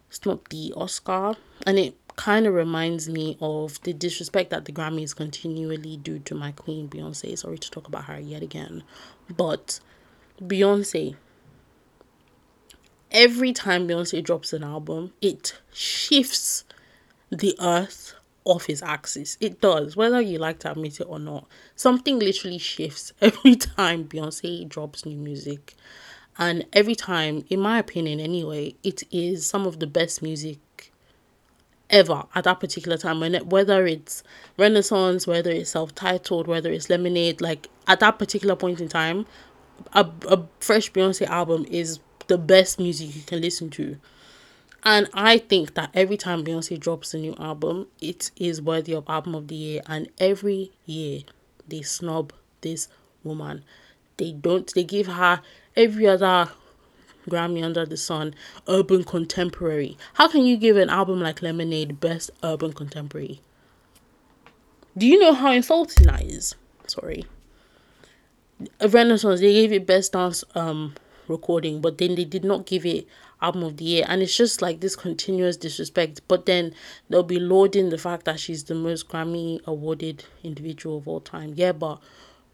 it's 0.10 0.26
not 0.26 0.50
the 0.50 0.74
oscar. 0.76 1.36
And 1.66 1.80
it 1.80 1.96
kind 2.16 2.46
of 2.46 2.54
reminds 2.54 3.10
me 3.10 3.38
of 3.42 3.82
the 3.82 3.94
disrespect 3.94 4.52
that 4.52 4.66
the 4.66 4.72
grammys 4.72 5.16
continually 5.16 5.98
do 5.98 6.20
to 6.20 6.36
my 6.36 6.52
queen 6.52 6.88
beyonce. 6.88 7.38
Sorry 7.38 7.58
to 7.58 7.72
talk 7.72 7.88
about 7.88 8.06
her 8.06 8.20
yet 8.20 8.44
again. 8.44 8.84
But 9.36 9.80
Beyonce, 10.42 11.16
every 13.12 13.54
time 13.54 13.88
Beyonce 13.88 14.24
drops 14.24 14.54
an 14.54 14.64
album, 14.64 15.14
it 15.22 15.60
shifts 15.72 16.66
the 17.30 17.56
earth 17.60 18.16
off 18.44 18.70
its 18.70 18.82
axis. 18.82 19.38
It 19.40 19.62
does, 19.62 19.96
whether 19.96 20.20
you 20.20 20.38
like 20.38 20.60
to 20.60 20.72
admit 20.72 21.00
it 21.00 21.08
or 21.08 21.20
not. 21.20 21.48
Something 21.76 22.20
literally 22.20 22.58
shifts 22.58 23.14
every 23.22 23.56
time 23.56 24.06
Beyonce 24.06 24.68
drops 24.68 25.06
new 25.06 25.18
music. 25.18 25.76
And 26.38 26.66
every 26.74 26.96
time, 26.96 27.46
in 27.50 27.60
my 27.60 27.78
opinion 27.78 28.20
anyway, 28.20 28.76
it 28.84 29.04
is 29.12 29.46
some 29.46 29.68
of 29.68 29.80
the 29.80 29.88
best 29.88 30.22
music 30.24 30.58
ever 31.90 32.24
at 32.34 32.46
that 32.46 32.60
particular 32.60 32.98
time 32.98 33.20
when 33.20 33.36
it, 33.36 33.48
whether 33.48 33.86
it's 33.86 34.24
renaissance 34.58 35.28
whether 35.28 35.52
it's 35.52 35.70
self-titled 35.70 36.48
whether 36.48 36.72
it's 36.72 36.90
lemonade 36.90 37.40
like 37.40 37.68
at 37.88 38.00
that 38.00 38.18
particular 38.18 38.56
point 38.56 38.82
in 38.82 38.88
time 38.88 39.26
a, 39.94 40.10
a 40.28 40.44
fresh 40.60 40.92
Beyonce 40.92 41.28
album 41.28 41.66
is 41.70 42.00
the 42.28 42.38
best 42.38 42.80
music 42.80 43.16
you 43.16 43.22
can 43.22 43.42
listen 43.42 43.70
to. 43.72 43.98
And 44.84 45.10
I 45.14 45.38
think 45.38 45.76
that 45.76 45.92
every 45.94 46.18
time 46.18 46.44
Beyonce 46.44 46.80
drops 46.80 47.14
a 47.14 47.18
new 47.18 47.36
album, 47.40 47.88
it 48.02 48.32
is 48.36 48.62
worthy 48.62 48.94
of 48.94 49.06
album 49.08 49.36
of 49.36 49.48
the 49.48 49.56
year. 49.56 49.82
And 49.88 50.10
every 50.20 50.72
year 50.86 51.22
they 51.68 51.82
snub 51.82 52.34
this 52.62 52.90
woman. 53.24 53.64
They 54.18 54.32
don't 54.32 54.72
they 54.74 54.84
give 54.84 55.08
her 55.08 55.42
every 55.76 56.08
other 56.08 56.50
Grammy 57.30 57.64
under 57.64 57.86
the 57.86 57.96
sun, 57.96 58.36
urban 58.68 59.06
contemporary. 59.06 59.98
How 60.16 60.28
can 60.28 60.46
you 60.46 60.58
give 60.58 60.76
an 60.76 60.90
album 60.90 61.22
like 61.22 61.42
Lemonade 61.42 62.02
best 62.02 62.32
urban 62.44 62.74
contemporary? 62.74 63.42
Do 64.98 65.08
you 65.08 65.18
know 65.18 65.34
how 65.34 65.52
insulting 65.52 66.08
that 66.08 66.22
is? 66.22 66.56
Sorry 66.88 67.26
Renaissance 68.88 69.40
they 69.40 69.54
gave 69.54 69.72
it 69.72 69.86
best 69.88 70.14
dance 70.14 70.44
um 70.56 70.96
recording, 71.28 71.82
but 71.82 71.98
then 71.98 72.16
they 72.16 72.26
did 72.26 72.44
not 72.44 72.66
give 72.66 72.86
it 72.86 73.08
album 73.42 73.64
of 73.64 73.78
the 73.78 73.86
year, 73.86 74.06
and 74.08 74.22
it's 74.22 74.36
just 74.36 74.62
like 74.62 74.80
this 74.80 74.96
continuous 74.96 75.58
disrespect. 75.58 76.22
But 76.28 76.46
then 76.46 76.74
they'll 77.10 77.24
be 77.24 77.40
lauding 77.40 77.90
the 77.90 77.98
fact 77.98 78.26
that 78.26 78.40
she's 78.40 78.64
the 78.64 78.76
most 78.76 79.10
Grammy 79.10 79.62
awarded 79.66 80.26
individual 80.44 80.98
of 80.98 81.08
all 81.08 81.20
time. 81.20 81.54
Yeah, 81.56 81.74
but 81.74 82.00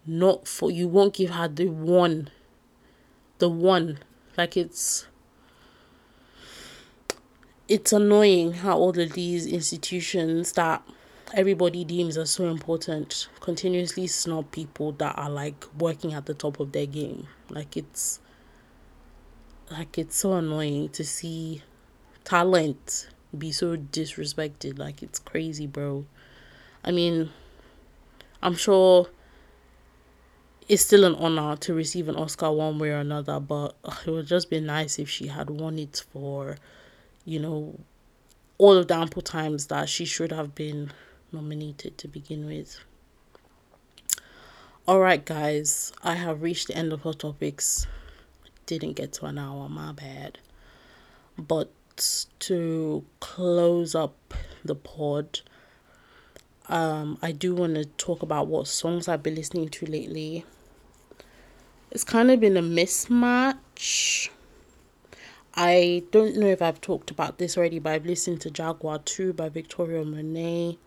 not 0.06 0.48
for 0.48 0.72
you 0.72 0.88
won't 0.88 1.14
give 1.14 1.32
her 1.32 1.48
the 1.48 1.68
one, 1.68 2.30
the 3.38 3.50
one 3.50 4.00
like 4.38 4.56
it's 4.58 5.06
it's 7.68 7.94
annoying 7.94 8.54
how 8.54 8.78
all 8.78 8.98
of 9.00 9.14
these 9.14 9.46
institutions 9.46 10.54
that 10.54 10.82
everybody 11.34 11.84
deems 11.84 12.18
as 12.18 12.32
so 12.32 12.50
important 12.50 13.28
continuously 13.40 14.08
snub 14.08 14.52
people 14.52 14.92
that 14.94 15.18
are 15.18 15.30
like 15.30 15.66
working 15.78 16.14
at 16.14 16.26
the 16.26 16.34
top 16.34 16.60
of 16.60 16.72
their 16.72 16.86
game. 16.86 17.28
Like 17.50 17.78
it's 17.78 18.20
like 19.72 19.98
it's 19.98 20.18
so 20.18 20.34
annoying 20.34 20.90
to 20.90 21.04
see 21.04 21.64
talent 22.24 23.10
be 23.38 23.52
so 23.52 23.76
disrespected. 23.76 24.80
Like 24.80 25.04
it's 25.04 25.20
crazy 25.20 25.68
bro. 25.68 26.06
I 26.84 26.92
mean 26.92 27.32
i'm 28.42 28.56
sure 28.56 29.08
it's 30.68 30.84
still 30.84 31.04
an 31.04 31.16
honor 31.16 31.56
to 31.58 31.74
receive 31.74 32.08
an 32.08 32.16
oscar 32.16 32.52
one 32.52 32.80
way 32.80 32.90
or 32.90 33.00
another 33.00 33.40
but 33.40 33.76
it 34.06 34.10
would 34.10 34.28
just 34.28 34.50
be 34.50 34.60
nice 34.60 35.00
if 35.00 35.10
she 35.10 35.28
had 35.28 35.50
won 35.50 35.78
it 35.78 36.04
for 36.12 36.58
you 37.26 37.40
know 37.40 37.78
all 38.58 38.76
of 38.76 38.88
the 38.88 38.96
ample 38.96 39.22
times 39.22 39.68
that 39.68 39.88
she 39.90 40.06
should 40.06 40.32
have 40.32 40.54
been 40.56 40.92
nominated 41.32 41.98
to 41.98 42.08
begin 42.08 42.46
with. 42.46 42.80
Alright, 44.88 45.24
guys, 45.24 45.94
I 46.04 46.16
have 46.16 46.42
reached 46.42 46.68
the 46.68 46.76
end 46.76 46.92
of 46.94 47.02
Hot 47.02 47.20
Topics. 47.20 47.86
Didn't 48.66 48.94
get 48.94 49.14
to 49.14 49.26
an 49.26 49.38
hour, 49.38 49.70
my 49.70 49.92
bad. 49.92 50.40
But 51.38 51.70
to 52.40 53.06
close 53.20 53.94
up 53.94 54.34
the 54.66 54.74
pod, 54.74 55.42
um, 56.68 57.18
I 57.22 57.32
do 57.32 57.54
want 57.54 57.76
to 57.76 57.86
talk 57.86 58.24
about 58.24 58.48
what 58.48 58.68
songs 58.68 59.08
I've 59.08 59.22
been 59.22 59.36
listening 59.36 59.70
to 59.70 59.86
lately. 59.86 60.46
It's 61.92 62.04
kind 62.04 62.32
of 62.32 62.40
been 62.40 62.58
a 62.58 62.62
mismatch. 62.62 64.30
I 65.56 66.04
don't 66.12 66.38
know 66.38 66.48
if 66.48 66.62
I've 66.62 66.82
talked 66.82 67.12
about 67.12 67.38
this 67.38 67.58
already, 67.58 67.80
but 67.80 67.94
I've 67.94 68.06
listened 68.06 68.42
to 68.42 68.50
Jaguar 68.50 69.00
2 69.00 69.34
by 69.34 69.50
Victoria 69.50 70.04
Monet 70.04 70.78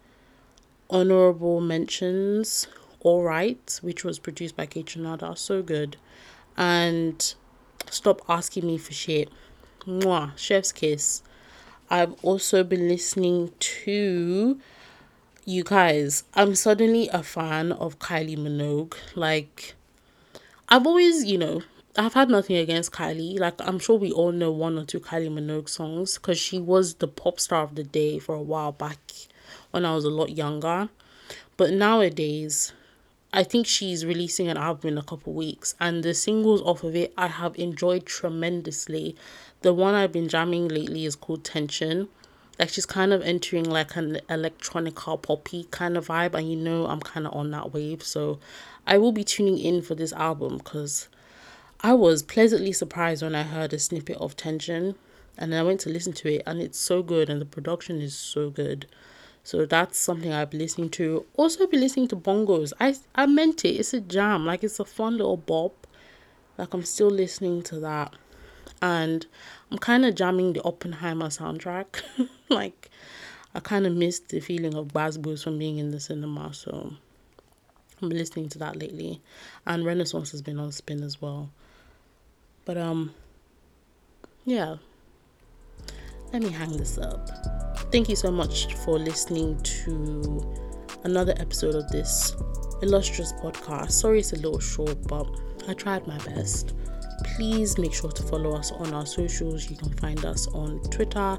honorable 0.93 1.61
mentions 1.61 2.69
all 3.01 3.23
right 3.23 3.81
which 3.83 4.05
was 4.05 4.19
produced 4.19 4.57
by 4.57 4.67
Kaytranada 4.67 5.37
so 5.37 5.63
good. 5.63 5.97
And 6.57 7.35
stop 7.91 8.21
asking 8.29 8.67
me 8.67 8.79
for 8.79 8.93
shit. 8.93 9.31
Mwah, 9.87 10.37
chef's 10.37 10.71
kiss. 10.71 11.23
I've 11.91 12.15
also 12.23 12.63
been 12.63 12.89
listening 12.89 13.53
to 13.59 14.61
you 15.45 15.65
guys. 15.65 16.25
I'm 16.35 16.55
suddenly 16.55 17.09
a 17.09 17.23
fan 17.23 17.73
of 17.73 17.99
kylie 17.99 18.39
minogue. 18.39 18.95
Like 19.17 19.75
i've 20.69 20.87
always 20.87 21.25
you 21.25 21.39
know 21.39 21.63
I've 21.97 22.15
had 22.15 22.31
nothing 22.31 22.57
against 22.57 22.91
Kylie. 22.91 23.39
Like 23.39 23.61
I'm 23.61 23.79
sure 23.79 23.99
we 23.99 24.11
all 24.13 24.33
know 24.33 24.51
one 24.51 24.79
or 24.79 24.85
two 24.87 24.99
Kylie 24.99 25.31
Minogue 25.31 25.69
songs 25.69 26.15
because 26.15 26.39
she 26.39 26.59
was 26.59 26.95
the 26.95 27.09
pop 27.09 27.39
star 27.39 27.65
of 27.65 27.75
the 27.75 27.85
day 27.85 28.19
for 28.19 28.35
a 28.35 28.41
while 28.41 28.73
back 28.73 28.99
when 29.73 29.85
I 29.85 29.95
was 29.95 30.05
a 30.05 30.11
lot 30.11 30.31
younger. 30.31 30.89
But 31.57 31.73
nowadays, 31.73 32.73
I 33.33 33.43
think 33.43 33.67
she's 33.67 34.05
releasing 34.05 34.49
an 34.49 34.57
album 34.57 34.89
in 34.89 34.99
a 34.99 35.03
couple 35.03 35.33
weeks, 35.33 35.75
and 35.81 36.03
the 36.03 36.15
singles 36.15 36.61
off 36.63 36.85
of 36.85 36.95
it 36.95 37.13
I 37.17 37.29
have 37.29 37.59
enjoyed 37.59 38.07
tremendously. 38.07 39.17
The 39.63 39.73
one 39.73 39.95
I've 39.95 40.13
been 40.13 40.29
jamming 40.29 40.69
lately 40.69 41.07
is 41.07 41.17
called 41.17 41.43
Tension. 41.43 42.09
Like 42.59 42.69
she's 42.69 42.85
kind 42.85 43.13
of 43.13 43.23
entering 43.23 43.65
like 43.65 43.97
an 43.97 44.21
electronica 44.29 45.21
poppy 45.21 45.65
kind 45.71 45.97
of 45.97 46.09
vibe, 46.09 46.35
and 46.35 46.51
you 46.51 46.57
know 46.57 46.87
I'm 46.87 47.01
kind 47.01 47.27
of 47.27 47.33
on 47.33 47.51
that 47.53 47.73
wave. 47.73 48.03
So 48.03 48.39
I 48.87 48.99
will 48.99 49.13
be 49.13 49.25
tuning 49.25 49.59
in 49.59 49.81
for 49.81 49.95
this 49.95 50.13
album 50.13 50.59
because 50.59 51.09
I 51.81 51.95
was 51.95 52.23
pleasantly 52.23 52.73
surprised 52.73 53.23
when 53.23 53.35
I 53.35 53.43
heard 53.43 53.73
a 53.73 53.79
snippet 53.79 54.19
of 54.19 54.37
Tension, 54.37 54.95
and 55.39 55.53
then 55.53 55.61
I 55.61 55.67
went 55.67 55.81
to 55.81 55.91
listen 55.91 56.13
to 56.13 56.35
it, 56.35 56.43
and 56.47 56.61
it's 56.61 56.79
so 56.79 57.03
good, 57.03 57.31
and 57.31 57.41
the 57.41 57.47
production 57.47 58.01
is 58.03 58.15
so 58.15 58.51
good. 58.51 58.87
So 59.45 59.67
that's 59.67 59.99
something 59.99 60.33
I've 60.33 60.51
been 60.51 60.61
listening 60.61 60.91
to. 60.91 61.27
Also 61.37 61.67
be 61.67 61.77
listening 61.77 62.09
to 62.09 62.17
bongos. 62.17 62.73
I 62.81 62.95
I 63.15 63.27
meant 63.27 63.65
it. 63.65 63.71
It's 63.71 63.93
a 63.93 64.01
jam. 64.01 64.47
Like 64.47 64.63
it's 64.63 64.79
a 64.79 64.85
fun 64.85 65.17
little 65.17 65.37
bop. 65.37 65.87
Like 66.59 66.73
I'm 66.75 66.85
still 66.85 67.11
listening 67.11 67.63
to 67.65 67.81
that. 67.81 68.15
And 68.81 69.27
I'm 69.71 69.79
kind 69.79 70.05
of 70.05 70.15
jamming 70.15 70.53
the 70.53 70.63
Oppenheimer 70.63 71.27
soundtrack. 71.27 72.03
like 72.49 72.91
I 73.55 73.61
kind 73.61 73.87
of 73.87 73.95
missed 73.95 74.29
the 74.29 74.41
feeling 74.41 74.75
of 74.75 74.89
Gbazgbos 74.89 75.43
from 75.43 75.59
being 75.59 75.79
in 75.79 75.91
the 75.91 76.01
cinema. 76.01 76.55
So 76.55 76.95
I'm 78.01 78.09
listening 78.11 78.49
to 78.51 78.59
that 78.59 78.77
lately. 78.77 79.21
And 79.67 79.85
Renaissance 79.85 80.31
has 80.31 80.43
been 80.43 80.59
on 80.61 80.71
spin 80.73 81.03
as 81.03 81.21
well. 81.21 81.51
But 82.65 82.79
um 82.79 83.13
yeah. 84.45 84.77
Let 86.33 86.43
me 86.43 86.51
hang 86.51 86.79
this 86.79 86.97
up. 86.97 87.29
Thank 87.93 88.09
you 88.09 88.17
so 88.17 88.31
much 88.31 88.73
for 88.77 88.99
listening 88.99 89.61
to 89.63 90.55
another 91.05 91.35
episode 91.37 91.75
of 91.75 91.87
this 91.89 92.35
illustrious 92.81 93.35
podcast. 93.35 93.91
Sorry 93.91 94.21
it's 94.21 94.33
a 94.33 94.37
little 94.37 94.59
short, 94.59 94.97
but 95.09 95.27
I 95.69 95.75
tried 95.75 96.07
my 96.07 96.17
best. 96.25 96.73
Please 97.37 97.77
make 97.77 97.93
sure 97.93 98.11
to 98.11 98.23
follow 98.23 98.57
us 98.57 98.73
on 98.73 98.95
our 98.95 99.05
socials. 99.05 99.71
You 99.71 99.77
can 99.77 99.91
find 99.99 100.25
us 100.25 100.49
on 100.49 100.81
Twitter 100.85 101.39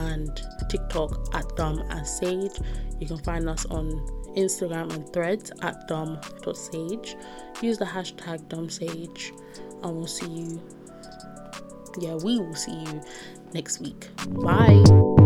and 0.00 0.42
TikTok 0.68 1.36
at 1.36 1.46
Dumb 1.54 1.78
as 1.90 2.18
Sage. 2.18 2.58
You 2.98 3.06
can 3.06 3.18
find 3.18 3.48
us 3.48 3.64
on 3.66 3.92
Instagram 4.36 4.92
and 4.92 5.08
threads 5.12 5.52
at 5.62 5.86
dumb.sage. 5.86 7.16
Use 7.62 7.78
the 7.78 7.84
hashtag 7.84 8.48
dumbsage 8.48 9.30
and 9.84 9.96
we'll 9.96 10.08
see 10.08 10.28
you. 10.28 10.62
Yeah, 12.00 12.14
we 12.16 12.40
will 12.40 12.54
see 12.54 12.72
you 12.72 13.02
next 13.54 13.80
week. 13.80 14.08
Bye. 14.28 15.21